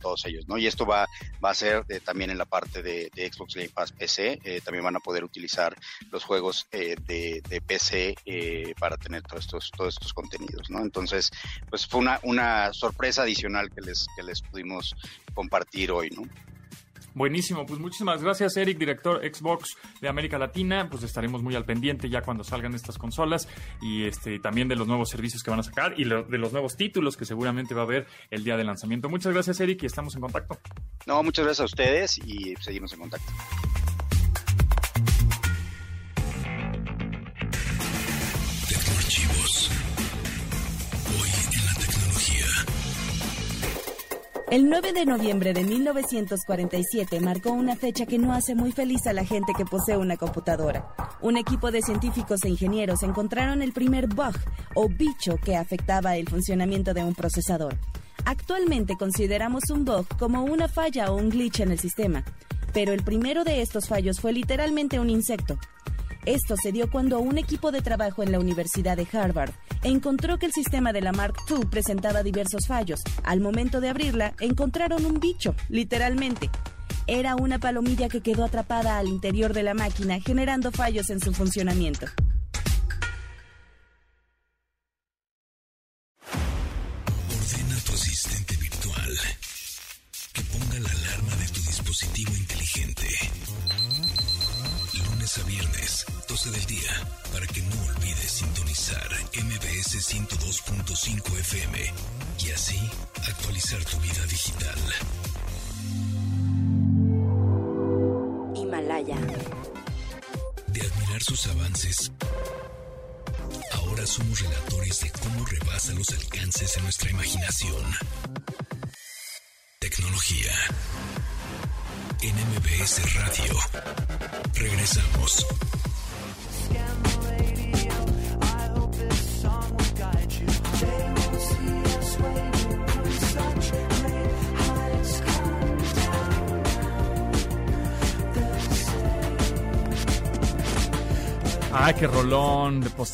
todos 0.00 0.26
ellos, 0.26 0.46
¿no? 0.46 0.58
Y 0.58 0.66
esto 0.66 0.84
va, 0.84 1.06
va 1.42 1.50
a 1.50 1.54
ser 1.54 1.84
eh, 1.88 2.00
también 2.00 2.30
en 2.30 2.36
la 2.36 2.44
parte 2.44 2.82
de, 2.82 3.10
Xbox 3.16 3.54
Game 3.54 3.70
Pass 3.70 3.92
PC, 3.92 4.60
también 4.62 4.84
van 4.84 4.96
a 4.96 5.00
poder 5.00 5.24
utilizar 5.24 5.74
los 6.10 6.22
juegos 6.22 6.66
de, 6.70 6.96
de, 7.06 7.60
PC 7.62 8.14
para 8.78 8.96
tener 8.96 9.22
todos 9.22 9.44
estos, 9.44 9.70
todos 9.70 9.94
estos 9.94 10.12
contenidos, 10.12 10.68
¿no? 10.68 10.80
Entonces, 10.80 11.30
pues 11.70 11.86
fue 11.86 12.00
una, 12.00 12.20
una 12.22 12.72
sorpresa 12.72 13.22
adicional 13.22 13.70
que 13.70 13.80
les, 13.80 14.06
que 14.14 14.22
les 14.22 14.42
pudimos 14.42 14.94
compartir 15.34 15.90
hoy, 15.90 16.10
¿no? 16.10 16.22
Buenísimo, 17.16 17.64
pues 17.64 17.80
muchísimas 17.80 18.22
gracias 18.22 18.58
Eric, 18.58 18.76
director 18.76 19.22
Xbox 19.22 19.74
de 20.02 20.08
América 20.10 20.36
Latina, 20.36 20.90
pues 20.90 21.02
estaremos 21.02 21.42
muy 21.42 21.54
al 21.54 21.64
pendiente 21.64 22.10
ya 22.10 22.20
cuando 22.20 22.44
salgan 22.44 22.74
estas 22.74 22.98
consolas 22.98 23.48
y 23.80 24.04
este 24.04 24.38
también 24.38 24.68
de 24.68 24.76
los 24.76 24.86
nuevos 24.86 25.08
servicios 25.08 25.42
que 25.42 25.50
van 25.50 25.60
a 25.60 25.62
sacar 25.62 25.98
y 25.98 26.04
de 26.04 26.38
los 26.38 26.52
nuevos 26.52 26.76
títulos 26.76 27.16
que 27.16 27.24
seguramente 27.24 27.74
va 27.74 27.80
a 27.80 27.84
haber 27.84 28.06
el 28.30 28.44
día 28.44 28.58
de 28.58 28.64
lanzamiento. 28.64 29.08
Muchas 29.08 29.32
gracias 29.32 29.58
Eric 29.60 29.82
y 29.84 29.86
estamos 29.86 30.14
en 30.14 30.20
contacto. 30.20 30.58
No, 31.06 31.22
muchas 31.22 31.46
gracias 31.46 31.62
a 31.62 31.64
ustedes 31.64 32.18
y 32.18 32.54
seguimos 32.60 32.92
en 32.92 33.00
contacto. 33.00 33.32
El 44.48 44.68
9 44.70 44.92
de 44.92 45.06
noviembre 45.06 45.52
de 45.52 45.64
1947 45.64 47.18
marcó 47.18 47.50
una 47.50 47.74
fecha 47.74 48.06
que 48.06 48.16
no 48.16 48.32
hace 48.32 48.54
muy 48.54 48.70
feliz 48.70 49.04
a 49.08 49.12
la 49.12 49.24
gente 49.24 49.52
que 49.56 49.64
posee 49.64 49.96
una 49.96 50.16
computadora. 50.16 50.94
Un 51.20 51.36
equipo 51.36 51.72
de 51.72 51.82
científicos 51.82 52.44
e 52.44 52.50
ingenieros 52.50 53.02
encontraron 53.02 53.60
el 53.60 53.72
primer 53.72 54.06
bug 54.06 54.36
o 54.76 54.88
bicho 54.88 55.36
que 55.44 55.56
afectaba 55.56 56.16
el 56.16 56.28
funcionamiento 56.28 56.94
de 56.94 57.02
un 57.02 57.16
procesador. 57.16 57.76
Actualmente 58.24 58.94
consideramos 58.96 59.64
un 59.70 59.84
bug 59.84 60.06
como 60.16 60.44
una 60.44 60.68
falla 60.68 61.10
o 61.10 61.16
un 61.16 61.28
glitch 61.28 61.60
en 61.60 61.72
el 61.72 61.80
sistema, 61.80 62.24
pero 62.72 62.92
el 62.92 63.02
primero 63.02 63.42
de 63.42 63.62
estos 63.62 63.88
fallos 63.88 64.20
fue 64.20 64.32
literalmente 64.32 65.00
un 65.00 65.10
insecto. 65.10 65.58
Esto 66.26 66.56
se 66.60 66.72
dio 66.72 66.90
cuando 66.90 67.20
un 67.20 67.38
equipo 67.38 67.70
de 67.70 67.82
trabajo 67.82 68.20
en 68.24 68.32
la 68.32 68.40
Universidad 68.40 68.96
de 68.96 69.06
Harvard 69.12 69.52
encontró 69.84 70.38
que 70.38 70.46
el 70.46 70.52
sistema 70.52 70.92
de 70.92 71.00
la 71.00 71.12
Mark 71.12 71.36
II 71.48 71.66
presentaba 71.70 72.24
diversos 72.24 72.66
fallos. 72.66 73.00
Al 73.22 73.40
momento 73.40 73.80
de 73.80 73.90
abrirla, 73.90 74.34
encontraron 74.40 75.06
un 75.06 75.20
bicho, 75.20 75.54
literalmente. 75.68 76.50
Era 77.06 77.36
una 77.36 77.60
palomilla 77.60 78.08
que 78.08 78.22
quedó 78.22 78.44
atrapada 78.44 78.98
al 78.98 79.06
interior 79.06 79.52
de 79.52 79.62
la 79.62 79.74
máquina, 79.74 80.18
generando 80.20 80.72
fallos 80.72 81.10
en 81.10 81.20
su 81.20 81.32
funcionamiento. 81.32 82.06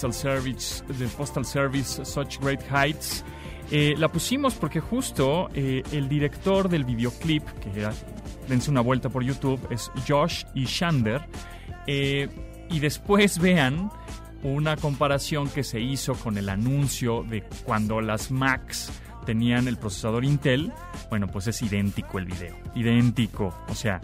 Postal 0.02 0.14
Service, 0.14 0.82
de 0.98 1.06
Postal 1.06 1.44
Service, 1.44 2.04
Such 2.04 2.40
Great 2.40 2.60
Heights. 2.68 3.24
Eh, 3.70 3.94
la 3.96 4.08
pusimos 4.08 4.54
porque 4.54 4.80
justo 4.80 5.48
eh, 5.54 5.84
el 5.92 6.08
director 6.08 6.68
del 6.68 6.84
videoclip, 6.84 7.44
que 7.60 7.78
era, 7.78 7.94
dense 8.48 8.68
una 8.68 8.80
vuelta 8.80 9.10
por 9.10 9.22
YouTube, 9.22 9.60
es 9.70 9.92
Josh 10.08 10.42
y 10.56 10.64
Shander. 10.64 11.22
Eh, 11.86 12.28
y 12.68 12.80
después 12.80 13.38
vean 13.38 13.92
una 14.42 14.76
comparación 14.76 15.48
que 15.48 15.62
se 15.62 15.80
hizo 15.80 16.14
con 16.14 16.36
el 16.36 16.48
anuncio 16.48 17.22
de 17.22 17.44
cuando 17.64 18.00
las 18.00 18.32
Macs 18.32 18.90
tenían 19.24 19.68
el 19.68 19.76
procesador 19.76 20.24
Intel. 20.24 20.72
Bueno, 21.10 21.26
pues 21.28 21.46
es 21.46 21.60
idéntico 21.62 22.18
el 22.18 22.26
video, 22.26 22.56
idéntico. 22.74 23.54
O 23.68 23.74
sea, 23.74 24.00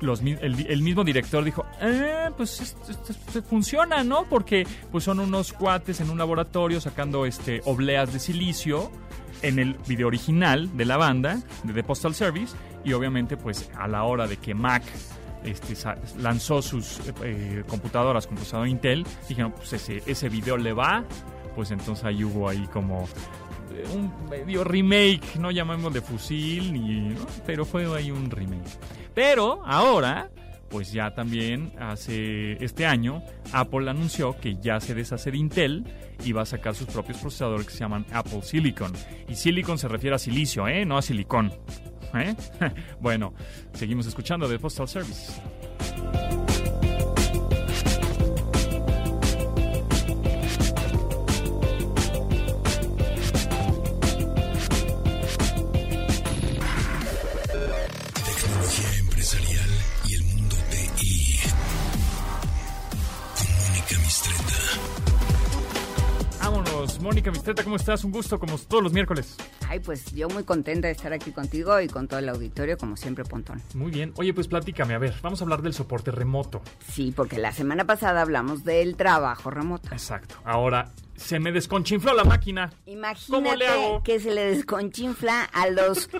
el, 0.00 0.82
mismo 0.82 1.04
director 1.04 1.42
dijo, 1.44 1.64
"Eh, 1.80 2.30
pues 2.36 2.60
esto- 2.60 3.42
funciona, 3.42 4.04
¿no? 4.04 4.24
Porque 4.24 4.66
pues 4.90 5.04
son 5.04 5.20
unos 5.20 5.52
cuates 5.52 6.00
en 6.00 6.10
un 6.10 6.18
laboratorio 6.18 6.80
sacando 6.80 7.26
este 7.26 7.62
obleas 7.64 8.12
de 8.12 8.18
silicio 8.18 8.90
en 9.42 9.58
el 9.58 9.74
video 9.86 10.06
original 10.08 10.76
de 10.76 10.84
la 10.84 10.96
banda, 10.96 11.40
de 11.64 11.72
The 11.72 11.82
Postal 11.82 12.14
Service, 12.14 12.54
y 12.84 12.92
obviamente 12.92 13.36
pues 13.36 13.70
a 13.78 13.88
la 13.88 14.04
hora 14.04 14.26
de 14.26 14.36
que 14.36 14.54
Mac 14.54 14.82
este, 15.44 15.74
lanzó 16.18 16.60
sus 16.60 17.00
eh, 17.24 17.64
computadoras 17.66 18.26
con 18.26 18.36
procesador 18.36 18.68
Intel, 18.68 19.06
dijeron, 19.28 19.52
pues 19.52 19.72
ese, 19.72 20.02
ese 20.06 20.28
video 20.28 20.58
le 20.58 20.74
va, 20.74 21.04
pues 21.56 21.70
entonces 21.70 22.04
ahí 22.04 22.22
hubo 22.22 22.48
ahí 22.48 22.66
como 22.72 23.08
un 23.94 24.28
medio 24.28 24.64
remake, 24.64 25.36
no 25.38 25.50
llamemos 25.50 25.92
de 25.92 26.00
fusil, 26.00 26.72
ni, 26.72 27.14
pero 27.46 27.64
fue 27.64 27.86
ahí 27.96 28.10
un 28.10 28.30
remake. 28.30 28.78
Pero 29.14 29.62
ahora, 29.64 30.30
pues 30.68 30.92
ya 30.92 31.12
también 31.12 31.72
hace 31.78 32.62
este 32.64 32.86
año, 32.86 33.22
Apple 33.52 33.90
anunció 33.90 34.38
que 34.38 34.56
ya 34.60 34.80
se 34.80 34.94
deshace 34.94 35.30
de 35.30 35.38
Intel 35.38 35.84
y 36.24 36.32
va 36.32 36.42
a 36.42 36.46
sacar 36.46 36.74
sus 36.74 36.86
propios 36.86 37.18
procesadores 37.18 37.66
que 37.66 37.72
se 37.72 37.80
llaman 37.80 38.06
Apple 38.12 38.42
Silicon. 38.42 38.92
Y 39.28 39.34
Silicon 39.34 39.78
se 39.78 39.88
refiere 39.88 40.16
a 40.16 40.18
silicio, 40.18 40.68
¿eh? 40.68 40.84
No 40.84 40.96
a 40.96 41.02
silicón. 41.02 41.52
¿Eh? 42.14 42.34
bueno, 43.00 43.34
seguimos 43.72 44.06
escuchando 44.06 44.48
de 44.48 44.58
Postal 44.58 44.88
Service. 44.88 45.32
Mónica 67.00 67.30
Mistreta, 67.30 67.64
¿cómo 67.64 67.76
estás? 67.76 68.04
Un 68.04 68.12
gusto, 68.12 68.38
como 68.38 68.58
todos 68.58 68.82
los 68.82 68.92
miércoles. 68.92 69.36
Ay, 69.68 69.80
pues 69.80 70.12
yo 70.12 70.28
muy 70.28 70.44
contenta 70.44 70.88
de 70.88 70.92
estar 70.92 71.12
aquí 71.12 71.32
contigo 71.32 71.80
y 71.80 71.88
con 71.88 72.06
todo 72.08 72.18
el 72.18 72.28
auditorio, 72.28 72.76
como 72.76 72.96
siempre, 72.96 73.24
Pontón. 73.24 73.62
Muy 73.74 73.90
bien. 73.90 74.12
Oye, 74.16 74.34
pues 74.34 74.48
platícame, 74.48 74.94
a 74.94 74.98
ver, 74.98 75.14
vamos 75.22 75.40
a 75.40 75.44
hablar 75.44 75.62
del 75.62 75.72
soporte 75.72 76.10
remoto. 76.10 76.60
Sí, 76.92 77.12
porque 77.14 77.38
la 77.38 77.52
semana 77.52 77.84
pasada 77.86 78.20
hablamos 78.22 78.64
del 78.64 78.96
trabajo 78.96 79.50
remoto. 79.50 79.88
Exacto. 79.92 80.36
Ahora, 80.44 80.90
se 81.16 81.38
me 81.40 81.52
desconchinfló 81.52 82.14
la 82.14 82.24
máquina. 82.24 82.70
¿Cómo 82.70 82.84
le 82.84 82.92
Imagínate 82.92 83.66
hago? 83.66 84.02
que 84.02 84.20
se 84.20 84.34
le 84.34 84.44
desconchinfla 84.54 85.44
a 85.44 85.68
los, 85.68 86.10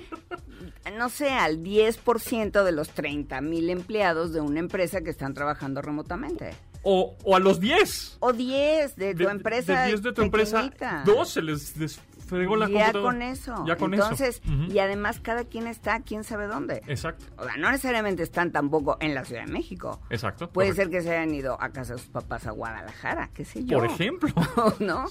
no 0.96 1.08
sé, 1.08 1.30
al 1.30 1.62
10% 1.62 2.64
de 2.64 2.72
los 2.72 2.88
30 2.90 3.40
mil 3.42 3.68
empleados 3.70 4.32
de 4.32 4.40
una 4.40 4.60
empresa 4.60 5.02
que 5.02 5.10
están 5.10 5.34
trabajando 5.34 5.82
remotamente. 5.82 6.54
O, 6.82 7.16
o 7.24 7.36
a 7.36 7.40
los 7.40 7.60
10. 7.60 8.16
O 8.20 8.32
10 8.32 8.96
de 8.96 9.14
tu 9.14 9.24
De- 9.24 9.30
empresa. 9.30 9.82
De 9.82 9.88
10 9.88 10.02
de 10.02 10.12
tu 10.12 10.22
empresa, 10.22 10.70
dos 11.04 11.28
se 11.28 11.42
les 11.42 11.78
desfregó 11.78 12.56
la 12.56 12.68
ya 12.68 12.84
computadora. 12.92 13.02
con 13.12 13.22
eso. 13.22 13.64
Ya 13.66 13.76
con 13.76 13.92
Entonces, 13.92 14.40
eso. 14.42 14.50
Ujú. 14.54 14.72
y 14.72 14.78
además 14.78 15.20
cada 15.20 15.44
quien 15.44 15.66
está, 15.66 16.00
quién 16.00 16.24
sabe 16.24 16.46
dónde. 16.46 16.80
Exacto, 16.86 17.26
O 17.36 17.44
sea, 17.44 17.56
no 17.58 17.70
necesariamente 17.70 18.22
están 18.22 18.50
tampoco 18.50 18.96
en 19.00 19.14
la 19.14 19.24
Ciudad 19.26 19.44
de 19.44 19.52
México. 19.52 20.00
exacto. 20.08 20.48
Puede 20.50 20.70
correcto. 20.70 20.90
ser 20.92 21.00
que 21.02 21.02
se 21.06 21.10
hayan 21.16 21.34
ido 21.34 21.60
a 21.60 21.68
casa 21.70 21.92
de 21.94 21.98
sus 21.98 22.08
papás 22.08 22.46
a 22.46 22.52
Guadalajara, 22.52 23.28
qué 23.34 23.44
sé 23.44 23.64
yo. 23.66 23.78
Por 23.78 23.86
ejemplo. 23.86 24.32
¿No? 24.80 25.04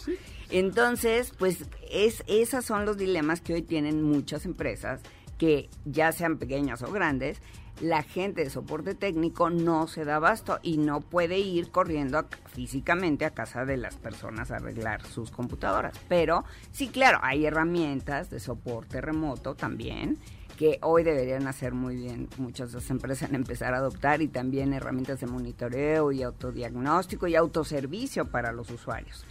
Entonces, 0.49 1.31
pues 1.37 1.65
es, 1.91 2.23
esos 2.27 2.65
son 2.65 2.85
los 2.85 2.97
dilemas 2.97 3.41
que 3.41 3.53
hoy 3.53 3.61
tienen 3.61 4.01
muchas 4.03 4.45
empresas, 4.45 5.01
que 5.37 5.69
ya 5.85 6.11
sean 6.11 6.37
pequeñas 6.37 6.81
o 6.81 6.91
grandes, 6.91 7.41
la 7.81 8.03
gente 8.03 8.43
de 8.43 8.49
soporte 8.49 8.95
técnico 8.95 9.49
no 9.49 9.87
se 9.87 10.05
da 10.05 10.17
abasto 10.17 10.59
y 10.61 10.77
no 10.77 11.01
puede 11.01 11.39
ir 11.39 11.71
corriendo 11.71 12.25
físicamente 12.47 13.25
a 13.25 13.31
casa 13.31 13.65
de 13.65 13.77
las 13.77 13.95
personas 13.95 14.51
a 14.51 14.57
arreglar 14.57 15.05
sus 15.05 15.31
computadoras. 15.31 15.93
Pero 16.07 16.43
sí, 16.71 16.89
claro, 16.89 17.19
hay 17.21 17.45
herramientas 17.45 18.29
de 18.29 18.39
soporte 18.39 19.01
remoto 19.01 19.55
también 19.55 20.17
que 20.57 20.77
hoy 20.81 21.03
deberían 21.03 21.47
hacer 21.47 21.73
muy 21.73 21.95
bien 21.95 22.27
muchas 22.37 22.73
de 22.73 22.79
las 22.79 22.89
empresas 22.89 23.29
en 23.29 23.35
empezar 23.35 23.73
a 23.73 23.77
adoptar 23.77 24.21
y 24.21 24.27
también 24.27 24.73
herramientas 24.73 25.21
de 25.21 25.27
monitoreo 25.27 26.11
y 26.11 26.21
autodiagnóstico 26.21 27.27
y 27.27 27.35
autoservicio 27.37 28.25
para 28.29 28.51
los 28.51 28.69
usuarios. 28.69 29.25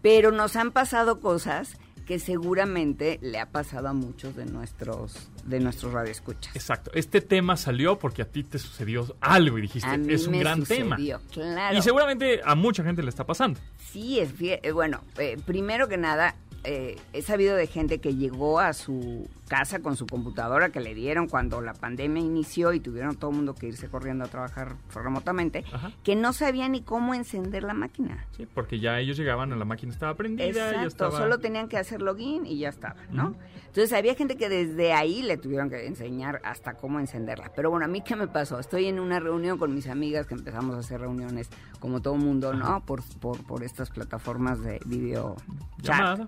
Pero 0.00 0.30
nos 0.30 0.54
han 0.54 0.70
pasado 0.70 1.18
cosas 1.18 1.76
que 2.10 2.18
seguramente 2.18 3.20
le 3.22 3.38
ha 3.38 3.46
pasado 3.52 3.86
a 3.86 3.92
muchos 3.92 4.34
de 4.34 4.44
nuestros 4.44 5.28
de 5.44 5.60
nuestros 5.60 5.92
radioescuchas. 5.92 6.56
Exacto. 6.56 6.90
Este 6.92 7.20
tema 7.20 7.56
salió 7.56 8.00
porque 8.00 8.22
a 8.22 8.24
ti 8.24 8.42
te 8.42 8.58
sucedido 8.58 9.14
algo 9.20 9.58
y 9.58 9.62
dijiste, 9.62 9.88
A 9.88 9.96
mí 9.96 10.12
es 10.12 10.26
un 10.26 10.32
me 10.32 10.40
gran 10.40 10.64
tema. 10.64 10.96
sucedió, 10.96 11.20
Claro. 11.30 11.78
Y 11.78 11.82
seguramente 11.82 12.40
a 12.44 12.56
mucha 12.56 12.82
gente 12.82 13.04
le 13.04 13.10
está 13.10 13.24
pasando. 13.24 13.60
Sí, 13.92 14.18
es 14.18 14.34
fie- 14.36 14.58
eh, 14.60 14.72
bueno, 14.72 15.02
eh, 15.18 15.36
primero 15.46 15.86
que 15.86 15.98
nada, 15.98 16.34
eh, 16.64 16.96
he 17.12 17.22
sabido 17.22 17.56
de 17.56 17.66
gente 17.66 17.98
que 17.98 18.14
llegó 18.14 18.60
a 18.60 18.72
su 18.72 19.28
casa 19.48 19.80
con 19.80 19.96
su 19.96 20.06
computadora 20.06 20.68
que 20.70 20.80
le 20.80 20.94
dieron 20.94 21.26
cuando 21.26 21.60
la 21.60 21.74
pandemia 21.74 22.22
inició 22.22 22.72
y 22.72 22.80
tuvieron 22.80 23.16
todo 23.16 23.30
el 23.30 23.36
mundo 23.36 23.54
que 23.54 23.66
irse 23.66 23.88
corriendo 23.88 24.24
a 24.24 24.28
trabajar 24.28 24.76
remotamente, 24.94 25.64
Ajá. 25.72 25.90
que 26.04 26.14
no 26.14 26.32
sabía 26.32 26.68
ni 26.68 26.82
cómo 26.82 27.14
encender 27.14 27.64
la 27.64 27.74
máquina. 27.74 28.26
Sí, 28.36 28.46
porque 28.54 28.78
ya 28.78 29.00
ellos 29.00 29.16
llegaban, 29.16 29.58
la 29.58 29.64
máquina 29.64 29.92
estaba 29.92 30.14
prendida, 30.14 30.52
ya 30.52 30.68
Exacto, 30.68 30.86
estaba... 30.86 31.18
solo 31.18 31.38
tenían 31.38 31.68
que 31.68 31.78
hacer 31.78 32.00
login 32.00 32.46
y 32.46 32.58
ya 32.58 32.68
estaba, 32.68 32.96
¿no? 33.10 33.34
Entonces 33.66 33.92
había 33.92 34.16
gente 34.16 34.36
que 34.36 34.48
desde 34.48 34.92
ahí 34.92 35.22
le 35.22 35.36
tuvieron 35.36 35.70
que 35.70 35.86
enseñar 35.86 36.40
hasta 36.44 36.74
cómo 36.74 36.98
encenderla. 36.98 37.52
Pero 37.54 37.70
bueno, 37.70 37.84
a 37.84 37.88
mí 37.88 38.02
qué 38.02 38.16
me 38.16 38.26
pasó? 38.26 38.58
Estoy 38.58 38.86
en 38.86 38.98
una 38.98 39.20
reunión 39.20 39.58
con 39.58 39.72
mis 39.72 39.86
amigas 39.86 40.26
que 40.26 40.34
empezamos 40.34 40.74
a 40.74 40.80
hacer 40.80 41.00
reuniones 41.00 41.48
como 41.78 42.02
todo 42.02 42.16
mundo, 42.16 42.52
¿no? 42.52 42.84
Por, 42.84 43.02
por, 43.20 43.40
por 43.44 43.62
estas 43.62 43.90
plataformas 43.90 44.60
de 44.60 44.80
video 44.86 45.36
chat. 45.82 45.98
Llamada. 45.98 46.26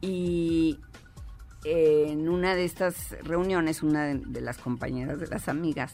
Y 0.00 0.78
eh, 1.64 2.06
en 2.10 2.28
una 2.28 2.54
de 2.54 2.64
estas 2.64 3.16
reuniones, 3.22 3.82
una 3.82 4.04
de, 4.04 4.18
de 4.26 4.40
las 4.40 4.58
compañeras 4.58 5.18
de 5.18 5.26
las 5.26 5.48
amigas 5.48 5.92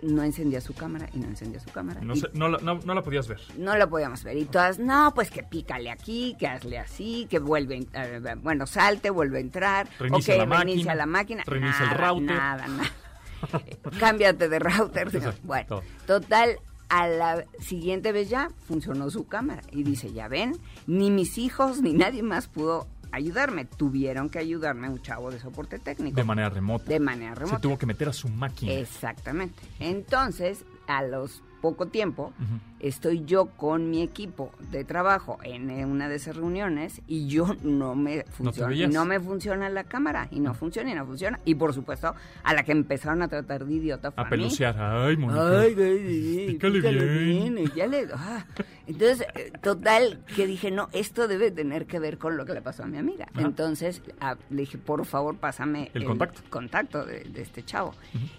no 0.00 0.22
encendía 0.22 0.60
su 0.60 0.74
cámara 0.74 1.08
y 1.12 1.18
no 1.18 1.26
encendía 1.26 1.60
su 1.60 1.70
cámara. 1.70 2.00
No, 2.00 2.16
sé- 2.16 2.28
no, 2.34 2.48
la- 2.48 2.58
no- 2.58 2.80
no 2.84 2.94
la 2.94 3.02
podías 3.02 3.28
ver. 3.28 3.40
no 3.58 3.76
la 3.76 3.86
podíamos 3.88 4.24
ver. 4.24 4.36
Y 4.38 4.44
todas, 4.46 4.78
no, 4.78 5.12
pues 5.14 5.30
que 5.30 5.42
pícale 5.42 5.90
aquí, 5.90 6.34
que 6.38 6.46
hazle 6.46 6.78
así, 6.78 7.26
que 7.28 7.38
vuelve, 7.38 7.86
eh, 7.92 8.20
bueno, 8.42 8.66
salte, 8.66 9.10
vuelve 9.10 9.38
a 9.38 9.40
entrar. 9.42 9.88
Reinicia 9.98 10.34
ok, 10.34 10.38
la 10.40 10.46
máquina, 10.46 10.64
reinicia 10.64 10.94
la 10.94 11.06
máquina. 11.06 11.42
reinicia 11.46 11.84
el 11.84 11.90
nada, 11.90 12.08
router. 12.08 12.36
Nada, 12.36 12.66
nada. 12.68 12.90
Cámbiate 14.00 14.48
de 14.48 14.58
router. 14.58 15.34
Bueno, 15.42 15.82
total, 16.06 16.58
a 16.88 17.06
la 17.08 17.44
siguiente 17.60 18.12
vez 18.12 18.28
ya 18.30 18.50
funcionó 18.66 19.10
su 19.10 19.26
cámara. 19.26 19.62
Y 19.72 19.82
dice, 19.82 20.12
ya 20.12 20.28
ven, 20.28 20.56
ni 20.86 21.10
mis 21.10 21.38
hijos 21.38 21.80
ni 21.82 21.92
nadie 21.92 22.22
más 22.22 22.48
pudo 22.48 22.86
ayudarme. 23.12 23.64
Tuvieron 23.64 24.28
que 24.28 24.38
ayudarme 24.38 24.88
un 24.88 25.00
chavo 25.00 25.30
de 25.30 25.38
soporte 25.38 25.78
técnico. 25.78 26.16
De 26.16 26.24
manera 26.24 26.48
remota. 26.48 26.84
De 26.84 26.98
manera 26.98 27.34
remota. 27.34 27.56
Se 27.56 27.62
tuvo 27.62 27.78
que 27.78 27.86
meter 27.86 28.08
a 28.08 28.12
su 28.12 28.28
máquina. 28.28 28.72
Exactamente. 28.72 29.62
Entonces, 29.78 30.64
a 30.88 31.02
los 31.02 31.42
poco 31.60 31.86
tiempo. 31.86 32.32
Estoy 32.82 33.24
yo 33.24 33.46
con 33.46 33.88
mi 33.90 34.02
equipo 34.02 34.52
de 34.70 34.84
trabajo 34.84 35.38
en 35.44 35.70
eh, 35.70 35.86
una 35.86 36.08
de 36.08 36.16
esas 36.16 36.36
reuniones 36.36 37.00
y 37.06 37.28
yo 37.28 37.46
no 37.62 37.94
me 37.94 38.24
funciona, 38.24 38.74
y 38.74 38.86
no 38.88 39.04
me 39.04 39.20
funciona 39.20 39.68
la 39.70 39.84
cámara 39.84 40.28
y 40.30 40.40
no 40.40 40.52
funciona 40.54 40.90
y 40.90 40.94
no 40.94 41.06
funciona 41.06 41.38
y 41.44 41.54
por 41.54 41.72
supuesto 41.72 42.14
a 42.42 42.54
la 42.54 42.64
que 42.64 42.72
empezaron 42.72 43.22
a 43.22 43.28
tratar 43.28 43.64
de 43.64 43.72
idiota 43.74 44.10
fue 44.10 44.20
A 44.22 44.24
mí. 44.24 44.30
pelucear. 44.30 44.76
Ay, 44.78 45.16
Mónica. 45.16 45.60
Ay, 45.60 45.74
güey, 45.74 45.98
sí, 46.08 46.46
Pícale 46.52 46.80
bien. 46.80 47.58
y 47.58 47.70
ya 47.74 47.86
le- 47.86 48.08
ah. 48.14 48.44
Entonces, 48.86 49.24
eh, 49.36 49.52
total, 49.62 50.18
que 50.34 50.44
dije, 50.46 50.72
no, 50.72 50.88
esto 50.92 51.28
debe 51.28 51.52
tener 51.52 51.86
que 51.86 52.00
ver 52.00 52.18
con 52.18 52.36
lo 52.36 52.44
que 52.44 52.52
le 52.52 52.60
pasó 52.62 52.82
a 52.82 52.86
mi 52.86 52.98
amiga. 52.98 53.28
Ajá. 53.32 53.42
Entonces, 53.46 54.02
ah, 54.20 54.36
le 54.50 54.62
dije, 54.62 54.76
por 54.76 55.04
favor, 55.06 55.36
pásame 55.36 55.90
El 55.94 56.04
contacto. 56.04 56.40
contacto 56.50 57.04
de, 57.04 57.20
de 57.20 57.42
este 57.42 57.62
chavo. 57.62 57.94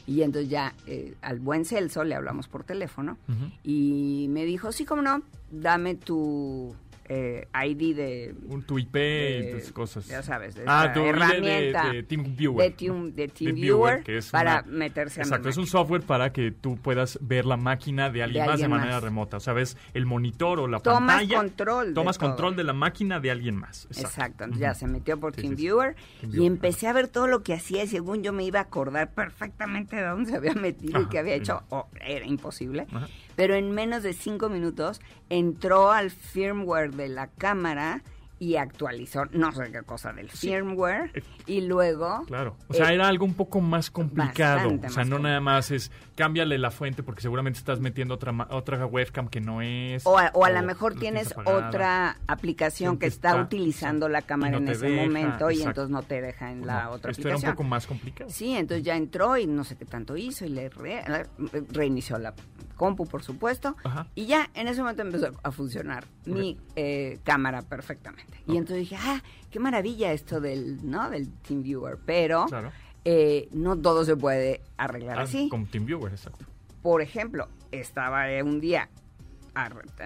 Y 0.05 0.21
entonces 0.21 0.49
ya 0.49 0.73
eh, 0.85 1.15
al 1.21 1.39
buen 1.39 1.63
Celso 1.63 2.03
le 2.03 2.13
hablamos 2.15 2.49
por 2.49 2.65
teléfono 2.65 3.17
Ujú. 3.29 3.51
y 3.63 4.27
me 4.33 4.45
dijo, 4.45 4.71
sí, 4.71 4.83
cómo 4.85 5.01
no, 5.01 5.21
dame 5.51 5.95
tu 5.95 6.75
eh, 7.09 7.47
ID 7.53 7.95
de... 7.97 8.35
Un 8.47 8.63
tu 8.63 8.79
IP 8.79 8.93
de- 8.93 9.49
y 9.49 9.59
tus 9.59 9.73
cosas. 9.73 10.07
Ya 10.07 10.23
sabes, 10.23 10.55
de 10.55 10.63
ah, 10.65 10.91
tu 10.93 11.01
de- 11.01 11.09
herramienta 11.09 11.91
de, 11.91 12.01
TeamViewer. 12.03 12.65
de 12.71 12.75
Team- 12.77 13.11
de 13.13 13.27
TeamViewer 13.27 14.03
que 14.03 14.17
es 14.19 14.29
para 14.31 14.63
una- 14.65 14.71
meterse 14.77 15.19
a 15.19 15.23
mi 15.23 15.27
Exacto, 15.27 15.49
es 15.49 15.57
un 15.57 15.67
software 15.67 16.01
para 16.03 16.31
que 16.31 16.51
tú 16.51 16.77
puedas 16.77 17.19
ver 17.21 17.45
la 17.45 17.57
máquina 17.57 18.09
de 18.09 18.23
alguien 18.23 18.45
más 18.45 18.59
de 18.61 18.69
manera 18.69 18.93
más. 18.95 19.03
remota. 19.03 19.35
O 19.37 19.39
sea, 19.41 19.51
ves 19.53 19.75
el 19.93 20.05
monitor 20.05 20.61
o 20.61 20.67
la 20.69 20.79
Tomas 20.79 21.17
pantalla. 21.17 21.35
control 21.37 21.87
de 21.89 21.93
Tomas 21.93 22.17
todo. 22.17 22.29
control 22.29 22.55
de 22.55 22.63
la 22.63 22.73
máquina 22.73 23.19
de 23.19 23.31
alguien 23.31 23.57
más. 23.57 23.85
Exacto, 23.91 24.45
Ujú. 24.45 24.57
ya 24.57 24.73
se 24.73 24.87
metió 24.87 25.19
por 25.19 25.35
Sí, 25.35 25.41
sí, 25.41 25.47
sí. 25.47 25.55
TeamViewer 25.55 25.95
y 26.31 26.45
empecé 26.45 26.87
a 26.87 26.93
ver 26.93 27.09
todo 27.09 27.27
lo 27.27 27.43
que 27.43 27.53
hacía 27.53 27.83
y 27.83 27.87
según 27.87 28.23
yo 28.23 28.31
me 28.31 28.45
iba 28.45 28.59
a 28.59 28.63
acordar 28.63 29.11
perfectamente 29.13 29.97
de 29.97 30.03
dónde 30.03 30.31
se 30.31 30.37
había 30.37 30.53
metido 30.53 31.01
y 31.01 31.07
qué 31.07 31.19
había 31.19 31.35
hecho. 31.35 31.63
Oh, 31.69 31.87
era 31.99 32.25
imposible. 32.25 32.87
Ajá. 32.93 33.07
Pero 33.35 33.55
en 33.55 33.71
menos 33.71 34.03
de 34.03 34.13
cinco 34.13 34.49
minutos 34.49 35.01
entró 35.29 35.91
al 35.91 36.11
firmware 36.11 36.91
de 36.91 37.09
la 37.09 37.27
cámara 37.27 38.03
y 38.39 38.57
actualizó 38.57 39.25
no 39.31 39.51
sé 39.53 39.71
qué 39.71 39.83
cosa 39.83 40.11
del 40.11 40.29
firmware 40.29 41.23
y 41.45 41.61
luego... 41.61 42.23
Claro. 42.27 42.57
O 42.67 42.73
sea, 42.73 42.91
eh, 42.91 42.95
era 42.95 43.07
algo 43.07 43.25
un 43.25 43.35
poco 43.35 43.61
más 43.61 43.89
complicado. 43.89 44.67
o 44.67 44.69
sea, 44.69 44.69
no 44.69 44.81
complicado. 44.87 45.19
nada 45.19 45.39
más 45.39 45.71
es 45.71 45.91
cámbiale 46.15 46.57
la 46.57 46.71
fuente 46.71 47.03
porque 47.03 47.21
seguramente 47.21 47.59
estás 47.59 47.79
metiendo 47.79 48.13
otra 48.13 48.33
otra 48.51 48.85
webcam 48.85 49.27
que 49.27 49.41
no 49.41 49.61
es. 49.61 50.05
O 50.05 50.17
a, 50.17 50.31
o 50.33 50.45
a 50.45 50.49
lo 50.49 50.61
mejor 50.63 50.95
tienes 50.95 51.31
apagada. 51.31 51.67
otra 51.69 52.17
aplicación 52.27 52.97
que 52.97 53.07
está, 53.07 53.29
está, 53.31 53.41
utilizando 53.43 54.05
sí, 54.07 54.11
la 54.11 54.21
cámara 54.21 54.51
no 54.51 54.57
en 54.59 54.67
ese 54.69 54.85
deja, 54.87 55.03
momento 55.03 55.51
y 55.51 55.61
entonces 55.61 55.89
no 55.89 56.03
te 56.03 56.21
deja 56.21 56.51
en 56.51 56.65
la 56.65 56.83
No, 56.85 56.91
otra 56.91 57.11
esto 57.11 57.21
era 57.21 57.29
un 57.31 57.33
aplicación. 57.35 57.51
poco 57.55 57.63
más 57.63 57.87
complicado. 57.87 58.29
Sí, 58.29 58.55
entonces 58.55 58.83
ya 58.85 58.95
entró 58.95 59.37
y 59.37 59.47
no 59.47 59.63
sé 59.63 59.75
qué 59.75 59.85
tanto 59.85 60.15
hizo 60.17 60.45
y 60.45 60.49
le 60.49 60.69
re- 60.69 61.03
la- 61.07 61.27
reinició 61.71 62.17
la 62.17 62.33
compu, 62.75 63.05
por 63.05 63.23
supuesto. 63.23 63.75
Ajá. 63.83 64.07
Y 64.15 64.25
ya 64.25 64.49
en 64.53 64.67
ese 64.67 64.81
momento 64.81 65.01
empezó 65.03 65.31
a 65.43 65.51
funcionar 65.51 66.05
mi 66.25 66.57
eh, 66.75 67.19
cámara 67.23 67.61
perfectamente. 67.61 68.39
Y 68.47 68.57
entonces 68.57 68.89
dije, 68.89 68.97
ah, 68.99 69.21
qué 69.51 69.59
maravilla 69.59 70.11
esto 70.11 70.41
del, 70.41 70.89
¿no? 70.89 71.09
Del 71.09 71.29
TeamViewer. 71.31 71.97
Pero 72.05 72.45
Claro. 72.47 72.71
Eh, 73.05 73.47
no 73.51 73.77
todo 73.77 74.05
se 74.05 74.15
puede 74.15 74.61
arreglar 74.77 75.19
Ah, 75.19 75.23
así. 75.23 75.49
Con 75.49 75.65
TeamViewer, 75.65 76.11
exacto. 76.11 76.45
Por 76.81 77.01
ejemplo, 77.01 77.47
estaba 77.71 78.29
eh, 78.31 78.43
un 78.43 78.59
día 78.59 78.89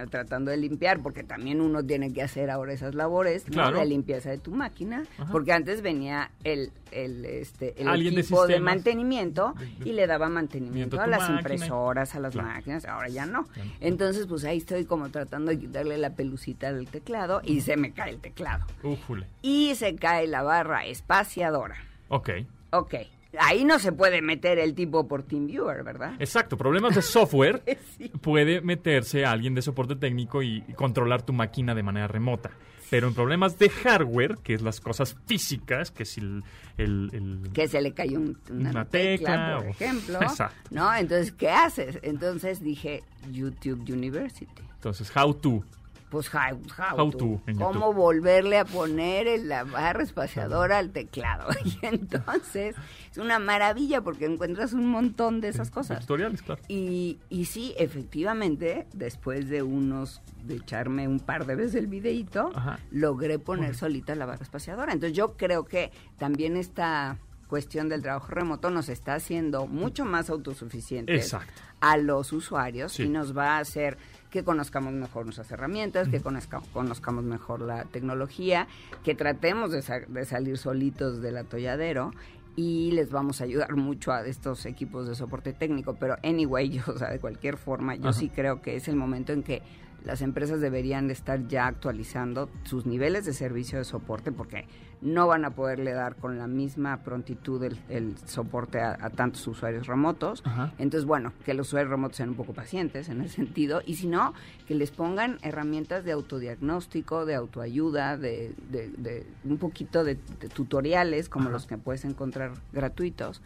tratando 0.10 0.52
de 0.52 0.58
limpiar, 0.58 1.02
porque 1.02 1.24
también 1.24 1.62
uno 1.62 1.82
tiene 1.82 2.12
que 2.12 2.22
hacer 2.22 2.50
ahora 2.50 2.74
esas 2.74 2.96
labores 2.96 3.48
¿no? 3.48 3.54
Claro. 3.54 3.80
de 3.80 3.86
limpieza 3.86 4.30
de 4.30 4.40
tu 4.40 4.52
máquina, 4.52 5.04
Ajá. 5.18 5.32
porque 5.32 5.54
antes 5.54 5.82
venía 5.82 6.32
el, 6.44 6.70
el, 6.92 7.24
este, 7.24 7.82
el 7.82 7.88
Alguien 7.88 8.16
de 8.16 8.22
equipo 8.22 8.46
de, 8.46 8.60
mantenimiento 8.60 9.56
y 9.86 9.94
le 9.94 10.06
daba 10.06 10.28
mantenimiento 10.28 10.98
Miento 10.98 11.02
a 11.02 11.08
las 11.08 11.22
máquina. 11.22 11.40
impresoras, 11.40 12.14
a 12.16 12.20
las 12.20 12.34
Claro. 12.34 12.50
máquinas, 12.50 12.84
ahora 12.86 13.08
ya 13.08 13.26
no. 13.26 13.48
Entonces, 13.80 14.28
pues 14.28 14.44
ahí 14.44 14.58
estoy 14.58 14.84
como 14.84 15.10
tratando 15.12 15.50
de 15.52 15.60
quitarle 15.60 15.98
la 15.98 16.10
pelucita 16.14 16.74
del 16.74 16.90
teclado 16.90 17.40
y 17.42 17.62
se 17.62 17.78
me 17.78 17.94
cae 17.94 18.10
el 18.12 18.20
teclado. 18.20 18.66
Újule. 18.84 19.28
Y 19.42 19.76
se 19.76 19.96
cae 19.96 20.28
la 20.28 20.44
barra 20.44 20.86
espaciadora. 20.86 21.78
Ok. 22.10 22.32
Ok, 22.72 22.96
ahí 23.40 23.64
no 23.66 23.80
se 23.80 23.92
puede 23.92 24.22
meter 24.22 24.60
el 24.60 24.74
tipo 24.76 25.08
por 25.08 25.24
TeamViewer, 25.24 25.84
¿verdad? 25.84 26.14
Exacto, 26.20 26.58
problemas 26.58 26.96
de 26.96 27.02
software 27.04 27.62
Sí. 27.98 28.10
puede 28.22 28.62
meterse 28.62 29.26
a 29.26 29.32
alguien 29.32 29.54
de 29.56 29.62
soporte 29.62 29.96
técnico 29.96 30.42
y, 30.44 30.64
y 30.68 30.74
controlar 30.74 31.22
tu 31.24 31.34
máquina 31.34 31.74
de 31.76 31.84
manera 31.84 32.08
remota. 32.08 32.52
Pero 32.90 33.10
en 33.10 33.14
problemas 33.14 33.60
de 33.60 33.70
hardware, 33.70 34.38
que 34.42 34.54
es 34.54 34.62
las 34.62 34.80
cosas 34.80 35.18
físicas, 35.26 35.92
que 35.92 36.04
es 36.04 36.18
el... 36.18 36.42
el- 36.78 37.10
el- 37.12 37.52
que 37.52 37.68
se 37.68 37.82
le 37.82 37.92
cayó 37.94 38.18
un- 38.18 38.38
una, 38.50 38.70
Una 38.70 38.86
tecla, 38.86 39.30
tecla, 39.32 39.58
por 39.58 39.66
o- 39.66 39.70
ejemplo, 39.70 40.22
Exacto. 40.22 40.70
¿no? 40.72 40.96
Entonces, 40.96 41.34
¿qué 41.34 41.50
haces? 41.50 42.00
Entonces 42.02 42.64
dije, 42.64 43.04
YouTube 43.30 43.82
University. 43.92 44.48
Entonces, 44.76 45.12
how 45.14 45.34
to. 45.34 45.64
Pues, 46.10 46.34
how, 46.34 46.58
how 46.78 46.98
How 46.98 47.12
to. 47.12 47.42
¿Cómo 47.58 47.92
volverle 47.92 48.58
a 48.58 48.66
poner 48.66 49.28
en 49.28 49.50
la 49.50 49.64
barra 49.66 50.04
espaciadora 50.04 50.78
al 50.78 50.92
teclado? 50.92 51.48
Y 51.66 51.86
entonces, 51.86 52.76
es 53.12 53.18
una 53.18 53.40
maravilla 53.40 54.02
porque 54.02 54.26
encuentras 54.26 54.74
un 54.74 54.88
montón 54.88 55.42
de 55.42 55.50
esas 55.50 55.70
cosas. 55.70 56.00
Tutoriales, 56.02 56.42
claro. 56.42 56.62
Y, 56.68 57.20
y 57.30 57.46
sí, 57.46 57.74
efectivamente, 57.78 58.88
después 58.94 59.50
de 59.50 59.64
unos, 59.64 60.22
de 60.44 60.56
echarme 60.56 61.08
un 61.08 61.20
par 61.20 61.46
de 61.46 61.56
veces 61.56 61.76
el 61.76 61.88
videíto, 61.88 62.52
logré 62.92 63.38
poner 63.38 63.76
solita 63.76 64.16
la 64.16 64.26
barra 64.26 64.44
espaciadora. 64.44 64.94
Entonces 64.94 65.16
yo 65.16 65.36
creo 65.36 65.66
que 65.66 65.92
también 66.18 66.56
esta 66.56 67.18
cuestión 67.48 67.90
del 67.90 68.02
trabajo 68.02 68.28
remoto 68.32 68.70
nos 68.70 68.90
está 68.90 69.16
haciendo 69.16 69.68
mucho 69.68 70.04
más 70.06 70.30
autosuficientes 70.30 71.24
Exacto. 71.26 71.62
a 71.82 71.98
los 71.98 72.34
usuarios 72.34 72.94
Sí. 72.94 73.04
y 73.04 73.10
nos 73.10 73.36
va 73.38 73.58
a 73.58 73.60
hacer 73.60 73.98
que 74.30 74.44
conozcamos 74.44 74.94
mejor 74.94 75.26
nuestras 75.26 75.50
herramientas, 75.52 76.10
que 76.10 76.20
conozca- 76.22 76.62
conozcamos 76.74 77.24
mejor 77.24 77.62
la 77.62 77.86
tecnología, 77.86 78.68
que 79.04 79.16
tratemos 79.16 79.72
de, 79.72 79.82
sa- 79.82 80.02
de 80.02 80.26
salir 80.26 80.58
solitos 80.58 81.22
del 81.22 81.38
atolladero 81.38 82.12
y 82.58 82.92
les 82.92 83.12
vamos 83.12 83.40
a 83.40 83.46
ayudar 83.46 83.76
mucho 83.76 84.12
a 84.12 84.26
estos 84.26 84.66
equipos 84.66 85.08
de 85.08 85.16
soporte 85.16 85.54
técnico. 85.54 85.96
Pero 86.00 86.18
anyway, 86.24 86.70
yo, 86.72 86.82
o 86.88 86.98
sea, 86.98 87.10
de 87.10 87.20
cualquier 87.20 87.56
forma, 87.58 87.96
yo 87.96 88.10
Ajá. 88.10 88.14
sí 88.20 88.30
creo 88.30 88.62
que 88.62 88.76
es 88.76 88.88
el 88.90 88.96
momento 88.98 89.32
en 89.32 89.44
que 89.44 89.62
las 90.04 90.22
empresas 90.22 90.60
deberían 90.62 91.08
de 91.08 91.14
estar 91.14 91.48
ya 91.48 91.68
actualizando 91.68 92.50
sus 92.64 92.86
niveles 92.86 93.26
de 93.26 93.34
servicio 93.34 93.78
de 93.78 93.84
soporte 93.86 94.32
porque 94.32 94.66
no 95.02 95.28
van 95.28 95.46
a 95.46 95.52
poderle 95.52 95.94
dar 95.94 96.16
con 96.16 96.38
la 96.40 96.48
misma 96.48 97.04
prontitud 97.04 97.64
el, 97.64 97.78
el 97.90 98.16
soporte 98.26 98.82
a, 98.82 98.98
a 99.00 99.10
tantos 99.12 99.46
usuarios 99.48 99.86
remotos. 99.88 100.42
Ajá. 100.46 100.74
Entonces, 100.80 101.06
bueno, 101.06 101.34
que 101.46 101.54
los 101.54 101.68
usuarios 101.68 101.92
remotos 101.92 102.18
sean 102.18 102.30
un 102.30 102.36
poco 102.36 102.54
pacientes 102.54 103.08
en 103.10 103.22
ese 103.22 103.36
sentido 103.36 103.82
y 103.86 103.96
si 103.96 104.08
no, 104.08 104.34
que 104.68 104.74
les 104.76 104.92
pongan 104.92 105.38
herramientas 105.44 106.04
de 106.04 106.14
autodiagnóstico, 106.14 107.26
de 107.26 107.36
autoayuda, 107.36 108.18
de, 108.18 108.54
de- 108.70 108.90
de 108.90 109.26
un 109.44 109.58
poquito 109.58 110.04
de, 110.04 110.16
de 110.40 110.50
tutoriales 110.50 111.30
como 111.30 111.46
Ajá. 111.46 111.54
los 111.54 111.68
que 111.68 111.78
puedes 111.78 112.04
encontrar 112.06 112.52
gratuitos 112.74 113.42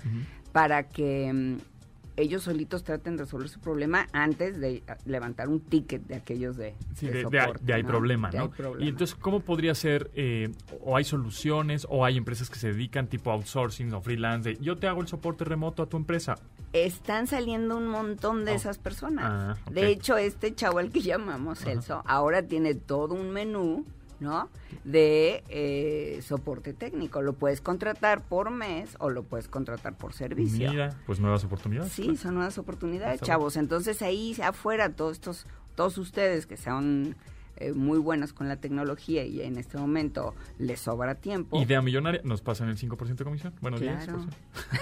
para 0.51 0.83
que 0.89 1.31
mm, 1.33 1.70
ellos 2.17 2.43
solitos 2.43 2.83
traten 2.83 3.17
de 3.17 3.23
resolver 3.23 3.49
su 3.49 3.59
problema 3.59 4.07
antes 4.11 4.59
de 4.59 4.83
ah, 4.87 4.97
levantar 5.05 5.47
un 5.49 5.59
ticket 5.61 6.03
de 6.07 6.15
aquellos 6.15 6.57
de, 6.57 6.75
Sí, 6.95 7.07
de 7.07 7.17
hay- 7.17 7.23
soporte, 7.23 7.63
de 7.65 7.73
hay 7.73 7.83
¿no? 7.83 7.89
problema, 7.89 8.29
De 8.29 8.37
¿no? 8.37 8.43
hay 8.45 8.49
problema. 8.49 8.85
Y 8.85 8.89
entonces, 8.89 9.15
¿cómo 9.15 9.39
podría 9.39 9.73
ser? 9.75 10.11
eh, 10.15 10.51
o 10.83 10.97
hay 10.97 11.03
soluciones, 11.03 11.85
o 11.89 12.05
hay 12.05 12.17
empresas 12.17 12.49
que 12.49 12.59
se 12.59 12.71
dedican 12.73 13.07
tipo 13.07 13.31
outsourcing 13.31 13.93
o 13.93 14.01
freelance. 14.01 14.49
de, 14.49 14.57
yo 14.57 14.77
te 14.77 14.87
hago 14.87 15.01
el 15.01 15.07
soporte 15.07 15.43
remoto 15.45 15.83
a 15.83 15.85
tu 15.87 15.97
empresa. 15.97 16.35
están 16.73 17.27
saliendo 17.27 17.77
un 17.77 17.87
montón 17.87 18.45
de 18.45 18.51
Oh. 18.51 18.55
esas 18.55 18.77
personas. 18.77 19.25
Ah. 19.27 19.57
De 19.71 19.87
hecho, 19.87 20.17
este 20.17 20.53
chavo 20.55 20.79
al 20.79 20.91
que 20.91 21.01
llamamos 21.01 21.59
Celso, 21.59 22.01
ahora 22.05 22.43
tiene 22.43 22.75
todo 22.75 23.13
un 23.15 23.31
menú, 23.31 23.85
¿no? 24.21 24.47
De 24.85 25.43
eh, 25.49 26.21
soporte 26.21 26.73
técnico. 26.73 27.21
Lo 27.21 27.33
puedes 27.33 27.59
contratar 27.59 28.23
por 28.23 28.49
mes 28.51 28.95
o 28.99 29.09
lo 29.09 29.23
puedes 29.23 29.49
contratar 29.49 29.97
por 29.97 30.13
servicio. 30.13 30.69
Mira, 30.71 30.95
pues 31.05 31.19
nuevas 31.19 31.43
oportunidades. 31.43 31.91
Sí, 31.91 32.03
claro. 32.03 32.17
son 32.17 32.35
nuevas 32.35 32.57
oportunidades, 32.57 33.19
chavos. 33.21 33.57
Entonces 33.57 34.01
ahí 34.01 34.35
afuera, 34.41 34.89
todos 34.95 35.13
estos, 35.13 35.47
todos 35.75 35.97
ustedes 35.97 36.45
que 36.45 36.55
son 36.55 37.15
eh, 37.57 37.73
muy 37.73 37.99
buenos 37.99 38.31
con 38.33 38.47
la 38.47 38.55
tecnología 38.57 39.25
y 39.25 39.41
en 39.41 39.57
este 39.57 39.77
momento 39.77 40.33
les 40.57 40.79
sobra 40.79 41.15
tiempo. 41.15 41.61
Idea 41.61 41.81
millonaria, 41.81 42.21
nos 42.23 42.41
pasan 42.41 42.69
el 42.69 42.77
5% 42.77 43.15
de 43.15 43.23
comisión. 43.23 43.53
Bueno, 43.59 43.77
Claro. 43.77 44.25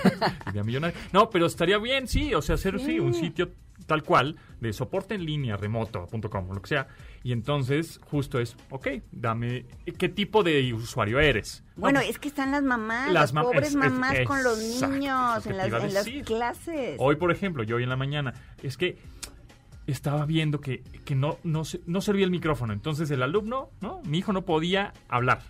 10%. 0.03 0.51
Idea 0.51 0.63
millonaria. 0.65 0.97
No, 1.11 1.29
pero 1.29 1.45
estaría 1.45 1.77
bien, 1.77 2.07
sí, 2.07 2.33
o 2.33 2.41
sea, 2.41 2.55
hacer 2.55 2.79
sí, 2.79 2.99
un 2.99 3.13
sitio 3.13 3.49
tal 3.89 4.03
cual 4.03 4.37
de 4.61 4.71
soporte 4.71 5.15
en 5.15 5.25
línea, 5.25 5.57
remoto.com 5.57 6.49
o 6.49 6.53
lo 6.53 6.61
que 6.61 6.69
sea. 6.69 6.87
Y 7.23 7.33
entonces, 7.33 7.99
justo 8.09 8.39
es, 8.39 8.55
ok, 8.69 8.87
dame, 9.11 9.65
¿qué 9.97 10.07
tipo 10.07 10.43
de 10.43 10.73
usuario 10.73 11.19
eres? 11.19 11.63
No, 11.75 11.81
Bueno, 11.81 11.99
pues, 11.99 12.11
es 12.11 12.19
que 12.19 12.29
están 12.29 12.51
las 12.51 12.63
mamás, 12.63 13.11
Las 13.11 13.33
pobres 13.33 13.63
es- 13.63 13.69
es- 13.69 13.75
mamás 13.75 14.15
con 14.25 14.43
los 14.43 14.57
exacto, 14.61 14.95
niños 14.95 15.45
en 15.47 15.57
las, 15.57 15.83
en 15.83 15.93
las 15.93 16.07
clases. 16.25 16.95
Hoy, 16.99 17.15
por 17.17 17.31
ejemplo, 17.31 17.63
yo 17.63 17.75
hoy 17.75 17.83
en 17.83 17.89
la 17.89 17.97
mañana, 17.97 18.33
es 18.63 18.77
que 18.77 18.97
estaba 19.87 20.25
viendo 20.25 20.61
que, 20.61 20.83
que 21.03 21.15
no, 21.15 21.39
no, 21.43 21.63
no 21.87 22.01
servía 22.01 22.23
el 22.25 22.31
micrófono. 22.31 22.73
Entonces 22.73 23.09
el 23.11 23.23
alumno, 23.23 23.71
¿no? 23.81 24.01
Mi 24.05 24.19
hijo 24.19 24.31
no 24.33 24.45
podía 24.45 24.93
hablar. 25.09 25.41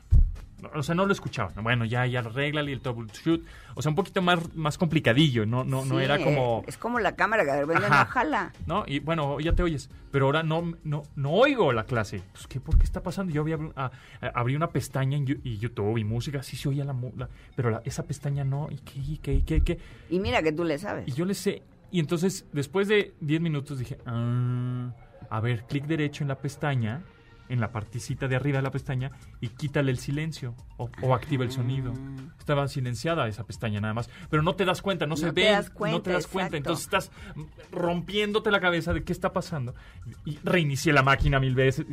O 0.73 0.83
sea, 0.83 0.95
no 0.95 1.05
lo 1.05 1.13
escuchaba. 1.13 1.51
Bueno, 1.61 1.85
ya, 1.85 2.05
ya 2.05 2.19
arréglale 2.19 2.71
el 2.73 2.81
troubleshoot. 2.81 3.43
O 3.75 3.81
sea, 3.81 3.89
un 3.89 3.95
poquito 3.95 4.21
más, 4.21 4.55
más 4.55 4.77
complicadillo. 4.77 5.45
No, 5.45 5.63
no, 5.63 5.85
no 5.85 5.97
Sí, 5.99 6.03
era 6.03 6.17
como... 6.23 6.63
Es 6.67 6.77
como 6.77 6.99
la 6.99 7.15
cámara 7.15 7.45
que 7.45 7.51
de 7.51 7.61
repente 7.61 7.85
Ajá. 7.85 8.03
no 8.05 8.09
jala. 8.09 8.53
¿no? 8.65 8.83
Y 8.87 8.99
bueno, 8.99 9.39
ya 9.39 9.53
te 9.53 9.63
oyes, 9.63 9.89
pero 10.11 10.25
ahora 10.25 10.43
no, 10.43 10.73
no, 10.83 11.03
no 11.15 11.31
oigo 11.31 11.71
la 11.73 11.83
clase. 11.85 12.21
Pues, 12.33 12.47
¿qué, 12.47 12.59
¿Por 12.59 12.77
qué 12.77 12.83
está 12.83 13.01
pasando? 13.01 13.31
Yo 13.33 13.41
había, 13.41 13.57
ah, 13.75 13.91
abrí 14.33 14.55
una 14.55 14.69
pestaña 14.69 15.17
en 15.17 15.39
y 15.43 15.57
YouTube 15.57 15.97
y 15.97 16.03
música, 16.03 16.43
sí 16.43 16.57
se 16.57 16.69
oía 16.69 16.83
la, 16.85 16.95
la- 17.17 17.29
pero 17.55 17.69
la- 17.69 17.81
esa 17.85 18.03
pestaña 18.03 18.43
no, 18.43 18.67
¿y 18.71 18.77
qué, 18.77 18.99
y 18.99 19.17
qué, 19.17 19.33
y 19.33 19.41
qué, 19.43 19.55
y 19.57 19.61
qué? 19.61 19.79
Y 20.09 20.19
mira 20.19 20.41
que 20.41 20.51
tú 20.51 20.63
le 20.63 20.77
sabes. 20.77 21.07
Y 21.07 21.11
yo 21.13 21.25
le 21.25 21.33
sé, 21.33 21.61
y 21.91 21.99
entonces 21.99 22.45
después 22.51 22.87
de 22.87 23.13
10 23.21 23.41
minutos 23.41 23.79
dije, 23.79 23.97
ah, 24.05 24.91
a 25.29 25.39
ver, 25.39 25.63
clic 25.65 25.85
derecho 25.85 26.23
en 26.23 26.27
la 26.27 26.35
pestaña, 26.35 27.01
en 27.49 27.59
la 27.59 27.71
particita 27.71 28.27
de 28.27 28.35
arriba 28.35 28.59
de 28.59 28.63
la 28.63 28.71
pestaña, 28.71 29.11
y 29.41 29.49
quítale 29.49 29.91
el 29.91 29.97
silencio 29.97 30.55
o, 30.77 30.89
o 31.01 31.13
activa 31.13 31.43
el 31.43 31.51
sonido. 31.51 31.93
Estaba 32.39 32.67
silenciada 32.67 33.27
esa 33.27 33.43
pestaña 33.45 33.81
nada 33.81 33.93
más, 33.93 34.09
pero 34.29 34.41
no 34.41 34.55
te 34.55 34.65
das 34.65 34.81
cuenta, 34.81 35.05
no, 35.05 35.17
se 35.17 35.27
No 35.27 35.33
te 35.33 35.41
ve, 35.41 35.51
no 35.91 36.01
te 36.01 36.11
das 36.11 36.27
cuenta, 36.27 36.57
entonces 36.57 36.85
estás 36.85 37.11
rompiéndote 37.71 38.51
la 38.51 38.59
cabeza 38.59 38.93
de 38.93 39.03
qué 39.03 39.11
está 39.11 39.33
pasando. 39.33 39.75
Y 40.25 40.37
reinicié 40.43 40.93
la 40.93 41.03
máquina 41.03 41.39
mil 41.39 41.55
veces. 41.55 41.85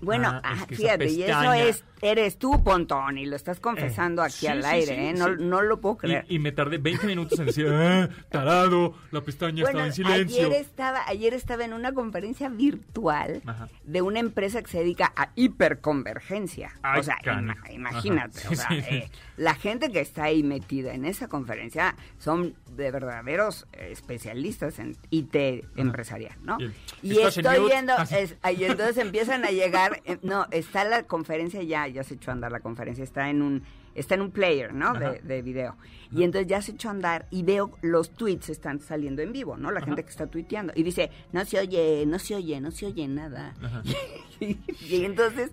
Bueno, 0.00 0.28
Ah, 0.28 0.40
ah, 0.44 0.54
es 0.60 0.66
que 0.66 0.74
esa 0.74 0.82
fíjate, 0.82 1.10
y 1.10 1.22
eso 1.24 1.52
es, 1.52 1.84
eres 2.02 2.36
tú, 2.38 2.62
Pontón, 2.62 3.16
y 3.16 3.24
lo 3.26 3.36
estás 3.36 3.60
confesando 3.60 4.22
Eh, 4.22 4.26
aquí 4.26 4.34
sí, 4.40 4.46
al 4.48 4.62
sí, 4.62 4.68
aire, 4.68 4.86
sí, 4.94 5.00
¿eh? 5.00 5.14
No, 5.16 5.28
no 5.36 5.62
lo 5.62 5.80
puedo 5.80 5.96
creer. 5.98 6.26
Y, 6.28 6.34
y 6.36 6.38
me 6.38 6.52
tardé 6.52 6.76
20 6.78 7.06
minutos 7.06 7.38
en 7.38 7.46
decir, 7.46 7.66
ah, 7.70 8.08
tarado, 8.30 8.94
la 9.12 9.20
pestaña 9.22 9.62
bueno, 9.62 9.84
estaba 9.84 9.86
en 9.86 9.92
silencio. 9.92 10.46
ayer 10.46 10.60
estaba, 10.60 11.06
ayer 11.06 11.32
estaba 11.32 11.64
en 11.64 11.72
una 11.72 11.92
conferencia 11.92 12.48
virtual 12.50 13.40
Ajá. 13.46 13.68
de 13.84 14.02
una 14.02 14.18
empresa 14.20 14.60
que 14.62 14.70
se 14.70 14.78
dedica 14.80 15.12
a 15.16 15.30
hiperconvergencia. 15.36 16.72
Ay, 16.82 17.00
o 17.00 17.02
sea, 17.02 17.18
ima- 17.22 17.56
imagínate, 17.72 18.40
Ajá. 18.40 18.50
o 18.50 18.54
sea, 18.54 18.68
eh, 18.72 19.10
la 19.36 19.54
gente 19.54 19.90
que 19.90 20.00
está 20.00 20.24
ahí 20.24 20.42
metida 20.42 20.94
en 20.94 21.04
esa 21.04 21.28
conferencia 21.28 21.94
son 22.18 22.54
de 22.76 22.90
verdaderos 22.90 23.66
eh, 23.72 23.88
especialistas 23.92 24.78
en 24.78 24.96
IT 25.10 25.64
empresarial, 25.76 26.36
¿no? 26.42 26.56
Bien. 26.58 26.74
Y 27.02 27.12
¿Estás 27.12 27.38
en 27.38 27.46
estoy 27.46 27.66
viendo, 27.68 27.92
Ah, 27.96 28.06
es- 28.10 28.36
ahí 28.42 28.64
entonces 28.64 28.98
empiezan 28.98 29.44
a 29.44 29.50
llegar, 29.50 30.02
no, 30.22 30.46
está 30.50 30.84
la 30.84 31.02
conferencia 31.04 31.62
ya, 31.62 31.86
ya 31.92 32.02
se 32.04 32.14
echó 32.14 32.30
a 32.30 32.34
andar 32.34 32.50
la 32.52 32.60
conferencia, 32.60 33.04
está 33.04 33.28
en 33.30 33.42
un, 33.42 33.62
está 33.94 34.14
en 34.14 34.22
un 34.22 34.30
player, 34.30 34.72
¿no? 34.74 34.92
De, 34.94 35.20
de 35.20 35.42
video. 35.42 35.76
Y 36.10 36.22
entonces 36.24 36.48
ya 36.48 36.60
se 36.62 36.72
echó 36.72 36.88
a 36.88 36.92
andar 36.92 37.26
y 37.30 37.42
veo 37.42 37.76
los 37.82 38.10
tweets 38.14 38.48
están 38.50 38.80
saliendo 38.80 39.22
en 39.22 39.32
vivo, 39.32 39.56
¿no? 39.56 39.70
La 39.70 39.80
gente 39.80 40.02
que 40.04 40.10
está 40.10 40.26
tuiteando. 40.26 40.72
Y 40.76 40.82
dice, 40.82 41.10
no 41.32 41.44
se 41.44 41.58
oye, 41.58 42.04
no 42.06 42.18
se 42.18 42.34
oye, 42.34 42.60
no 42.60 42.70
se 42.70 42.86
oye 42.86 43.06
nada. 43.08 43.54
Y, 44.40 44.58
y 44.90 45.04
entonces, 45.04 45.52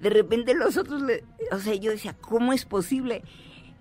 de 0.00 0.08
repente 0.08 0.54
los 0.54 0.78
otros, 0.78 1.02
le- 1.02 1.24
o 1.52 1.58
sea, 1.58 1.74
yo 1.74 1.90
decía, 1.90 2.14
¿cómo 2.18 2.54
es 2.54 2.64
posible? 2.64 3.22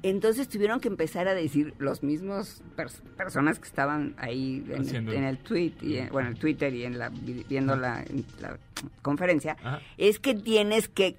Entonces 0.04 0.48
tuvieron 0.48 0.80
que 0.80 0.88
empezar 0.88 1.28
a 1.28 1.34
decir 1.34 1.74
los 1.78 2.04
mismos 2.04 2.62
pers- 2.78 3.02
personas 3.18 3.60
que 3.60 3.68
estaban 3.68 4.16
ahí 4.18 4.64
en, 4.70 4.82
Haciendo. 4.82 5.12
en 5.12 5.24
el 5.26 5.38
tweet 5.40 5.74
y 5.82 5.98
en- 5.98 6.10
bueno, 6.10 6.30
el 6.30 6.36
Twitter 6.38 6.74
y 6.74 6.86
en 6.86 6.98
la 6.98 7.10
vi- 7.10 7.46
viendo 7.50 7.76
la, 7.76 8.02
en 8.04 8.26
la 8.42 8.58
conferencia, 9.02 9.58
Ajá. 9.62 9.82
es 9.98 10.20
que 10.20 10.34
tienes 10.36 10.88
que 10.88 11.18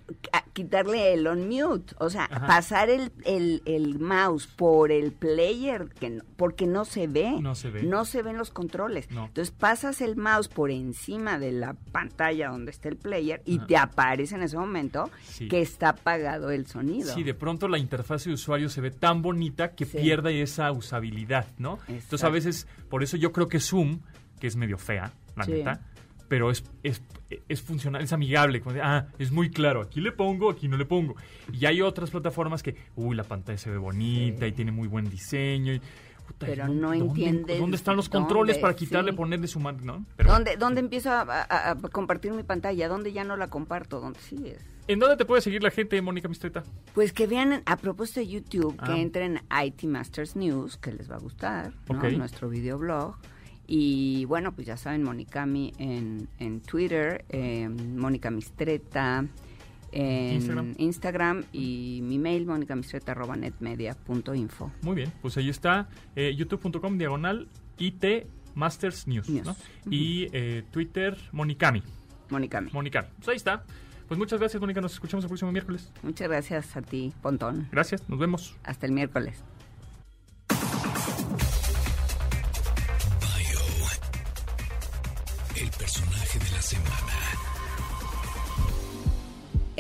quitarle 0.55 1.13
el 1.13 1.27
on 1.27 1.47
mute, 1.49 1.95
o 1.99 2.09
sea, 2.09 2.25
Ajá. 2.31 2.47
pasar 2.47 2.89
el, 2.89 3.13
el, 3.27 3.63
el 3.67 3.99
mouse 3.99 4.47
por 4.47 4.91
el 4.91 5.13
player 5.13 5.89
que 6.01 6.09
no- 6.11 6.25
porque 6.39 6.67
no 6.67 6.87
se 6.87 7.07
ve, 7.07 7.33
No 7.41 7.55
se 7.55 7.69
ve. 7.71 7.83
no 7.83 8.07
se 8.07 8.23
ven 8.23 8.39
los 8.39 8.51
controles. 8.51 9.11
No. 9.11 9.27
Entonces 9.27 9.55
pasas 9.55 10.01
el 10.01 10.17
mouse 10.17 10.49
por 10.49 10.71
encima 10.71 11.39
de 11.39 11.53
la 11.53 11.75
pantalla 11.93 12.49
donde 12.49 12.71
está 12.71 12.89
el 12.89 12.97
player 12.97 13.43
y 13.45 13.59
Ajá. 13.59 13.67
te 13.67 13.77
aparece 13.77 14.37
en 14.37 14.43
ese 14.43 14.57
momento 14.57 15.11
Sí. 15.25 15.49
que 15.49 15.61
está 15.61 15.91
apagado 15.91 16.51
el 16.51 16.67
sonido. 16.67 17.13
Sí, 17.13 17.23
de 17.25 17.35
pronto 17.35 17.69
la 17.69 17.77
interfaz 17.77 18.25
de 18.25 18.33
usuario 18.33 18.70
se 18.71 18.81
ve 18.81 18.91
tan 18.91 19.21
bonita 19.23 19.75
que 19.75 19.85
Sí. 19.85 19.99
pierde 19.99 20.41
esa 20.43 20.71
usabilidad, 20.73 21.47
¿no? 21.59 21.79
Entonces 21.89 22.25
a 22.25 22.29
veces, 22.31 22.67
por 22.89 23.03
eso 23.03 23.17
yo 23.17 23.33
creo 23.33 23.49
que 23.49 23.61
Zoom, 23.61 24.01
que 24.41 24.47
es 24.47 24.57
medio 24.57 24.79
fea, 24.79 25.13
la 25.37 25.45
Sí. 25.45 25.53
neta, 25.53 25.81
pero 26.29 26.51
es, 26.51 26.65
es, 26.85 27.03
es 27.49 27.61
funcional, 27.61 28.03
es 28.03 28.13
amigable. 28.13 28.61
como 28.61 28.75
de, 28.75 28.83
ah, 28.83 29.09
es 29.19 29.33
muy 29.33 29.51
claro, 29.51 29.83
aquí 29.83 30.01
le 30.01 30.13
pongo, 30.13 30.49
aquí 30.51 30.69
no 30.69 30.77
le 30.77 30.85
pongo. 30.87 31.17
Y 31.53 31.67
hay 31.67 31.83
otras 31.83 32.11
plataformas 32.11 32.63
que, 32.63 32.77
uy, 32.97 33.17
la 33.17 33.25
pantalla 33.25 33.59
se 33.59 33.69
ve 33.71 33.79
bonita 33.79 34.47
y 34.47 34.53
tiene 34.53 34.71
muy 34.73 34.87
buen 34.89 35.11
diseño. 35.11 35.75
y, 35.75 35.81
puta, 36.33 36.47
Pero 36.47 36.67
¿dónde- 36.67 36.81
no 36.81 36.89
dónde- 36.91 37.05
entiendes 37.07 37.59
¿Dónde 37.61 37.77
están 37.77 37.97
los 37.97 38.09
controles 38.09 38.59
para 38.59 38.75
quitarle, 38.75 39.11
sí. 39.13 39.17
ponerle 39.17 39.47
su 39.49 39.61
mano? 39.61 39.79
¿no? 39.83 40.05
Pero- 40.17 40.33
¿Dónde, 40.33 40.57
dónde 40.57 40.81
empiezo 40.81 41.11
a, 41.11 41.21
a- 41.23 41.71
a 41.71 41.75
compartir 41.77 42.33
mi 42.33 42.43
pantalla? 42.43 42.89
¿Dónde 42.89 43.13
ya 43.13 43.25
no 43.25 43.37
la 43.37 43.49
comparto? 43.49 44.01
¿Dónde 44.01 44.21
sigues? 44.21 44.59
¿En 44.89 44.99
dónde 44.99 45.17
te 45.17 45.25
puede 45.25 45.41
seguir 45.41 45.63
la 45.63 45.71
gente, 45.71 46.01
Mónica 46.03 46.29
Mistreta? 46.29 46.65
Pues 46.95 47.13
que 47.13 47.27
vean, 47.29 47.63
a 47.67 47.77
propósito 47.77 48.21
de 48.21 48.27
YouTube, 48.27 48.75
Ah. 48.79 48.87
que 48.87 49.01
entren 49.01 49.41
a 49.49 49.65
IT 49.65 49.85
Masters 49.87 50.35
News, 50.35 50.77
que 50.79 50.93
les 50.93 51.09
va 51.11 51.17
a 51.17 51.21
gustar, 51.21 51.73
¿no? 51.89 51.97
Ok. 51.99 52.05
nuestro 52.17 52.49
videoblog. 52.49 53.17
Y 53.73 54.25
bueno, 54.25 54.53
pues 54.53 54.67
ya 54.67 54.77
saben, 54.77 55.05
Monicami 55.05 55.73
en, 55.79 56.29
en 56.41 56.61
Twitter, 56.61 57.25
eh, 57.29 57.69
Mónica 57.69 58.31
Mistreta 58.31 59.25
en 59.93 60.35
Instagram. 60.35 60.75
Instagram. 60.79 61.45
y 61.53 62.01
mi 62.03 62.19
mail, 62.19 62.47
monicamistreta.netmedia.info. 62.47 64.73
Muy 64.83 64.97
bien, 64.97 65.13
pues 65.23 65.37
ahí 65.37 65.49
está 65.49 65.89
eh, 66.17 66.35
youtube.com 66.37 66.99
diagonal 66.99 67.47
IT 67.79 68.05
Masters 68.55 69.07
News, 69.07 69.29
News. 69.29 69.47
¿no? 69.47 69.57
Y 69.91 70.29
eh, 70.33 70.65
Twitter 70.71 71.17
Monicami. 71.33 71.83
Monicami. 72.31 72.71
Monicami. 72.73 73.09
Pues 73.17 73.29
ahí 73.29 73.37
está. 73.37 73.65
Pues 74.09 74.19
muchas 74.19 74.41
gracias, 74.41 74.61
Mónica. 74.61 74.81
Nos 74.81 74.95
escuchamos 74.95 75.25
el 75.25 75.29
próximo 75.29 75.53
miércoles. 75.53 75.93
Muchas 76.03 76.29
gracias 76.29 76.77
a 76.77 76.83
ti, 76.83 77.13
Pontón. 77.23 77.69
Gracias, 77.71 78.09
nos 78.09 78.19
vemos. 78.19 78.57
Hasta 78.65 78.87
el 78.87 78.93
miércoles. 78.93 79.45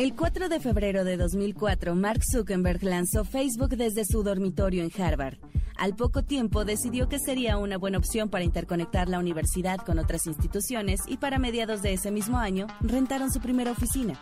El 0.01 0.15
4 0.15 0.49
de 0.49 0.61
febrero 0.61 1.05
de 1.05 1.19
2004, 1.19 1.95
Mark 1.95 2.23
Zuckerberg 2.25 2.83
lanzó 2.83 3.23
Facebook 3.23 3.77
desde 3.77 4.07
su 4.07 4.23
dormitorio 4.23 4.83
en 4.83 4.91
Harvard. 4.99 5.37
Al 5.77 5.95
poco 5.95 6.23
tiempo 6.23 6.65
decidió 6.65 7.07
que 7.07 7.19
sería 7.19 7.59
una 7.59 7.77
buena 7.77 7.99
opción 7.99 8.31
para 8.31 8.43
interconectar 8.43 9.11
la 9.11 9.19
universidad 9.19 9.77
con 9.77 9.99
otras 9.99 10.25
instituciones 10.25 11.01
y 11.07 11.19
para 11.19 11.39
mediados 11.39 11.83
de 11.83 11.93
ese 11.93 12.11
mismo 12.11 12.39
año 12.39 12.67
rentaron 12.81 13.31
su 13.31 13.41
primera 13.41 13.73
oficina. 13.73 14.19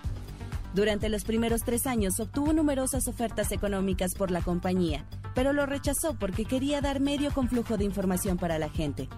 Durante 0.75 1.09
los 1.09 1.23
primeros 1.23 1.61
tres 1.61 1.87
años 1.87 2.19
obtuvo 2.19 2.53
numerosas 2.53 3.07
ofertas 3.07 3.53
económicas 3.53 4.17
por 4.17 4.33
la 4.33 4.43
compañía, 4.43 5.07
pero 5.37 5.53
lo 5.53 5.65
rechazó 5.65 6.19
porque 6.19 6.45
quería 6.45 6.81
dar 6.81 6.99
medio 6.99 7.33
con 7.33 7.49
flujo 7.49 7.77
de 7.77 7.85
información 7.85 8.37
para 8.37 8.59
la 8.59 8.69
gente. 8.69 9.09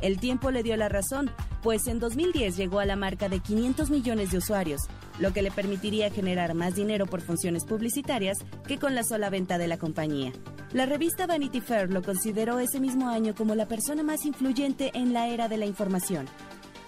El 0.00 0.18
tiempo 0.18 0.50
le 0.50 0.62
dio 0.62 0.76
la 0.76 0.88
razón, 0.88 1.30
pues 1.62 1.86
en 1.86 1.98
2010 1.98 2.56
llegó 2.56 2.80
a 2.80 2.86
la 2.86 2.96
marca 2.96 3.28
de 3.28 3.40
500 3.40 3.90
millones 3.90 4.30
de 4.30 4.38
usuarios, 4.38 4.82
lo 5.18 5.32
que 5.32 5.42
le 5.42 5.50
permitiría 5.50 6.10
generar 6.10 6.54
más 6.54 6.74
dinero 6.74 7.06
por 7.06 7.20
funciones 7.20 7.64
publicitarias 7.64 8.38
que 8.66 8.78
con 8.78 8.94
la 8.94 9.04
sola 9.04 9.28
venta 9.28 9.58
de 9.58 9.68
la 9.68 9.76
compañía. 9.76 10.32
La 10.72 10.86
revista 10.86 11.26
Vanity 11.26 11.60
Fair 11.60 11.92
lo 11.92 12.02
consideró 12.02 12.60
ese 12.60 12.80
mismo 12.80 13.08
año 13.08 13.34
como 13.34 13.54
la 13.54 13.66
persona 13.66 14.02
más 14.02 14.24
influyente 14.24 14.90
en 14.94 15.12
la 15.12 15.28
era 15.28 15.48
de 15.48 15.58
la 15.58 15.66
información. 15.66 16.26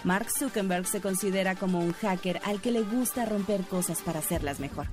Mark 0.05 0.29
Zuckerberg 0.31 0.87
se 0.87 1.01
considera 1.01 1.55
como 1.55 1.81
un 1.81 1.92
hacker 1.92 2.40
al 2.44 2.61
que 2.61 2.72
le 2.72 2.83
gusta 2.83 3.25
romper 3.27 3.62
cosas 3.62 4.01
para 4.03 4.20
hacerlas 4.20 4.59
mejor. 4.59 4.87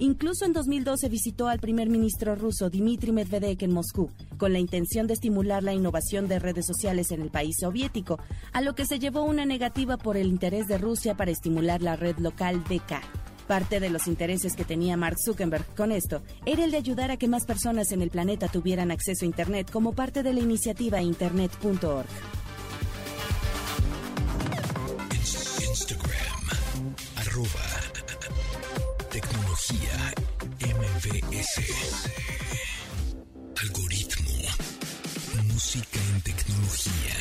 Incluso 0.00 0.46
en 0.46 0.54
2012 0.54 1.10
visitó 1.10 1.48
al 1.48 1.60
primer 1.60 1.90
ministro 1.90 2.34
ruso 2.34 2.70
Dmitry 2.70 3.12
Medvedev 3.12 3.58
en 3.60 3.70
Moscú, 3.70 4.10
con 4.38 4.50
la 4.54 4.58
intención 4.58 5.06
de 5.06 5.12
estimular 5.12 5.62
la 5.62 5.74
innovación 5.74 6.26
de 6.26 6.38
redes 6.38 6.64
sociales 6.64 7.10
en 7.10 7.20
el 7.20 7.28
país 7.28 7.56
soviético, 7.60 8.18
a 8.54 8.62
lo 8.62 8.74
que 8.74 8.86
se 8.86 8.98
llevó 8.98 9.24
una 9.24 9.44
negativa 9.44 9.98
por 9.98 10.16
el 10.16 10.28
interés 10.28 10.66
de 10.68 10.78
Rusia 10.78 11.18
para 11.18 11.30
estimular 11.30 11.82
la 11.82 11.96
red 11.96 12.16
local 12.16 12.60
BK. 12.60 12.94
Parte 13.46 13.78
de 13.78 13.90
los 13.90 14.06
intereses 14.06 14.56
que 14.56 14.64
tenía 14.64 14.96
Mark 14.96 15.18
Zuckerberg 15.22 15.66
con 15.74 15.92
esto 15.92 16.22
era 16.46 16.64
el 16.64 16.70
de 16.70 16.78
ayudar 16.78 17.10
a 17.10 17.18
que 17.18 17.28
más 17.28 17.44
personas 17.44 17.92
en 17.92 18.00
el 18.00 18.08
planeta 18.08 18.48
tuvieran 18.48 18.90
acceso 18.90 19.26
a 19.26 19.28
Internet 19.28 19.70
como 19.70 19.92
parte 19.92 20.22
de 20.22 20.32
la 20.32 20.40
iniciativa 20.40 21.02
Internet.org. 21.02 22.06
Instagram. 25.68 26.94
Arroba 27.16 27.69
MBS. 31.10 32.08
Algoritmo. 33.60 34.30
Música 35.52 35.98
en 36.14 36.20
tecnología. 36.22 37.16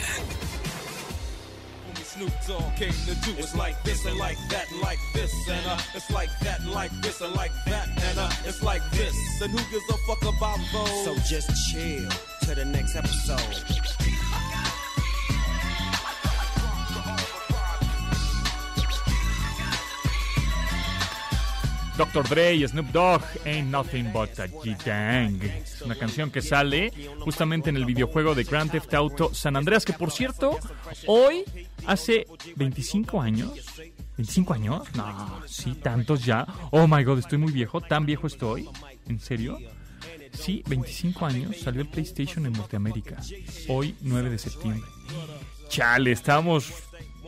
Snoop 2.03 2.33
Dogg 2.47 2.75
came 2.75 2.93
to 3.07 3.15
do 3.25 3.31
it's 3.37 3.55
like 3.55 3.81
this 3.83 4.05
and 4.05 4.17
like 4.17 4.37
that 4.49 4.69
and 4.71 4.81
like 4.81 4.99
this 5.13 5.31
and 5.49 5.65
uh 5.65 5.77
it's 5.95 6.09
like 6.11 6.29
that 6.41 6.59
and 6.59 6.71
like 6.71 6.91
this 7.01 7.21
and 7.21 7.33
like 7.35 7.51
that 7.65 7.87
and 7.87 8.19
uh 8.19 8.29
it's 8.45 8.61
like 8.61 8.81
this 8.91 9.15
and 9.41 9.51
who 9.51 9.57
gives 9.71 9.89
a 9.89 9.97
fuck 10.05 10.21
about 10.21 10.59
those 10.73 11.03
So 11.05 11.15
just 11.27 11.49
chill 11.71 12.09
to 12.43 12.55
the 12.55 12.65
next 12.65 12.95
episode. 12.95 14.18
Dr. 21.99 22.29
Dre 22.29 22.55
y 22.55 22.65
Snoop 22.65 22.93
Dogg, 22.93 23.21
Ain't 23.43 23.69
Nothing 23.69 24.13
But 24.13 24.39
a 24.39 24.47
G-Dang. 24.47 25.41
Una 25.83 25.95
canción 25.95 26.31
que 26.31 26.41
sale 26.41 26.93
justamente 27.19 27.69
en 27.69 27.75
el 27.75 27.83
videojuego 27.83 28.33
de 28.33 28.45
Grand 28.45 28.71
Theft 28.71 28.93
Auto 28.93 29.33
San 29.33 29.57
Andreas, 29.57 29.83
que 29.83 29.91
por 29.91 30.09
cierto, 30.09 30.57
hoy, 31.07 31.43
hace 31.85 32.25
25 32.55 33.21
años, 33.21 33.51
¿25 34.17 34.55
años? 34.55 34.87
No, 34.95 35.41
sí, 35.45 35.75
tantos 35.75 36.23
ya. 36.23 36.47
Oh 36.71 36.87
my 36.87 37.03
god, 37.03 37.19
estoy 37.19 37.37
muy 37.37 37.51
viejo, 37.51 37.81
tan 37.81 38.05
viejo 38.05 38.27
estoy. 38.27 38.69
¿En 39.09 39.19
serio? 39.19 39.57
Sí, 40.31 40.63
25 40.69 41.25
años 41.25 41.57
salió 41.57 41.81
el 41.81 41.89
PlayStation 41.89 42.45
en 42.45 42.53
Norteamérica. 42.53 43.17
Hoy, 43.67 43.93
9 43.99 44.29
de 44.29 44.37
septiembre. 44.37 44.89
Chale, 45.67 46.13
estamos 46.13 46.71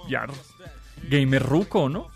ya 0.08 0.28
gamer 1.10 1.44
ruco, 1.44 1.90
¿no? 1.90 2.08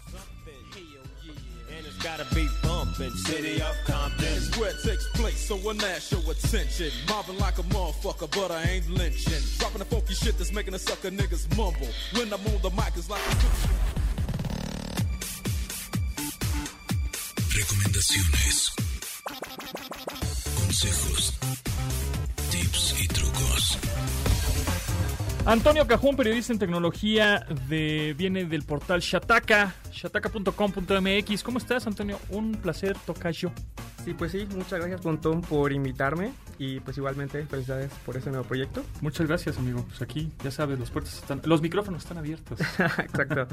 And 2.06 2.22
it's 2.22 2.30
gotta 2.30 2.36
be 2.36 2.48
bumpin' 2.64 3.12
city 3.18 3.62
of 3.62 3.76
Compton 3.86 4.60
where 4.60 4.70
it 4.70 4.78
takes 4.84 5.08
place 5.10 5.48
so 5.48 5.56
when 5.58 5.78
that 5.78 6.02
show 6.02 6.20
attention 6.30 6.92
mobbing 7.08 7.38
like 7.40 7.58
a 7.58 7.64
motherfucker 7.64 8.30
but 8.32 8.52
I 8.52 8.64
ain't 8.64 8.90
lynching 8.90 9.34
dropping 9.58 9.80
the 9.80 9.86
funky 9.86 10.14
shit 10.14 10.38
that's 10.38 10.52
making 10.52 10.74
the 10.74 10.80
sucker 10.80 11.10
niggas 11.10 11.56
mumble 11.58 11.88
when 12.14 12.34
I'm 12.34 12.46
on 12.48 12.62
the 12.62 12.72
mic 12.72 12.94
it's 12.96 13.10
like 13.10 13.22
Recomendaciones. 17.56 18.76
Consejos. 20.58 21.34
Tips 22.52 22.96
y 23.00 23.08
trucos. 23.08 24.25
Antonio 25.46 25.86
Cajún, 25.86 26.16
periodista 26.16 26.54
en 26.54 26.60
tecnología, 26.60 27.46
de, 27.70 28.16
viene 28.18 28.46
del 28.46 28.64
portal 28.64 29.00
Shataka, 29.00 29.76
shataka.com.mx. 29.92 31.44
¿Cómo 31.44 31.60
estás, 31.60 31.86
Antonio? 31.86 32.18
Un 32.30 32.54
placer, 32.54 32.98
tocayo. 33.06 33.52
Sí, 34.04 34.16
pues 34.16 34.32
sí, 34.32 34.48
muchas 34.56 34.80
gracias 34.80 35.02
Pontón 35.02 35.42
por 35.42 35.72
invitarme 35.72 36.32
y 36.58 36.80
pues 36.80 36.98
igualmente 36.98 37.46
felicidades 37.46 37.92
por 38.06 38.18
ese 38.18 38.30
nuevo 38.32 38.46
proyecto. 38.46 38.84
Muchas 39.02 39.28
gracias, 39.28 39.58
amigo. 39.60 39.84
Pues 39.88 40.02
aquí, 40.02 40.32
ya 40.44 40.50
sabes, 40.50 40.80
los 40.80 40.90
puertas 40.90 41.16
están, 41.16 41.42
los 41.44 41.62
micrófonos 41.62 42.04
están 42.04 42.18
abiertos. 42.18 42.60
Exacto. 43.00 43.48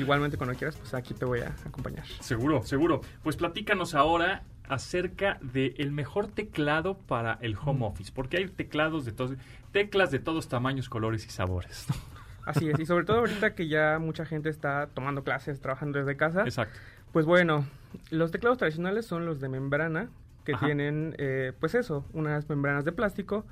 igualmente 0.00 0.36
cuando 0.36 0.56
quieras, 0.56 0.76
pues 0.76 0.94
aquí 0.94 1.14
te 1.14 1.24
voy 1.24 1.40
a 1.40 1.54
acompañar. 1.64 2.04
seguro, 2.20 2.64
seguro. 2.64 3.00
Pues 3.22 3.36
platícanos 3.36 3.94
ahora 3.94 4.42
acerca 4.68 5.38
del 5.42 5.92
mejor 5.92 6.26
teclado 6.28 6.96
para 6.98 7.38
el 7.40 7.56
home 7.62 7.86
office, 7.86 8.12
porque 8.14 8.36
hay 8.38 8.48
teclados 8.48 9.04
de 9.04 9.12
todos, 9.12 9.32
teclas 9.72 10.10
de 10.10 10.18
todos 10.18 10.48
tamaños, 10.48 10.88
colores 10.88 11.26
y 11.26 11.30
sabores. 11.30 11.86
¿no? 11.88 11.96
Así 12.46 12.68
es, 12.68 12.78
y 12.78 12.86
sobre 12.86 13.04
todo 13.04 13.18
ahorita 13.18 13.54
que 13.54 13.66
ya 13.68 13.98
mucha 14.00 14.24
gente 14.24 14.48
está 14.48 14.88
tomando 14.94 15.24
clases, 15.24 15.60
trabajando 15.60 15.98
desde 15.98 16.16
casa, 16.16 16.42
Exacto. 16.44 16.78
pues 17.12 17.26
bueno, 17.26 17.66
los 18.10 18.30
teclados 18.30 18.58
tradicionales 18.58 19.04
son 19.06 19.26
los 19.26 19.40
de 19.40 19.48
membrana, 19.48 20.10
que 20.44 20.54
Ajá. 20.54 20.64
tienen, 20.66 21.14
eh, 21.18 21.52
pues 21.58 21.74
eso, 21.74 22.06
unas 22.12 22.48
membranas 22.48 22.84
de 22.84 22.92
plástico 22.92 23.44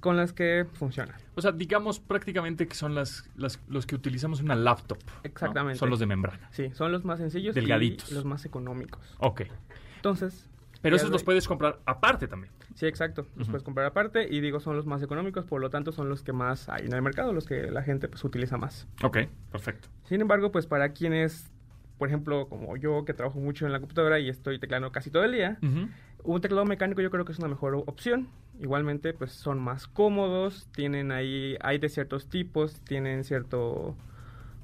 con 0.00 0.16
las 0.18 0.32
que 0.34 0.66
funcionan. 0.74 1.14
O 1.36 1.40
sea, 1.40 1.52
digamos 1.52 2.00
prácticamente 2.00 2.66
que 2.66 2.74
son 2.74 2.94
las, 2.94 3.30
las- 3.36 3.60
los 3.68 3.86
que 3.86 3.94
utilizamos 3.94 4.40
en 4.40 4.46
una 4.46 4.56
laptop. 4.56 4.98
¿no? 5.06 5.12
Exactamente. 5.22 5.78
Son 5.78 5.88
los 5.88 6.00
de 6.00 6.06
membrana. 6.06 6.48
Sí, 6.50 6.70
son 6.74 6.92
los 6.92 7.04
más 7.06 7.18
sencillos 7.18 7.54
Delgaditos. 7.54 8.10
y 8.10 8.14
los 8.14 8.24
más 8.26 8.44
económicos. 8.44 9.00
Ok. 9.20 9.42
Entonces... 10.02 10.48
Pero 10.80 10.96
esos 10.96 11.10
los 11.10 11.22
puedes 11.22 11.46
comprar 11.46 11.78
aparte 11.86 12.26
también. 12.26 12.52
Sí, 12.74 12.86
exacto. 12.86 13.24
Los 13.36 13.46
puedes 13.46 13.62
comprar 13.62 13.86
aparte 13.86 14.26
y 14.28 14.40
digo, 14.40 14.58
son 14.58 14.74
los 14.74 14.84
más 14.84 15.00
económicos, 15.00 15.44
por 15.44 15.60
lo 15.60 15.70
tanto 15.70 15.92
son 15.92 16.08
los 16.08 16.24
que 16.24 16.32
más 16.32 16.68
hay 16.68 16.86
en 16.86 16.92
el 16.92 17.02
mercado, 17.02 17.32
los 17.32 17.46
que 17.46 17.70
la 17.70 17.84
gente 17.84 18.08
pues 18.08 18.24
utiliza 18.24 18.56
más. 18.56 18.88
Ok, 19.04 19.18
perfecto. 19.52 19.88
Sin 20.02 20.20
embargo, 20.20 20.50
pues 20.50 20.66
para 20.66 20.88
quienes, 20.88 21.52
por 21.98 22.08
ejemplo, 22.08 22.48
como 22.48 22.76
yo 22.76 23.04
que 23.04 23.14
trabajo 23.14 23.38
mucho 23.38 23.64
en 23.64 23.70
la 23.70 23.78
computadora 23.78 24.18
y 24.18 24.28
estoy 24.28 24.58
teclando 24.58 24.90
casi 24.90 25.12
todo 25.12 25.22
el 25.22 25.30
día, 25.30 25.56
un 26.24 26.40
teclado 26.40 26.64
mecánico 26.64 27.00
yo 27.00 27.12
creo 27.12 27.24
que 27.24 27.30
es 27.30 27.38
una 27.38 27.46
mejor 27.46 27.76
opción. 27.76 28.26
Igualmente, 28.60 29.14
pues 29.14 29.30
son 29.30 29.60
más 29.60 29.86
cómodos, 29.86 30.66
tienen 30.72 31.12
ahí, 31.12 31.56
hay 31.60 31.78
de 31.78 31.88
ciertos 31.88 32.26
tipos, 32.28 32.80
tienen 32.80 33.22
cierto, 33.22 33.96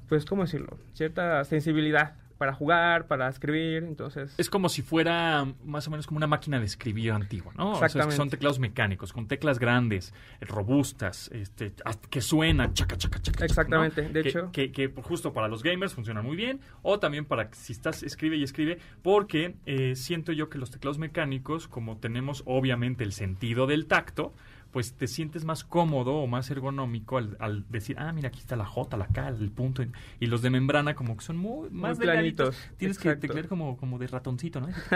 pues, 0.09 0.25
¿cómo 0.25 0.41
decirlo? 0.41 0.77
Cierta 0.93 1.45
sensibilidad 1.45 2.15
para 2.39 2.53
jugar, 2.53 3.05
para 3.05 3.29
escribir, 3.29 3.83
entonces... 3.83 4.33
Es 4.39 4.49
como 4.49 4.69
si 4.69 4.81
fuera 4.81 5.45
más 5.63 5.87
o 5.87 5.91
menos 5.91 6.07
como 6.07 6.17
una 6.17 6.25
máquina 6.25 6.57
de 6.57 6.65
escribir 6.65 7.11
antigua, 7.11 7.53
¿no? 7.55 7.73
O 7.73 7.75
sea, 7.75 7.85
es 7.85 7.93
que 7.93 7.99
Exactamente. 7.99 8.15
son 8.15 8.29
teclados 8.31 8.59
mecánicos, 8.59 9.13
con 9.13 9.27
teclas 9.27 9.59
grandes, 9.59 10.13
eh, 10.41 10.45
robustas, 10.45 11.29
este, 11.33 11.73
que 12.09 12.21
suenan, 12.21 12.73
chaca, 12.73 12.97
chaca, 12.97 13.21
chaca. 13.21 13.45
Exactamente, 13.45 14.01
¿no? 14.03 14.09
de 14.09 14.23
Que- 14.23 14.29
hecho- 14.29 14.49
Que, 14.51 14.71
que 14.71 14.87
justo 15.03 15.33
para 15.33 15.47
los 15.47 15.61
gamers 15.61 15.93
funcionan 15.93 16.25
muy 16.25 16.35
bien, 16.37 16.61
o 16.81 16.97
también 16.97 17.25
para 17.25 17.53
si 17.53 17.73
estás, 17.73 18.01
escribe 18.03 18.37
y 18.37 18.43
escribe, 18.43 18.79
porque 19.03 19.55
eh, 19.65 19.95
siento 19.95 20.31
yo 20.31 20.49
que 20.49 20.57
los 20.57 20.71
teclados 20.71 20.97
mecánicos, 20.97 21.67
como 21.67 21.97
tenemos 21.97 22.43
obviamente 22.45 23.03
el 23.03 23.11
sentido 23.11 23.67
del 23.67 23.85
tacto, 23.85 24.33
pues 24.71 24.93
te 24.93 25.07
sientes 25.07 25.45
más 25.45 25.63
cómodo 25.63 26.15
o 26.15 26.27
más 26.27 26.49
ergonómico 26.51 27.17
al, 27.17 27.35
al 27.39 27.65
decir, 27.69 27.95
ah, 27.99 28.13
mira, 28.13 28.27
aquí 28.29 28.39
está 28.39 28.55
la 28.55 28.65
J, 28.65 28.97
la 28.97 29.07
K, 29.07 29.27
el 29.29 29.49
punto. 29.51 29.83
Y 30.19 30.27
los 30.27 30.41
de 30.41 30.49
membrana 30.51 30.93
como 30.95 31.17
que 31.17 31.23
son 31.23 31.37
muy 31.37 31.69
más 31.71 31.97
Muy 31.97 32.05
planitos, 32.05 32.55
Tienes 32.77 32.99
que 32.99 33.15
teclear 33.15 33.47
como, 33.47 33.77
como 33.77 33.97
de 33.97 34.07
ratoncito, 34.07 34.59
¿no? 34.61 34.67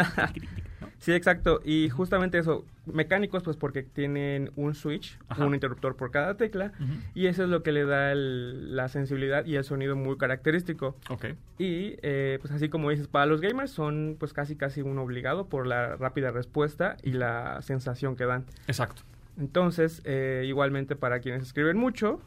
¿no? 0.82 0.88
Sí, 1.00 1.12
exacto. 1.14 1.60
Y 1.66 1.90
justamente 1.90 2.38
eso, 2.38 2.66
mecánicos, 2.86 3.44
pues 3.44 3.58
porque 3.58 3.84
tienen 3.84 4.52
un 4.56 4.76
switch, 4.76 5.18
Ajá. 5.28 5.46
un 5.46 5.54
interruptor 5.54 5.96
por 5.96 6.12
cada 6.12 6.36
tecla, 6.38 6.72
y 7.16 7.26
eso 7.28 7.44
es 7.44 7.50
lo 7.50 7.64
que 7.64 7.72
le 7.72 7.86
da 7.86 8.12
el- 8.12 8.76
la 8.76 8.88
sensibilidad 8.90 9.46
y 9.46 9.56
el 9.56 9.64
sonido 9.64 9.96
muy 9.96 10.18
característico. 10.18 10.96
Ok. 11.10 11.26
Y 11.58 11.96
eh, 12.04 12.38
pues 12.42 12.54
así 12.54 12.70
como 12.70 12.90
dices, 12.90 13.08
para 13.08 13.26
los 13.26 13.42
gamers 13.42 13.72
son 13.72 14.18
pues 14.20 14.34
casi 14.34 14.56
casi 14.56 14.82
un 14.82 14.98
obligado 15.00 15.48
por 15.48 15.66
la 15.68 15.96
rápida 15.96 16.32
respuesta 16.32 16.98
y 17.04 17.12
la 17.14 17.62
sensación 17.62 18.16
que 18.16 18.26
dan. 18.26 18.46
Exacto. 18.68 19.02
Entonces, 19.40 20.02
eh, 20.06 20.44
igualmente 20.46 20.96
para 20.96 21.20
quienes 21.20 21.42
escriben 21.44 21.78
mucho, 21.78 22.22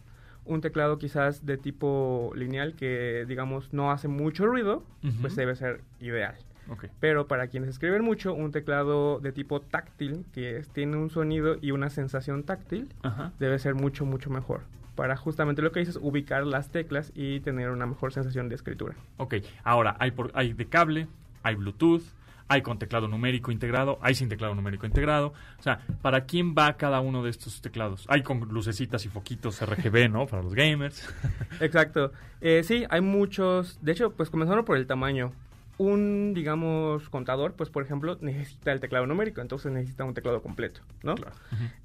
un 0.44 0.60
teclado 0.60 0.98
quizás 0.98 1.44
de 1.44 1.56
tipo 1.56 2.32
lineal 2.36 2.74
que 2.74 3.24
digamos 3.28 3.72
no 3.72 3.90
hace 3.90 4.08
mucho 4.08 4.46
ruido, 4.46 4.82
pues 5.20 5.34
debe 5.36 5.56
ser 5.56 5.80
ideal. 6.00 6.36
Ok. 6.68 6.86
Pero 7.00 7.26
para 7.28 7.46
quienes 7.48 7.70
escriben 7.70 8.02
mucho, 8.02 8.34
un 8.34 8.50
teclado 8.50 9.20
de 9.20 9.30
tipo 9.32 9.60
táctil, 9.60 10.24
que 10.32 10.56
es- 10.58 10.68
tiene 10.68 10.96
un 10.96 11.10
sonido 11.10 11.56
y 11.60 11.70
una 11.70 11.90
sensación 11.90 12.42
táctil, 12.42 12.88
Ajá. 13.02 13.32
debe 13.38 13.58
ser 13.58 13.74
mucho, 13.74 14.04
mucho 14.04 14.30
mejor. 14.30 14.62
Para 14.96 15.16
justamente 15.16 15.62
lo 15.62 15.70
que 15.72 15.80
dices, 15.80 15.98
ubicar 16.00 16.44
las 16.46 16.70
teclas 16.70 17.12
y 17.14 17.40
tener 17.40 17.70
una 17.70 17.86
mejor 17.86 18.12
sensación 18.12 18.48
de 18.48 18.54
escritura. 18.56 18.94
Ok. 19.18 19.34
Ahora, 19.62 19.96
hay, 20.00 20.10
por, 20.12 20.30
hay 20.34 20.54
de 20.54 20.66
cable, 20.66 21.06
hay 21.42 21.54
Bluetooth, 21.54 22.02
hay 22.48 22.62
con 22.62 22.78
teclado 22.78 23.08
numérico 23.08 23.50
integrado, 23.50 23.98
hay 24.02 24.14
sin 24.14 24.28
teclado 24.28 24.54
numérico 24.54 24.86
integrado. 24.86 25.32
O 25.58 25.62
sea, 25.62 25.80
¿para 26.02 26.24
quién 26.24 26.54
va 26.54 26.76
cada 26.76 27.00
uno 27.00 27.22
de 27.22 27.30
estos 27.30 27.60
teclados? 27.60 28.04
Hay 28.08 28.22
con 28.22 28.40
lucecitas 28.40 29.04
y 29.04 29.08
foquitos 29.08 29.60
RGB, 29.60 30.08
¿no? 30.10 30.26
Para 30.26 30.42
los 30.42 30.54
gamers. 30.54 31.08
Exacto. 31.60 32.12
Eh, 32.40 32.62
sí, 32.64 32.84
hay 32.88 33.00
muchos. 33.00 33.78
De 33.82 33.92
hecho, 33.92 34.10
pues 34.12 34.30
comenzando 34.30 34.64
por 34.64 34.76
el 34.76 34.86
tamaño. 34.86 35.32
Un, 35.78 36.32
digamos, 36.32 37.10
contador, 37.10 37.52
pues 37.52 37.68
por 37.68 37.82
ejemplo, 37.82 38.16
necesita 38.22 38.72
el 38.72 38.80
teclado 38.80 39.06
numérico, 39.06 39.42
entonces 39.42 39.70
necesita 39.70 40.04
un 40.04 40.14
teclado 40.14 40.40
completo, 40.40 40.80
¿no? 41.02 41.16
Claro. 41.16 41.36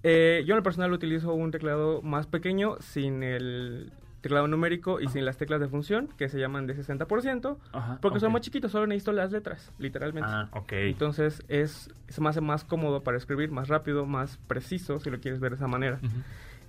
Eh, 0.01 0.43
yo 0.45 0.53
en 0.53 0.57
lo 0.59 0.64
personal 0.64 0.93
utilizo 0.93 1.34
un 1.34 1.51
teclado 1.51 2.01
más 2.01 2.26
pequeño, 2.26 2.78
sin 2.80 3.22
el 3.22 3.91
teclado 4.22 4.47
numérico 4.47 4.99
y 4.99 5.07
sin 5.07 5.26
las 5.26 5.38
teclas 5.38 5.59
de 5.59 5.67
función, 5.67 6.07
que 6.17 6.30
se 6.30 6.39
llaman 6.39 6.67
de 6.67 6.76
60%, 6.76 7.57
Ajá, 7.74 7.97
porque 8.01 8.19
son 8.19 8.30
ok. 8.30 8.34
más 8.34 8.41
chiquitos, 8.41 8.72
solo 8.72 8.88
necesito 8.88 9.11
las 9.11 9.32
letras, 9.32 9.72
literalmente. 9.80 10.30
Ah, 10.32 10.47
ok. 10.51 10.72
Entonces 10.74 11.43
es, 11.47 11.89
se 12.07 12.22
me 12.22 12.30
hace 12.30 12.41
más 12.41 12.63
cómodo 12.63 13.03
para 13.03 13.17
escribir, 13.17 13.51
más 13.51 13.67
rápido, 13.67 14.05
más 14.05 14.38
preciso, 14.47 14.99
si 14.99 15.09
lo 15.09 15.19
quieres 15.19 15.39
ver 15.39 15.51
de 15.51 15.55
esa 15.57 15.67
manera. 15.67 15.99
Ujú. 16.01 16.17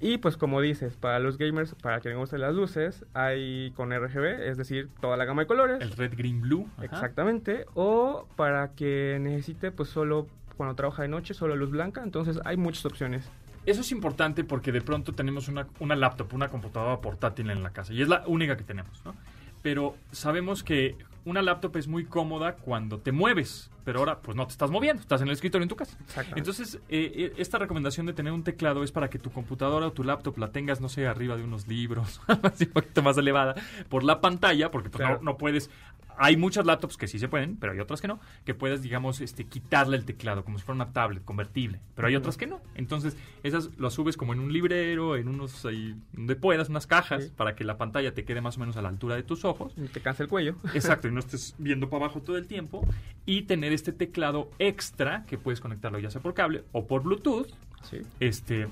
Y 0.01 0.19
pues 0.19 0.37
como 0.37 0.61
dices, 0.61 0.97
para 0.97 1.21
los 1.21 1.39
gamers, 1.39 1.77
para 1.77 2.01
quienes 2.01 2.19
gusten 2.19 2.41
las 2.41 2.53
luces, 2.55 3.05
hay 3.15 3.71
con 3.77 3.93
RGB, 3.93 4.49
es 4.49 4.57
decir, 4.57 4.89
toda 5.01 5.17
la 5.17 5.25
gama 5.25 5.43
de 5.43 5.47
colores. 5.47 5.81
El 5.81 5.93
red, 5.93 6.15
green, 6.17 6.41
blue. 6.41 6.69
Ajá. 6.77 6.87
Exactamente. 6.87 7.67
O 7.75 8.27
para 8.35 8.73
que 8.73 9.19
necesite 9.21 9.71
pues 9.71 9.91
solo 9.91 10.27
cuando 10.57 10.75
trabaja 10.75 11.03
de 11.03 11.09
noche, 11.09 11.35
solo 11.35 11.55
luz 11.55 11.71
blanca. 11.71 12.03
Entonces 12.03 12.41
hay 12.45 12.57
muchas 12.57 12.85
opciones. 12.85 13.31
Eso 13.67 13.81
es 13.83 13.93
importante 13.93 14.45
porque 14.45 14.73
de 14.73 14.81
pronto 14.81 15.13
tenemos 15.13 15.49
una, 15.49 15.67
una 15.81 15.95
laptop, 15.97 16.33
una 16.35 16.49
computadora 16.49 17.01
portátil 17.01 17.51
en 17.51 17.63
la 17.63 17.71
casa 17.71 17.93
y 17.93 18.03
es 18.03 18.09
la 18.09 18.25
única 18.27 18.57
que 18.57 18.65
tenemos, 18.65 19.05
¿no? 19.05 19.15
pero 19.63 19.97
sabemos 20.11 20.65
que 20.65 20.97
una 21.25 21.41
laptop 21.41 21.77
es 21.77 21.87
muy 21.87 22.05
cómoda 22.05 22.57
cuando 22.57 22.99
te 22.99 23.13
mueves, 23.13 23.71
pero 23.85 24.01
ahora 24.01 24.19
pues 24.19 24.37
no 24.37 24.45
te 24.45 24.51
estás 24.51 24.73
moviendo, 24.73 25.01
estás 25.01 25.21
en 25.21 25.29
el 25.29 25.35
escritorio 25.35 25.63
en 25.63 25.69
tu 25.69 25.77
casa. 25.77 25.97
Entonces, 26.35 26.81
eh, 26.89 27.13
eh, 27.15 27.33
esta 27.37 27.59
recomendación 27.59 28.07
de 28.07 28.13
tener 28.13 28.33
un 28.33 28.43
teclado 28.43 28.83
es 28.83 28.91
para 28.91 29.09
que 29.09 29.21
tu 29.21 29.31
computadora 29.31 29.87
o 29.87 29.93
tu 29.93 30.03
laptop 30.03 30.37
la 30.39 30.51
tengas, 30.51 30.81
no 30.81 30.89
sé, 30.89 31.07
arriba 31.07 31.37
de 31.37 31.45
unos 31.45 31.69
libros, 31.69 32.21
así 32.43 32.65
un 32.65 32.73
poquito 32.73 33.03
más 33.05 33.17
elevada, 33.19 33.55
por 33.89 34.03
la 34.03 34.21
pantalla, 34.21 34.73
porque 34.73 34.91
pues, 34.91 34.99
Claro. 35.01 35.19
no, 35.23 35.31
no 35.33 35.39
puedes... 35.39 35.71
Hay 36.19 36.37
muchas 36.37 36.67
laptops 36.67 36.97
que 36.97 37.07
sí 37.09 37.19
se 37.19 37.29
pueden, 37.29 37.57
pero 37.57 37.73
hay 37.73 37.81
otras 37.81 38.01
que 38.01 38.09
no, 38.09 38.21
que 38.45 38.55
puedes, 38.55 38.83
digamos, 38.83 39.21
este, 39.21 39.45
quitarle 39.47 39.97
el 39.97 40.05
teclado, 40.05 40.45
como 40.45 40.59
si 40.59 40.65
fuera 40.65 40.77
una 40.83 40.93
tablet 40.93 41.25
convertible, 41.25 41.81
pero 41.95 42.09
hay 42.09 42.17
otras 42.17 42.37
que 42.37 42.47
no. 42.47 42.61
Entonces, 42.75 43.17
esas 43.43 43.71
las 43.79 43.95
subes 43.95 44.17
como 44.17 44.33
en 44.33 44.41
un 44.41 44.53
librero, 44.53 45.17
en 45.17 45.29
unos, 45.29 45.65
ahí, 45.67 45.95
donde 46.13 46.37
puedas, 46.37 46.69
unas 46.69 46.87
cajas, 46.87 47.25
Sí. 47.25 47.33
para 47.37 47.55
que 47.55 47.65
la 47.65 47.77
pantalla 47.79 48.15
te 48.15 48.25
quede 48.25 48.41
más 48.41 48.57
o 48.57 48.61
menos 48.61 48.77
a 48.77 48.83
la 48.83 48.89
altura 48.89 49.17
de 49.17 49.23
tus 49.23 49.45
ojos. 49.45 49.73
Y 49.77 49.89
te 49.89 50.01
cansa 50.01 50.23
el 50.23 50.29
cuello. 50.29 50.57
Exacto, 50.75 51.09
y 51.09 51.13
no 51.13 51.21
estés 51.21 51.55
viendo 51.59 51.89
para 51.89 52.05
abajo 52.05 52.21
todo 52.21 52.37
el 52.37 52.47
tiempo. 52.47 52.87
Y 53.27 53.43
tener 53.43 53.73
este 53.73 53.93
teclado 53.93 54.51
extra 54.59 55.25
que 55.27 55.39
puedes 55.39 55.61
conectarlo 55.61 55.99
ya 55.99 56.11
sea 56.11 56.21
por 56.21 56.35
cable 56.35 56.65
o 56.73 56.87
por 56.87 57.03
Bluetooth, 57.03 57.49
Sí. 57.83 57.99
este, 58.21 58.69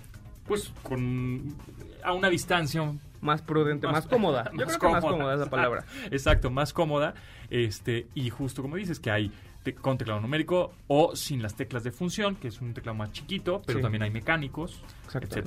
pues 0.47 0.73
con 0.83 1.55
a 2.03 2.13
una 2.13 2.29
distancia 2.29 2.93
Más 3.21 3.43
prudente, 3.43 3.87
más, 3.87 4.07
cómoda. 4.07 4.51
Yo 4.57 4.67
creo 4.67 4.79
que 4.79 4.89
más 4.89 5.05
cómoda 5.05 5.35
es 5.35 5.41
la 5.41 5.51
palabra. 5.51 5.85
Exacto, 6.11 6.51
más 6.51 6.73
cómoda. 6.73 7.15
Este, 7.51 8.07
y 8.15 8.31
justo 8.31 8.63
como 8.63 8.77
dices, 8.77 8.99
que 9.01 9.11
hay 9.11 9.31
te- 9.63 9.75
con 9.75 9.99
teclado 9.99 10.21
numérico 10.21 10.73
o 10.87 11.15
sin 11.17 11.43
las 11.43 11.55
teclas 11.55 11.85
de 11.85 11.91
función, 11.91 12.37
que 12.37 12.49
es 12.49 12.61
un 12.61 12.73
teclado 12.75 12.97
más 12.97 13.13
chiquito, 13.13 13.63
pero 13.67 13.79
Sí. 13.79 13.83
también 13.83 14.03
hay 14.03 14.11
mecánicos, 14.11 14.83
etcétera. 15.15 15.47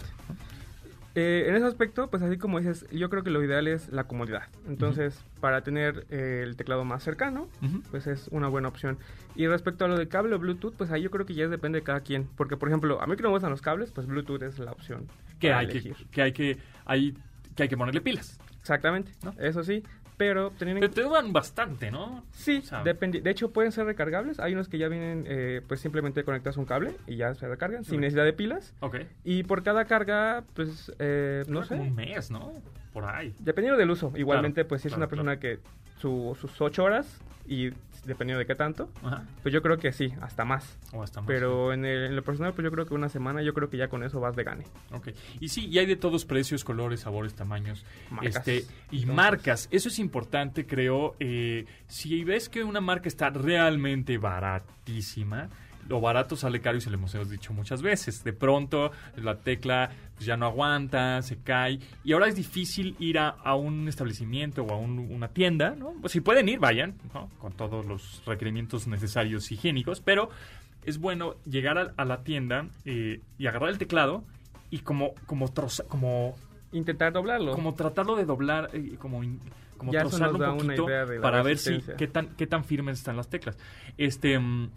Eh, 1.15 1.45
en 1.47 1.55
ese 1.55 1.65
aspecto, 1.67 2.09
pues 2.09 2.24
así 2.24 2.38
como 2.39 2.57
dices, 2.57 2.88
yo 2.91 3.07
creo 3.11 3.24
que 3.24 3.30
lo 3.30 3.43
ideal 3.43 3.67
es 3.67 3.89
la 3.89 4.05
comodidad. 4.05 4.43
Entonces, 4.67 5.24
para 5.39 5.61
tener 5.61 6.07
eh, 6.09 6.41
el 6.43 6.55
teclado 6.55 6.86
más 6.86 7.03
cercano, 7.03 7.47
pues 7.91 8.07
es 8.07 8.30
una 8.32 8.47
buena 8.47 8.67
opción. 8.67 8.97
Y 9.36 9.45
respecto 9.45 9.86
a 9.86 9.88
lo 9.88 9.95
de 9.95 10.07
cable 10.07 10.34
o 10.34 10.39
Bluetooth, 10.39 10.74
pues 10.76 10.89
ahí 10.89 11.03
yo 11.03 11.11
creo 11.11 11.28
que 11.28 11.36
ya 11.36 11.47
depende 11.47 11.80
de 11.80 11.84
cada 11.84 11.99
quien. 11.99 12.28
Porque, 12.36 12.57
por 12.57 12.67
ejemplo, 12.69 12.99
a 12.99 13.05
mí 13.05 13.15
que 13.15 13.21
no 13.21 13.30
me 13.30 13.34
gustan 13.36 13.51
los 13.51 13.61
cables, 13.61 13.91
pues 13.91 14.07
Bluetooth 14.07 14.41
es 14.41 14.57
la 14.57 14.71
opción. 14.71 15.07
Que 15.39 15.53
hay 15.53 15.67
que, 15.67 15.71
elegir. 15.74 15.95
que 16.09 16.21
hay 16.24 16.32
que 16.34 16.57
hay 16.86 17.15
que 17.56 17.64
hay 17.64 17.70
que 17.70 17.78
ponerle 17.78 18.01
pilas. 18.01 18.39
Exactamente, 18.60 19.12
¿No? 19.24 19.34
eso 19.39 19.64
sí. 19.64 19.84
Pero 20.16 20.51
teniendo 20.51 20.88
Te, 20.88 20.93
te 20.93 21.01
duran 21.01 21.34
bastante, 21.34 21.89
¿no? 21.89 22.24
Sí, 22.32 22.60
O 22.60 22.68
sea, 22.68 22.84
de 22.84 23.30
hecho 23.32 23.51
pueden 23.51 23.72
ser 23.72 23.86
recargables. 23.88 24.39
Hay 24.39 24.54
unos 24.54 24.70
que 24.70 24.78
ya 24.78 24.88
vienen, 24.88 25.26
eh, 25.28 25.62
pues 25.68 25.80
simplemente 25.80 26.24
conectas 26.24 26.56
un 26.58 26.66
cable 26.66 26.95
y 27.08 27.16
ya 27.16 27.34
se 27.34 27.47
recargan 27.47 27.84
sin 27.84 28.01
necesidad 28.01 28.24
de 28.24 28.34
pilas. 28.34 28.76
Ok. 28.82 28.97
Y 29.24 29.43
por 29.43 29.64
cada 29.64 29.86
carga, 29.86 30.43
pues, 30.54 30.93
eh, 30.99 31.43
no 31.47 31.64
sé, 31.64 31.70
como 31.70 31.89
un 31.89 31.95
mes, 31.95 32.30
¿no? 32.30 32.54
Por 32.93 33.06
ahí. 33.06 33.34
dependiendo 33.39 33.78
del 33.78 33.89
uso. 33.89 34.14
Igualmente, 34.16 34.66
pues 34.66 34.84
si 34.84 34.88
es 34.88 34.93
claro, 34.93 34.99
una 35.01 35.10
persona 35.10 35.39
que 35.39 35.60
su- 36.04 36.38
sus 36.39 36.60
ocho 36.60 36.84
horas 36.84 37.08
y 37.47 37.70
dependiendo 38.06 38.39
de 38.39 38.45
qué 38.45 38.56
tanto, 38.56 38.89
Ajá. 39.01 39.24
pues 39.41 39.54
yo 39.54 39.62
creo 39.62 39.78
que 39.78 39.93
sí, 39.93 40.14
hasta 40.20 40.43
más. 40.43 40.78
O 40.91 41.01
hasta 41.01 41.22
más. 41.22 41.28
Pero 41.30 41.72
en, 41.72 41.86
el- 41.86 42.08
en 42.08 42.16
lo 42.18 42.22
personal, 42.22 42.54
pues 42.54 42.66
yo 42.66 42.72
creo 42.72 42.86
que 42.86 42.93
una 42.93 43.08
semana, 43.08 43.41
yo 43.41 43.54
creo 43.54 43.70
que 43.70 43.78
ya 43.78 43.88
con 43.88 44.04
eso 44.04 44.20
vas 44.20 44.36
de 44.36 44.43
gane. 44.43 44.66
Ok. 44.91 45.10
Y 45.39 45.47
sí, 45.47 45.68
y 45.68 45.80
hay 45.80 45.86
de 45.86 45.95
todos 45.95 46.26
precios, 46.26 46.66
colores, 46.66 46.99
sabores, 46.99 47.34
tamaños. 47.34 47.86
Marcas. 48.12 48.36
Este, 48.36 48.56
y 48.91 49.04
Entonces- 49.04 49.08
marcas. 49.16 49.68
Eso 49.72 49.88
es 49.88 49.99
importante, 49.99 50.66
creo. 50.66 51.16
eh, 51.22 51.66
si 51.88 52.24
ves 52.26 52.49
que 52.49 52.64
una 52.66 52.82
marca 52.82 53.08
está 53.08 53.30
realmente 53.30 54.18
baratísima, 54.18 55.47
lo 55.89 55.99
barato 56.01 56.36
sale 56.36 56.61
caro 56.61 56.77
y 56.77 56.81
se 56.81 56.89
lo 56.89 56.97
hemos 56.97 57.29
dicho 57.29 57.53
muchas 57.53 57.81
veces. 57.81 58.23
De 58.23 58.34
pronto 58.34 58.91
la 59.17 59.38
tecla 59.38 59.91
pues, 60.15 60.25
ya 60.25 60.38
no 60.38 60.45
aguanta, 60.45 61.21
se 61.21 61.38
cae. 61.38 61.79
Y 62.03 62.13
ahora 62.13 62.27
es 62.27 62.36
difícil 62.36 62.95
ir 62.99 63.19
a, 63.19 63.29
a 63.29 63.55
un 63.55 63.88
establecimiento 63.88 64.63
o 64.63 64.71
a 64.73 64.77
un- 64.77 64.99
una 65.11 65.27
tienda, 65.29 65.75
¿no? 65.77 65.93
Pues, 66.01 66.13
si 66.13 66.21
pueden 66.21 66.47
ir, 66.49 66.59
vayan, 66.59 66.95
¿no? 67.13 67.29
Con 67.39 67.53
todos 67.53 67.86
los 67.86 68.23
requerimientos 68.25 68.88
necesarios 68.88 69.51
higiénicos. 69.51 70.01
Pero 70.01 70.29
es 70.86 70.97
bueno 70.99 71.36
llegar 71.45 71.77
a, 71.77 71.93
a 71.97 72.05
la 72.05 72.23
tienda 72.23 72.67
eh, 72.86 73.21
y 73.38 73.47
agarrar 73.47 73.69
el 73.69 73.77
teclado 73.77 74.23
y 74.69 74.79
como 74.79 75.13
como 75.25 75.47
troza- 75.53 75.86
como 75.88 76.36
Intentar 76.71 77.13
doblarlo. 77.13 77.53
como 77.53 77.75
tratarlo 77.75 78.15
de 78.15 78.25
doblar 78.25 78.69
eh, 78.73 78.95
como 78.97 79.23
in- 79.23 79.39
como 79.77 79.91
Ya 79.93 79.99
eso 80.01 80.09
trozarlo 80.09 80.38
un 80.38 80.43
una 80.43 80.53
poquito 80.75 80.86
idea 80.89 81.05
de 81.05 81.15
la 81.17 81.21
para 81.21 81.43
ver 81.43 81.57
si 81.57 81.79
qué 81.97 82.07
tan 82.07 82.27
qué 82.36 82.47
tan 82.47 82.63
firmes 82.65 82.97
están 82.97 83.15
las 83.15 83.27
teclas 83.29 83.57
este 83.97 84.39
mm, 84.39 84.69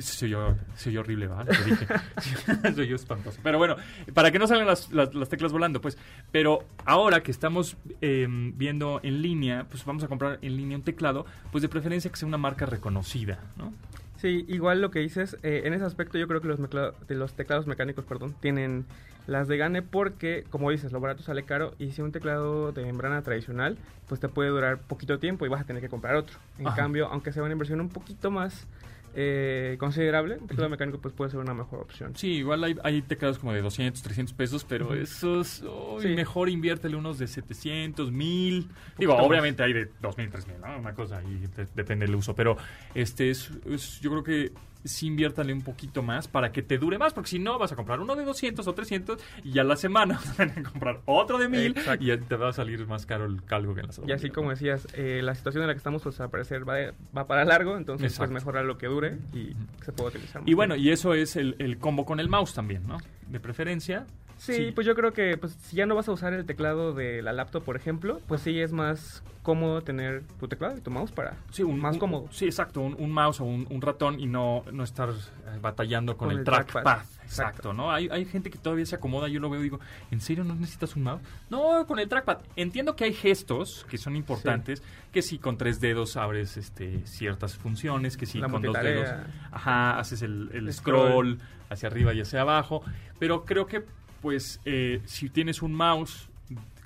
se 0.00 0.26
oyó, 0.26 0.54
se 0.76 0.90
oyó 0.90 1.00
horrible. 1.00 1.26
Lo 1.26 1.44
que 1.44 1.64
dije. 1.64 1.86
se 2.74 2.80
oyó 2.80 2.96
espantoso. 2.96 3.38
Pero 3.42 3.58
bueno, 3.58 3.76
para 4.14 4.30
que 4.30 4.38
no 4.38 4.46
salgan 4.46 4.66
las, 4.66 4.90
las- 4.92 5.14
las 5.14 5.28
teclas 5.28 5.52
volando, 5.52 5.80
pues. 5.80 5.98
Pero 6.30 6.64
ahora 6.84 7.22
que 7.22 7.30
estamos 7.30 7.76
eh, 8.00 8.26
viendo 8.28 9.00
en 9.02 9.22
línea, 9.22 9.66
pues 9.68 9.84
vamos 9.84 10.02
a 10.04 10.08
comprar 10.08 10.38
en 10.42 10.56
línea 10.56 10.76
un 10.76 10.82
teclado, 10.84 11.26
pues 11.50 11.62
de 11.62 11.68
preferencia 11.68 12.10
que 12.10 12.16
sea 12.16 12.28
una 12.28 12.38
marca 12.38 12.66
reconocida, 12.66 13.38
¿no? 13.56 13.72
Sí, 14.18 14.44
igual 14.48 14.80
lo 14.80 14.92
que 14.92 15.00
dices, 15.00 15.36
eh, 15.42 15.62
en 15.64 15.74
ese 15.74 15.84
aspecto 15.84 16.16
yo 16.16 16.28
creo 16.28 16.40
que 16.40 16.46
los, 16.48 16.58
de 16.60 17.14
los 17.16 17.32
teclados 17.34 17.66
mecánicos, 17.66 18.04
perdón, 18.04 18.36
tienen 18.40 18.84
las 19.26 19.48
de 19.48 19.56
gane 19.56 19.82
porque, 19.82 20.44
como 20.50 20.70
dices, 20.70 20.92
lo 20.92 21.00
barato 21.00 21.24
sale 21.24 21.42
caro 21.42 21.74
y 21.80 21.90
si 21.90 22.02
un 22.02 22.12
teclado 22.12 22.70
de 22.70 22.84
membrana 22.84 23.22
tradicional, 23.22 23.78
pues 24.08 24.20
te 24.20 24.28
puede 24.28 24.50
durar 24.50 24.78
poquito 24.78 25.18
tiempo 25.18 25.44
y 25.44 25.48
vas 25.48 25.60
a 25.62 25.64
tener 25.64 25.82
que 25.82 25.88
comprar 25.88 26.14
otro. 26.14 26.38
En 26.60 26.68
Ajá. 26.68 26.76
cambio, 26.76 27.08
aunque 27.08 27.32
sea 27.32 27.42
una 27.42 27.50
inversión 27.52 27.80
un 27.80 27.88
poquito 27.88 28.30
más 28.30 28.66
eh, 29.14 29.76
considerable, 29.78 30.36
un 30.40 30.46
teclado 30.46 30.70
mecánico 30.70 30.98
pues 31.00 31.12
puede 31.14 31.30
ser 31.30 31.40
una 31.40 31.54
mejor 31.54 31.80
opción. 31.80 32.16
Sí, 32.16 32.28
igual 32.34 32.64
hay, 32.64 32.76
hay 32.82 33.02
teclados 33.02 33.38
como 33.38 33.52
de 33.52 33.60
200, 33.62 34.02
300 34.02 34.32
pesos, 34.34 34.64
pero 34.68 34.86
Ujú. 34.86 34.94
esos, 34.94 35.62
uy, 35.62 36.02
Sí. 36.02 36.08
mejor 36.10 36.48
inviértele 36.48 36.96
unos 36.96 37.18
de 37.18 37.26
700, 37.28 38.10
1000. 38.12 38.68
Digo, 38.98 39.16
más. 39.16 39.26
obviamente 39.26 39.62
hay 39.62 39.72
de 39.72 39.90
2000, 40.00 40.30
3000, 40.30 40.60
¿no? 40.60 40.78
Una 40.78 40.94
cosa 40.94 41.18
ahí 41.18 41.46
de- 41.56 41.66
depende 41.74 42.06
del 42.06 42.14
uso, 42.14 42.34
pero 42.34 42.56
este 42.94 43.30
es, 43.30 43.50
es- 43.66 44.00
yo 44.00 44.10
creo 44.10 44.22
que 44.24 44.52
sí 44.84 45.06
inviértale 45.06 45.52
un 45.52 45.62
poquito 45.62 46.02
más 46.02 46.28
para 46.28 46.52
que 46.52 46.62
te 46.62 46.78
dure 46.78 46.98
más, 46.98 47.12
porque 47.12 47.30
si 47.30 47.38
no 47.38 47.58
vas 47.58 47.72
a 47.72 47.76
comprar 47.76 48.00
uno 48.00 48.16
de 48.16 48.24
200 48.24 48.66
o 48.66 48.74
300 48.74 49.20
y 49.44 49.58
a 49.58 49.64
la 49.64 49.76
semana 49.76 50.20
vas 50.38 50.40
a 50.40 50.62
comprar 50.62 51.00
otro 51.06 51.38
de 51.38 51.48
1000 51.48 51.66
Exacto. 51.78 52.04
y 52.04 52.16
te 52.18 52.36
va 52.36 52.48
a 52.48 52.52
salir 52.52 52.86
más 52.86 53.06
caro 53.06 53.26
el 53.26 53.42
calvo 53.44 53.74
que 53.74 53.80
en 53.80 53.88
la 53.88 53.92
Y 54.06 54.12
así 54.12 54.30
como 54.30 54.50
decías, 54.50 54.86
eh, 54.94 55.20
la 55.22 55.34
situación 55.34 55.62
en 55.62 55.68
la 55.68 55.74
que 55.74 55.78
estamos 55.78 56.02
pues 56.02 56.20
al 56.20 56.30
parecer 56.30 56.68
va, 56.68 56.92
va 57.16 57.26
para 57.26 57.44
largo, 57.44 57.76
entonces 57.76 58.12
Exacto. 58.12 58.32
pues 58.32 58.42
mejorar 58.42 58.64
lo 58.64 58.78
que 58.78 58.86
dure 58.86 59.18
y 59.32 59.54
se 59.84 59.92
puede 59.92 60.10
utilizar. 60.10 60.42
Y 60.44 60.50
más 60.50 60.56
bueno, 60.56 60.74
tiempo. 60.74 60.88
y 60.88 60.92
eso 60.92 61.14
es 61.14 61.36
el, 61.36 61.56
el 61.58 61.78
combo 61.78 62.04
con 62.04 62.20
el 62.20 62.28
mouse 62.28 62.54
también, 62.54 62.86
¿no? 62.86 62.98
De 63.28 63.40
preferencia. 63.40 64.06
Sí, 64.44 64.72
pues 64.74 64.86
yo 64.86 64.94
creo 64.94 65.12
que 65.12 65.36
pues, 65.36 65.52
si 65.62 65.76
ya 65.76 65.86
no 65.86 65.94
vas 65.94 66.08
a 66.08 66.12
usar 66.12 66.32
el 66.32 66.44
teclado 66.44 66.92
de 66.94 67.22
la 67.22 67.32
laptop, 67.32 67.62
por 67.62 67.76
ejemplo, 67.76 68.20
pues 68.26 68.40
sí 68.40 68.58
es 68.60 68.72
más 68.72 69.22
cómodo 69.42 69.82
tener 69.82 70.22
tu 70.40 70.46
teclado 70.48 70.76
y 70.76 70.80
tu 70.80 70.90
mouse 70.90 71.10
para 71.12 71.36
Sí, 71.50 71.62
un, 71.62 71.78
más 71.80 71.94
un- 71.94 72.00
cómodo. 72.00 72.28
Sí, 72.30 72.44
exacto, 72.46 72.80
un, 72.80 72.94
un 72.98 73.10
mouse 73.10 73.40
o 73.40 73.44
un, 73.44 73.80
ratón 73.82 74.18
y 74.20 74.26
no, 74.26 74.64
no 74.72 74.82
estar 74.84 75.10
eh, 75.10 75.58
batallando 75.60 76.16
con, 76.16 76.28
Con 76.28 76.32
el, 76.32 76.38
el 76.40 76.44
trackpad. 76.44 76.82
trackpad, 76.82 77.02
Exacto, 77.22 77.24
exacto. 77.24 77.72
¿no? 77.72 77.90
Hay, 77.92 78.08
hay 78.10 78.24
gente 78.24 78.50
que 78.50 78.58
todavía 78.58 78.84
se 78.86 78.94
acomoda, 78.96 79.28
yo 79.28 79.38
lo 79.40 79.48
veo 79.50 79.60
y 79.60 79.64
digo, 79.64 79.80
¿en 80.10 80.20
serio 80.20 80.42
no 80.44 80.54
necesitas 80.54 80.94
un 80.96 81.04
mouse? 81.04 81.20
No, 81.50 81.86
con 81.86 81.98
el 81.98 82.08
trackpad. 82.08 82.38
Entiendo 82.56 82.94
que 82.96 83.04
hay 83.04 83.12
gestos 83.14 83.86
que 83.88 83.96
son 83.98 84.14
importantes, 84.16 84.82
que 85.12 85.22
si 85.22 85.38
con 85.38 85.56
tres 85.56 85.80
dedos 85.80 86.16
abres 86.16 86.56
este, 86.56 87.04
ciertas 87.06 87.56
funciones, 87.56 88.16
que 88.16 88.26
si 88.26 88.38
La 88.38 88.48
con 88.48 88.60
dos 88.62 88.74
dedos 88.80 89.08
ajá, 89.52 89.98
haces 89.98 90.22
el, 90.22 90.50
el 90.52 90.72
Scroll. 90.72 91.36
scroll 91.38 91.38
hacia 91.70 91.88
arriba 91.88 92.12
y 92.12 92.20
hacia 92.20 92.40
abajo, 92.42 92.82
pero 93.18 93.44
creo 93.44 93.66
que 93.66 93.84
pues 94.22 94.60
eh, 94.64 95.02
si 95.04 95.28
tienes 95.28 95.60
un 95.60 95.74
mouse 95.74 96.28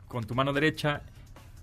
con 0.09 0.24
tu 0.24 0.34
mano 0.34 0.53
derecha 0.53 1.03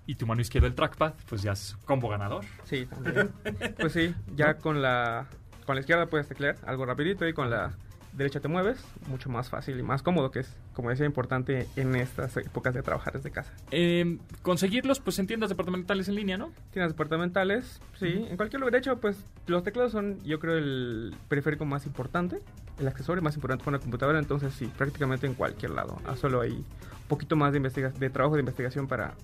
y 0.06 0.16
tu 0.16 0.28
mano 0.28 0.42
izquierda 0.42 0.68
el 0.68 0.76
trackpad, 0.76 1.14
pues 1.28 1.42
ya 1.42 1.54
es 1.54 1.76
combo 1.86 2.08
ganador. 2.10 2.46
Sí, 2.64 2.86
también. 2.86 3.32
pues 3.80 3.92
sí, 3.94 4.14
ya 4.36 4.56
con 4.58 4.82
la 4.82 5.28
con 5.66 5.76
la 5.76 5.82
izquierda 5.82 6.06
puedes 6.06 6.28
teclear 6.28 6.58
algo 6.66 6.86
rapidito 6.86 7.28
y 7.28 7.34
con 7.34 7.50
la 7.50 7.74
derecha 8.16 8.40
te 8.40 8.48
mueves, 8.48 8.84
mucho 9.08 9.30
más 9.30 9.50
fácil 9.50 9.80
y 9.80 9.84
más 9.84 10.04
cómodo, 10.04 10.32
que 10.32 10.40
es, 10.40 10.56
como 10.74 10.90
decía, 10.90 11.06
importante 11.06 11.68
en 11.76 11.96
estas 11.96 12.38
épocas 12.38 12.74
de 12.74 12.82
trabajar 12.82 13.14
desde 13.14 13.32
casa. 13.32 13.52
Eh, 13.72 14.18
conseguirlos 14.42 15.00
pues 15.00 15.20
en 15.20 15.28
tiendas 15.28 15.50
departamentales 15.50 16.08
en 16.08 16.16
línea, 16.16 16.38
¿no? 16.38 16.52
Tiendas 16.72 16.92
departamentales, 16.92 17.82
sí, 18.00 18.26
en 18.30 18.38
cualquier 18.38 18.60
lugar. 18.60 18.74
De 18.74 18.80
hecho, 18.80 18.98
pues 19.00 19.26
los 19.48 19.64
teclados 19.64 19.92
son, 19.92 20.24
yo 20.24 20.40
creo, 20.40 20.58
el 20.58 21.16
periférico 21.28 21.66
más 21.66 21.86
importante, 21.86 22.40
el 22.80 22.88
accesorio 22.88 23.22
más 23.22 23.36
importante 23.36 23.64
para 23.64 23.78
una 23.78 23.82
computadora. 23.82 24.20
Entonces, 24.20 24.54
sí, 24.54 24.68
prácticamente 24.78 25.28
en 25.28 25.34
cualquier 25.34 25.72
lado. 25.72 26.00
Ah, 26.06 26.16
solo 26.16 26.42
hay 26.42 26.52
un 26.52 27.08
poquito 27.08 27.36
más 27.36 27.52
de, 27.52 27.58
investiga 27.58 27.90
de 27.90 28.10
trabajo 28.10 28.36
de 28.36 28.42
investigación 28.42 28.88
para 28.88 29.16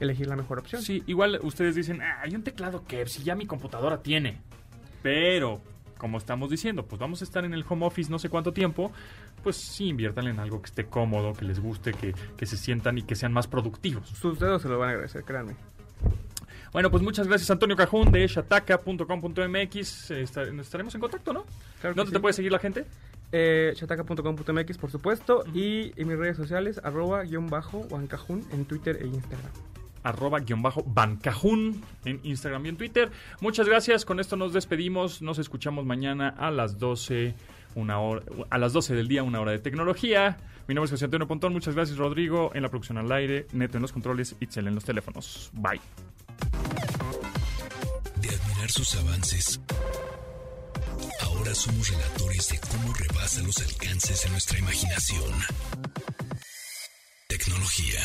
elegir 0.00 0.26
la 0.26 0.36
mejor 0.36 0.58
opción. 0.58 0.82
Sí, 0.82 1.02
igual 1.06 1.40
ustedes 1.42 1.74
dicen, 1.74 2.02
ah, 2.02 2.20
hay 2.22 2.34
un 2.34 2.42
teclado 2.42 2.84
que 2.86 3.06
si 3.06 3.22
ya 3.22 3.34
mi 3.34 3.46
computadora 3.46 4.02
tiene. 4.02 4.40
Pero, 5.02 5.60
como 5.98 6.18
estamos 6.18 6.50
diciendo, 6.50 6.86
pues 6.86 6.98
vamos 6.98 7.20
a 7.20 7.24
estar 7.24 7.44
en 7.44 7.52
el 7.52 7.64
home 7.68 7.86
office 7.86 8.10
no 8.10 8.18
sé 8.18 8.28
cuánto 8.28 8.52
tiempo, 8.52 8.92
pues 9.42 9.56
sí, 9.56 9.88
inviértanle 9.88 10.30
en 10.30 10.40
algo 10.40 10.62
que 10.62 10.66
esté 10.66 10.86
cómodo, 10.86 11.32
que 11.34 11.44
les 11.44 11.60
guste, 11.60 11.92
que, 11.92 12.14
que 12.36 12.46
se 12.46 12.56
sientan 12.56 12.98
y 12.98 13.02
que 13.02 13.14
sean 13.14 13.32
más 13.32 13.46
productivos. 13.46 14.08
Sus 14.08 14.38
dedos 14.38 14.62
se 14.62 14.68
lo 14.68 14.78
van 14.78 14.88
a 14.88 14.92
agradecer, 14.92 15.24
créanme. 15.24 15.56
Bueno, 16.72 16.90
pues 16.90 17.02
muchas 17.02 17.26
gracias 17.26 17.50
Antonio 17.50 17.76
Cajún 17.76 18.12
de 18.12 18.26
shataka.com.mx. 18.26 20.10
Eh, 20.10 20.22
estaremos 20.22 20.94
en 20.94 21.00
contacto, 21.00 21.32
¿no? 21.32 21.44
Claro 21.80 21.94
¿Dónde 21.94 22.10
sí. 22.10 22.14
te 22.14 22.20
puede 22.20 22.34
seguir 22.34 22.52
la 22.52 22.58
gente? 22.58 22.84
Eh, 23.32 23.72
shataka.com.mx, 23.74 24.78
por 24.78 24.90
supuesto, 24.90 25.44
y 25.54 25.92
en 26.00 26.08
mis 26.08 26.18
redes 26.18 26.36
sociales, 26.36 26.80
arroba 26.82 27.22
guion 27.24 27.48
bajo 27.48 27.82
Juan 27.90 28.06
Cajún 28.06 28.46
en 28.52 28.64
Twitter 28.64 28.98
e 29.00 29.06
Instagram. 29.06 29.52
Arroba 30.02 30.40
guion 30.40 30.62
bajo 30.62 30.82
bancajún 30.84 31.82
en 32.04 32.20
Instagram 32.22 32.66
y 32.66 32.68
en 32.70 32.76
Twitter. 32.76 33.10
Muchas 33.40 33.68
gracias, 33.68 34.04
con 34.04 34.20
esto 34.20 34.36
nos 34.36 34.52
despedimos, 34.52 35.22
nos 35.22 35.38
escuchamos 35.38 35.84
mañana 35.84 36.28
a 36.28 36.50
las 36.50 36.78
12, 36.78 37.34
una 37.74 38.00
hora, 38.00 38.22
a 38.50 38.58
las 38.58 38.72
12 38.72 38.94
del 38.94 39.08
día, 39.08 39.22
una 39.22 39.40
hora 39.40 39.52
de 39.52 39.58
tecnología. 39.58 40.38
Mi 40.66 40.74
nombre 40.74 40.86
es 40.86 40.90
José 40.90 41.06
Antonio 41.06 41.26
Pontón, 41.26 41.52
muchas 41.52 41.74
gracias 41.74 41.96
Rodrigo 41.96 42.50
en 42.54 42.62
la 42.62 42.68
producción 42.68 42.98
al 42.98 43.10
aire, 43.10 43.46
Neto 43.52 43.78
en 43.78 43.82
los 43.82 43.92
controles, 43.92 44.36
Itzel 44.40 44.66
en 44.66 44.74
los 44.74 44.84
teléfonos. 44.84 45.50
Bye. 45.54 45.80
De 48.20 48.28
admirar 48.28 48.70
sus 48.70 48.94
avances, 48.96 49.60
ahora 51.22 51.54
somos 51.54 51.88
relatores 51.88 52.48
de 52.48 52.58
cómo 52.58 52.92
rebasa 52.92 53.42
los 53.42 53.58
alcances 53.58 54.22
de 54.24 54.30
nuestra 54.30 54.58
imaginación. 54.58 55.32
Tecnología 57.28 58.00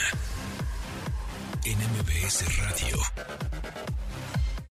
en 1.66 1.78
MBS 1.78 2.44
Radio. 2.58 3.00